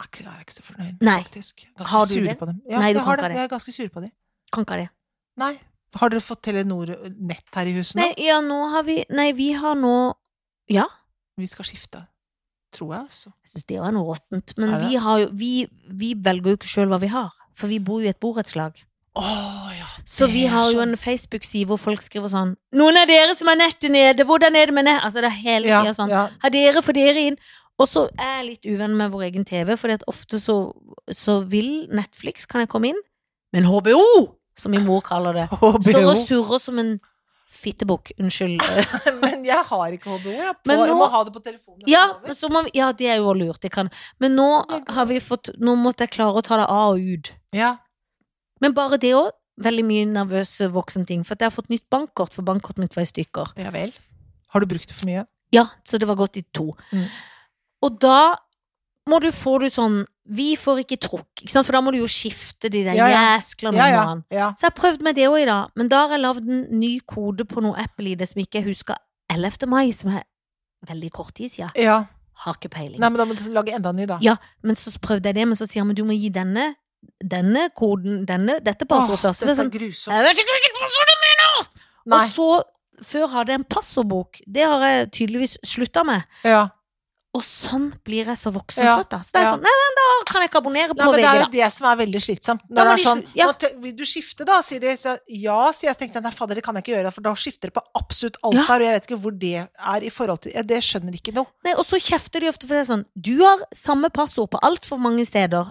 Jeg 0.00 0.26
er 0.26 0.40
ikke- 0.44 0.54
så 0.54 0.62
fornøyd, 0.62 1.00
Nei. 1.02 1.22
faktisk. 1.22 1.66
Ganske 1.78 1.90
Har 1.90 2.06
du 2.06 2.14
sur 2.14 2.24
det? 2.24 2.38
på 2.38 2.46
dem. 2.46 2.62
Ja, 2.68 2.78
Nei, 2.78 2.92
du 2.92 2.98
jeg 2.98 3.04
har 3.04 3.16
det. 3.16 3.30
Jeg 3.30 3.44
er 3.44 3.48
ganske 3.48 3.72
sur 3.72 3.88
på 3.88 4.00
dem. 4.00 4.10
Kan 4.52 4.64
ikke 4.64 4.70
ha 4.70 4.76
det. 4.82 4.88
Nei. 5.36 5.58
Har 5.96 6.08
dere 6.08 6.20
fått 6.20 6.42
Telenor 6.42 6.86
nett 7.18 7.44
her 7.54 7.66
i 7.66 7.72
huset 7.72 7.96
nå? 7.96 8.02
Nei, 8.02 8.14
ja, 8.26 8.40
nå 8.40 8.70
har 8.70 8.82
vi 8.84 9.04
Nei, 9.10 9.32
vi 9.32 9.52
har 9.52 9.74
nå 9.74 10.14
Ja. 10.68 10.86
Vi 11.36 11.46
skal 11.46 11.64
skifte. 11.64 12.06
Tror 12.72 12.94
jeg, 12.94 13.02
altså. 13.06 13.32
Jeg 13.42 13.50
syns 13.50 13.66
det 13.66 13.76
er 13.78 13.90
noe 13.90 14.14
råttent. 14.14 14.56
Men 14.56 14.78
vi, 14.88 14.94
har 14.96 15.18
jo, 15.18 15.28
vi, 15.32 15.66
vi 15.88 16.14
velger 16.14 16.52
jo 16.52 16.56
ikke 16.56 16.68
sjøl 16.70 16.88
hva 16.88 17.00
vi 17.00 17.08
har. 17.08 17.32
For 17.54 17.66
vi 17.66 17.78
bor 17.78 18.00
jo 18.00 18.06
i 18.06 18.10
et 18.10 18.20
borettslag. 18.20 18.76
Å 19.18 19.22
ja. 19.74 19.86
Så 20.06 20.28
vi 20.30 20.44
har 20.46 20.70
jo 20.70 20.78
sånn. 20.78 20.92
en 20.92 20.96
Facebook-side 20.96 21.66
hvor 21.66 21.80
folk 21.82 22.00
skriver 22.00 22.30
sånn 22.30 22.52
'Noen 22.72 22.96
av 22.96 23.08
dere 23.08 23.34
som 23.34 23.48
har 23.48 23.56
nettet 23.56 23.90
nede, 23.90 24.24
hvordan 24.24 24.54
er 24.54 24.66
det 24.66 24.74
med 24.74 24.84
nett?' 24.84 25.02
Altså 25.02 25.20
det 25.20 25.32
er 25.32 25.42
hele 25.42 25.66
ja, 25.66 25.82
sånn. 25.92 26.08
ja. 26.10 26.28
Har 26.40 26.50
dere, 26.50 26.80
får 26.80 26.94
dere 26.94 27.16
inn? 27.18 27.36
Og 27.80 27.88
så 27.88 28.06
er 28.20 28.34
jeg 28.40 28.48
litt 28.50 28.68
uvenn 28.68 28.96
med 28.98 29.12
vår 29.14 29.28
egen 29.30 29.46
TV, 29.48 29.72
Fordi 29.80 29.96
at 29.96 30.04
ofte 30.10 30.40
så, 30.42 30.56
så 31.16 31.38
vil 31.48 31.88
Netflix, 31.96 32.44
kan 32.50 32.60
jeg 32.64 32.70
komme 32.72 32.92
inn, 32.92 33.00
men 33.54 33.64
HBO, 33.66 34.00
som 34.58 34.70
min 34.74 34.84
mor 34.86 35.00
kaller 35.06 35.34
det, 35.40 35.46
står 35.88 36.04
og 36.04 36.20
surrer 36.28 36.60
som 36.62 36.78
en 36.82 36.98
fittebukk. 37.50 38.12
Unnskyld. 38.20 38.62
Men 39.24 39.42
jeg 39.44 39.64
har 39.66 39.94
ikke 39.96 40.12
HBO. 40.12 40.30
Jeg, 40.30 40.54
på, 40.62 40.70
nå, 40.70 40.84
jeg 40.86 40.96
må 40.96 41.08
ha 41.10 41.22
det 41.26 41.32
på 41.34 41.42
telefonen. 41.42 41.82
Ja, 41.90 42.04
så 42.36 42.50
må 42.52 42.62
ja, 42.76 42.92
det 42.96 43.08
er 43.10 43.18
jo 43.18 43.32
lurt. 43.34 43.58
Det 43.64 43.72
kan. 43.74 43.90
Men 44.22 44.36
nå 44.38 44.46
har 44.94 45.08
vi 45.10 45.18
fått 45.24 45.50
Nå 45.58 45.74
måtte 45.80 46.06
jeg 46.06 46.14
klare 46.14 46.38
å 46.38 46.44
ta 46.46 46.60
det 46.60 46.68
av 46.70 46.94
og 46.94 47.02
ut. 47.02 47.32
ja. 47.56 47.74
Men 48.60 48.74
bare 48.76 48.98
det 49.00 49.14
òg. 49.16 49.32
Veldig 49.60 49.82
mye 49.88 50.06
nervøse 50.08 50.68
voksenting. 50.72 51.22
For 51.26 51.36
jeg 51.36 51.50
har 51.50 51.52
fått 51.52 51.68
nytt 51.72 51.84
bankkort, 51.92 52.32
for 52.36 52.44
bankkortet 52.46 52.84
mitt 52.84 52.94
var 52.96 53.04
i 53.04 53.08
stykker. 53.10 53.50
ja 53.60 53.72
vel. 53.74 53.90
Har 54.54 54.60
du 54.62 54.68
brukt 54.70 54.88
det 54.88 54.96
for 54.96 55.08
mye? 55.08 55.26
Ja, 55.52 55.66
så 55.84 55.98
det 56.00 56.08
var 56.08 56.16
gått 56.20 56.38
i 56.40 56.44
to. 56.56 56.70
Mm. 56.94 57.06
Og 57.82 57.98
da 58.02 58.36
må 59.08 59.18
du 59.22 59.30
få 59.32 59.58
du 59.62 59.68
sånn 59.72 60.02
Vi 60.30 60.52
får 60.60 60.82
ikke 60.84 60.98
trukk, 61.02 61.42
ikke 61.42 61.50
sant? 61.50 61.66
for 61.66 61.74
da 61.74 61.80
må 61.82 61.90
du 61.90 61.98
jo 61.98 62.06
skifte 62.10 62.70
de 62.70 62.84
der 62.86 62.94
Ja, 62.94 63.08
ja. 63.10 63.22
jæsklene. 63.34 63.74
Ja, 63.80 64.04
ja. 64.30 64.48
Så 64.54 64.66
jeg 64.66 64.70
har 64.70 64.76
prøvd 64.78 65.02
med 65.02 65.16
det 65.18 65.26
òg 65.26 65.40
i 65.42 65.48
dag, 65.48 65.72
men 65.74 65.88
da 65.90 66.04
har 66.04 66.14
jeg 66.14 66.22
lagd 66.22 66.46
en 66.46 66.60
ny 66.78 66.92
kode 67.08 67.46
på 67.50 67.64
noe 67.64 67.74
Apple-ID 67.82 68.22
som 68.28 68.38
ikke 68.44 68.60
jeg 68.60 68.68
husker 68.68 69.00
11. 69.32 69.66
mai, 69.66 69.90
som 69.96 70.12
er 70.14 70.22
veldig 70.86 71.10
kort 71.10 71.34
tid 71.34 71.50
siden. 71.50 71.70
ja. 71.74 72.04
Har 72.40 72.54
ikke 72.56 72.70
peiling. 72.72 72.96
Nei, 73.02 73.08
men 73.12 73.18
da 73.20 73.24
må 73.28 73.34
du 73.36 73.42
lage 73.52 73.74
enda 73.76 73.90
en 73.92 73.98
ny, 74.00 74.06
da. 74.08 74.16
Ja, 74.24 74.36
men 74.64 74.74
så 74.78 74.88
prøvde 74.98 75.28
jeg 75.28 75.34
det, 75.36 75.42
men 75.50 75.58
så 75.58 75.66
sier 75.68 75.82
han 75.82 75.90
men 75.90 75.96
du 75.98 76.04
må 76.08 76.14
gi 76.16 76.30
denne 76.32 76.70
denne 77.20 77.66
koden, 77.76 78.22
denne, 78.28 78.58
dette 78.64 78.86
passordet 78.88 79.20
først. 79.20 79.42
Dette 79.42 79.50
er 79.50 79.56
er 79.56 79.58
sånn, 79.60 79.72
grusomt. 79.74 80.14
jeg 80.14 80.24
vet 80.24 80.40
ikke 80.40 80.54
hvilket 80.56 80.78
passord 80.78 81.10
du 81.10 81.16
mener! 81.26 81.68
Nei. 82.06 82.16
Og 82.16 82.32
så, 82.32 82.48
før 83.12 83.26
hadde 83.34 83.52
jeg 83.52 83.60
en 83.60 83.66
passordbok. 83.76 84.40
Det 84.46 84.64
har 84.64 84.84
jeg 84.86 85.10
tydeligvis 85.18 85.58
slutta 85.68 86.04
med. 86.06 86.24
Ja. 86.48 86.62
Og 87.30 87.44
sånn 87.46 87.92
blir 88.02 88.26
jeg 88.26 88.38
så 88.40 88.50
Ja, 88.50 88.96
da. 89.06 89.20
Så 89.22 89.30
det 89.30 89.38
er 89.38 89.44
ja. 89.44 89.50
sånn, 89.54 89.62
nei, 89.62 89.74
men 89.80 89.92
da 89.98 90.06
kan 90.26 90.42
jeg 90.42 90.50
ikke 90.50 90.58
abonnere 90.64 90.94
Nei, 90.96 91.04
på 91.06 91.12
da. 91.12 91.18
det 91.20 91.26
er 91.28 91.38
jo 91.44 91.50
det 91.52 91.68
som 91.70 91.86
er 91.86 91.98
veldig 92.00 92.22
slitsomt. 92.24 92.64
Når 92.66 92.88
det 92.88 92.94
er 92.96 93.02
sånn 93.04 93.22
ja. 93.38 93.46
«Nå 93.46 93.70
Vil 93.84 93.94
du 94.00 94.02
skifte, 94.08 94.46
da? 94.48 94.56
sier 94.66 94.82
de. 94.82 94.96
Så, 94.98 95.14
ja, 95.30 95.58
sier 95.70 95.92
jeg. 95.92 95.94
Så 95.94 96.02
tenkte 96.02 96.18
jeg 96.18 96.26
nei, 96.26 96.32
fader, 96.34 96.58
det 96.58 96.64
kan 96.66 96.74
jeg 96.74 96.82
ikke 96.82 96.96
gjøre, 96.96 97.12
for 97.14 97.22
da 97.28 97.34
skifter 97.38 97.70
det 97.70 97.76
på 97.78 97.84
absolutt 98.00 98.40
alt 98.42 98.58
Ja. 98.58 98.66
der, 98.66 98.74
og 98.82 98.86
jeg 98.88 98.96
vet 98.98 99.06
ikke 99.06 99.20
hvor 99.22 99.38
det 99.46 99.54
er 99.62 100.00
i 100.02 100.10
forhold 100.10 100.42
til 100.42 100.66
Det 100.74 100.82
skjønner 100.82 101.14
ikke 101.14 101.36
noe. 101.38 101.46
Nei, 101.62 101.76
og 101.78 101.86
så 101.86 102.02
kjefter 102.02 102.42
de 102.42 102.50
ofte 102.50 102.66
for 102.66 102.74
det 102.74 102.82
er 102.82 102.90
sånn, 102.90 103.06
du 103.14 103.36
har 103.44 103.62
samme 103.74 104.10
passord 104.10 104.50
på 104.50 104.58
altfor 104.66 104.98
mange 104.98 105.22
steder. 105.28 105.70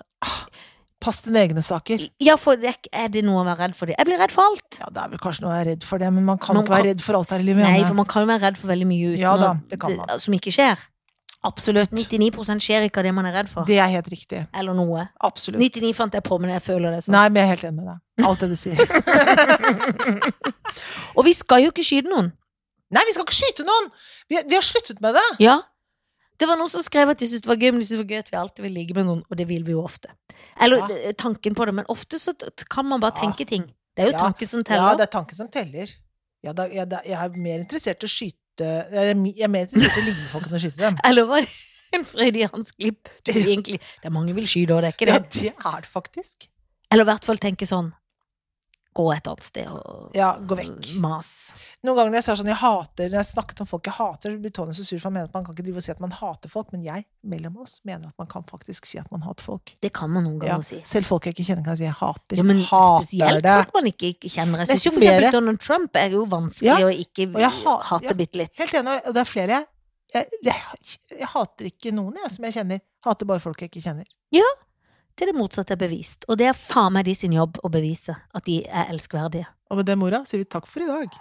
Pass 0.99 1.21
dine 1.23 1.39
egne 1.39 1.61
saker. 1.63 2.01
Ja, 2.19 2.35
for 2.35 2.59
det, 2.59 2.73
er 2.91 3.07
det 3.11 3.21
noe 3.23 3.39
å 3.39 3.45
være 3.47 3.67
redd 3.69 3.75
for 3.77 3.87
det? 3.87 3.95
Jeg 3.95 4.07
blir 4.09 4.19
redd 4.19 4.33
for 4.35 4.43
alt. 4.51 4.79
Ja, 4.81 4.89
det 4.91 4.99
er 5.05 5.11
vel 5.13 5.21
kanskje 5.23 5.45
noe 5.45 5.53
jeg 5.55 5.63
er 5.63 5.69
redd 5.71 5.85
for 5.87 6.01
det, 6.01 6.09
men 6.11 6.25
man 6.27 6.39
kan 6.43 6.57
Man 6.57 6.65
ikke 6.65 6.75
være 6.75 6.89
redd 6.91 7.03
for 7.05 7.15
alt 7.19 7.31
her 7.31 7.39
i 7.39 7.47
livet. 7.47 7.63
Nei, 7.63 7.83
for 7.87 7.95
man 7.95 8.07
kan 8.09 8.25
jo 8.25 8.31
være 8.31 8.43
redd 8.49 8.57
for 8.59 8.71
veldig 8.73 8.87
mye 8.89 9.11
uten 9.13 9.21
Ja 9.21 9.35
da, 9.39 9.53
det 9.71 9.79
kan 9.79 9.95
man. 9.95 10.11
som 10.19 10.35
ikke 10.35 10.51
skjer. 10.51 10.75
Absolutt. 11.47 11.91
99 11.95 12.59
skjer 12.59 12.83
ikke 12.89 12.99
av 12.99 13.03
det 13.07 13.13
man 13.15 13.23
er 13.25 13.31
redd 13.37 13.47
for. 13.47 13.63
Det 13.63 13.77
er 13.79 13.87
helt 13.93 14.09
riktig. 14.11 14.41
Eller 14.53 14.73
noe. 14.75 15.05
Absolutt. 15.23 15.61
99 15.61 15.93
fant 15.95 16.11
jeg 16.13 16.19
på, 16.23 16.35
men 16.41 16.49
jeg 16.51 16.61
føler 16.65 16.91
det 16.91 17.03
sånn. 17.05 17.13
Nei, 17.15 17.29
men 17.29 17.35
jeg 17.39 17.45
er 17.47 17.51
helt 17.53 17.63
enig 17.69 17.79
med 17.79 17.87
deg. 17.93 17.99
Alt 18.27 18.39
det 18.43 18.49
du 18.49 18.55
sier. 18.59 18.75
Og 21.17 21.25
vi 21.25 21.33
skal 21.37 21.63
jo 21.63 21.71
ikke 21.73 21.85
skyte 21.85 22.09
noen. 22.11 22.31
Nei, 22.91 23.03
vi 23.05 23.13
skal 23.15 23.25
ikke 23.27 23.37
skyte 23.37 23.65
noen! 23.67 23.89
Vi, 24.31 24.39
vi 24.49 24.57
har 24.57 24.65
sluttet 24.65 25.01
med 25.03 25.13
det. 25.17 25.25
Ja. 25.45 25.59
Det 26.39 26.47
var 26.49 26.57
noen 26.59 26.71
som 26.71 26.81
skrev 26.83 27.11
at 27.11 27.19
de 27.21 27.27
syntes 27.29 27.43
det 27.45 27.51
var 27.51 27.59
gøy, 27.59 27.71
men 27.75 27.81
de 27.83 27.87
syntes 27.87 27.99
det 27.99 28.05
var 28.05 28.13
gøy 28.15 28.21
at 28.23 28.31
vi 28.33 28.39
alltid 28.39 28.65
vil 28.65 28.75
ligge 28.79 28.95
med 28.97 29.07
noen, 29.09 29.21
og 29.27 29.39
det 29.39 29.45
vil 29.49 29.65
vi 29.67 29.75
jo 29.75 29.83
ofte. 29.83 30.09
Eller 30.63 30.81
Ja. 30.81 30.87
eh, 31.09 31.15
tanken 31.19 31.55
på 31.55 31.67
det, 31.67 31.73
men 31.75 31.85
ofte 31.91 32.19
så 32.19 32.33
kan 32.71 32.85
man 32.89 32.99
bare 33.03 33.13
Ja. 33.15 33.21
tenke 33.27 33.45
ting. 33.47 33.67
Det 33.95 34.05
er 34.05 34.11
jo 34.11 34.17
Ja. 34.17 34.23
tanken 34.25 34.47
som 34.47 34.59
Ja, 34.59 34.63
teller. 34.71 34.95
det 34.97 35.05
er 35.07 35.11
tanken 35.19 35.35
som 35.35 35.47
teller. 35.47 35.87
Ja, 36.43 36.53
da, 36.53 36.63
jeg, 36.71 36.87
da, 36.89 36.99
jeg 37.05 37.13
er 37.19 37.29
mer 37.37 37.59
interessert 37.59 38.03
i 38.03 38.07
å 38.07 38.09
skyte 38.09 38.37
Mi- 39.19 39.35
jeg 39.37 39.49
mener 39.49 39.69
mer 39.77 39.89
å 39.89 40.03
folk 40.31 40.47
når 40.49 40.57
å 40.59 40.61
skyte 40.65 40.81
dem. 40.83 40.97
Eller 41.09 41.25
var 41.29 41.41
det 41.47 41.97
en 41.97 42.05
freudiansk 42.05 42.77
glipp? 42.77 43.09
Det 43.25 43.35
er 44.05 44.13
mange 44.13 44.35
vil 44.37 44.45
skyte, 44.49 44.67
da, 44.73 44.81
det 44.81 44.91
er 44.91 44.97
ikke 44.97 45.07
Ja, 45.09 45.19
det. 45.19 45.43
det 45.47 45.53
er 45.55 45.81
det 45.85 45.89
faktisk. 45.89 46.47
Eller 46.91 47.05
i 47.05 47.09
hvert 47.11 47.25
fall 47.25 47.37
tenke 47.41 47.65
sånn 47.69 47.91
Gå 48.99 49.05
et 49.15 49.27
annet 49.31 49.45
sted 49.47 49.67
og 49.71 50.11
Ja, 50.17 50.33
gå 50.43 50.57
vekk. 50.59 50.89
mas. 50.99 51.29
Noen 51.87 51.95
ganger 51.95 52.11
når 52.11 52.19
jeg 52.19 52.37
sånn, 52.39 52.49
jeg 52.51 52.59
hater, 52.59 53.07
når 53.13 53.19
jeg 53.21 53.27
snakket 53.29 53.61
om 53.63 53.67
folk 53.69 53.87
jeg 53.87 53.95
hater, 53.95 54.33
blir 54.43 54.51
Tony 54.51 54.73
så 54.75 54.83
sur, 54.83 54.99
for 54.99 55.07
han 55.07 55.13
mener 55.15 55.29
at 55.29 55.33
man 55.37 55.45
kan 55.47 55.55
ikke 55.55 55.63
drive 55.69 55.79
og 55.79 55.85
si 55.85 55.91
at 55.93 56.01
man 56.03 56.11
hater 56.17 56.51
folk, 56.51 56.73
men 56.75 56.83
jeg, 56.83 57.05
mellom 57.23 57.55
oss, 57.63 57.77
mener 57.87 58.09
at 58.11 58.17
man 58.19 58.27
kan 58.27 58.43
faktisk 58.49 58.85
si 58.89 58.99
at 58.99 59.07
man 59.13 59.23
hater 59.23 59.45
folk. 59.47 59.71
Det 59.81 59.93
kan 59.95 60.11
man 60.11 60.25
noen 60.27 60.41
Ja, 60.43 60.57
ganger 60.57 60.67
si. 60.67 60.81
selv 60.83 61.05
folk 61.07 61.23
jeg 61.29 61.35
ikke 61.37 61.47
kjenner, 61.47 61.63
kan 61.63 61.77
si 61.79 61.87
jeg 61.87 61.95
hater. 62.01 62.35
Ja, 62.35 62.43
men 62.43 62.59
hater 62.67 63.05
spesielt 63.07 63.43
det. 63.47 63.55
folk 63.63 63.73
man 63.79 63.89
ikke 63.93 64.11
kjenner. 64.27 64.65
Jeg 64.65 64.67
syns 64.75 64.83
jo 64.89 64.91
for 64.91 64.99
eksempel. 65.07 65.31
Donald 65.39 65.59
Trump 65.63 65.95
er 65.95 66.09
jo 66.17 66.25
vanskelig 66.25 66.67
Ja, 66.67 66.77
å 66.83 66.91
ikke 66.91 67.31
ha- 67.39 67.81
hate 67.93 68.03
ja. 68.11 68.13
bitte 68.13 68.35
litt. 68.43 68.51
Helt 68.59 68.73
enig, 68.73 69.01
og 69.07 69.13
det 69.13 69.21
er 69.23 69.29
flere 69.31 69.47
jeg, 70.11 70.25
jeg, 70.43 70.43
jeg, 70.43 70.97
jeg 71.19 71.27
hater 71.27 71.65
ikke 71.71 71.91
noen 71.93 72.15
jeg, 72.19 72.31
som 72.35 72.43
jeg 72.43 72.53
kjenner. 72.59 72.81
Hater 73.05 73.25
bare 73.25 73.39
folk 73.39 73.61
jeg 73.61 73.69
ikke 73.71 73.83
kjenner. 73.87 74.05
Til 75.19 75.27
det 75.27 75.35
motsatte 75.35 75.75
er 75.75 75.79
bevist. 75.81 76.23
Og 76.31 76.37
det 76.39 76.45
er 76.47 76.55
faen 76.55 76.93
meg 76.95 77.03
de 77.03 77.11
sin 77.17 77.33
jobb 77.35 77.59
å 77.59 77.67
bevise 77.73 78.15
at 78.15 78.45
de 78.47 78.61
er 78.63 78.87
elskverdige. 78.93 79.49
Og 79.67 79.81
med 79.81 79.89
det, 79.91 79.99
mora, 79.99 80.23
sier 80.23 80.39
vi 80.39 80.47
takk 80.47 80.63
for 80.63 80.79
i 80.79 80.87
dag. 80.87 81.11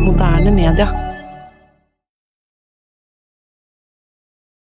Moderne 0.00 0.56
media. 0.56 1.09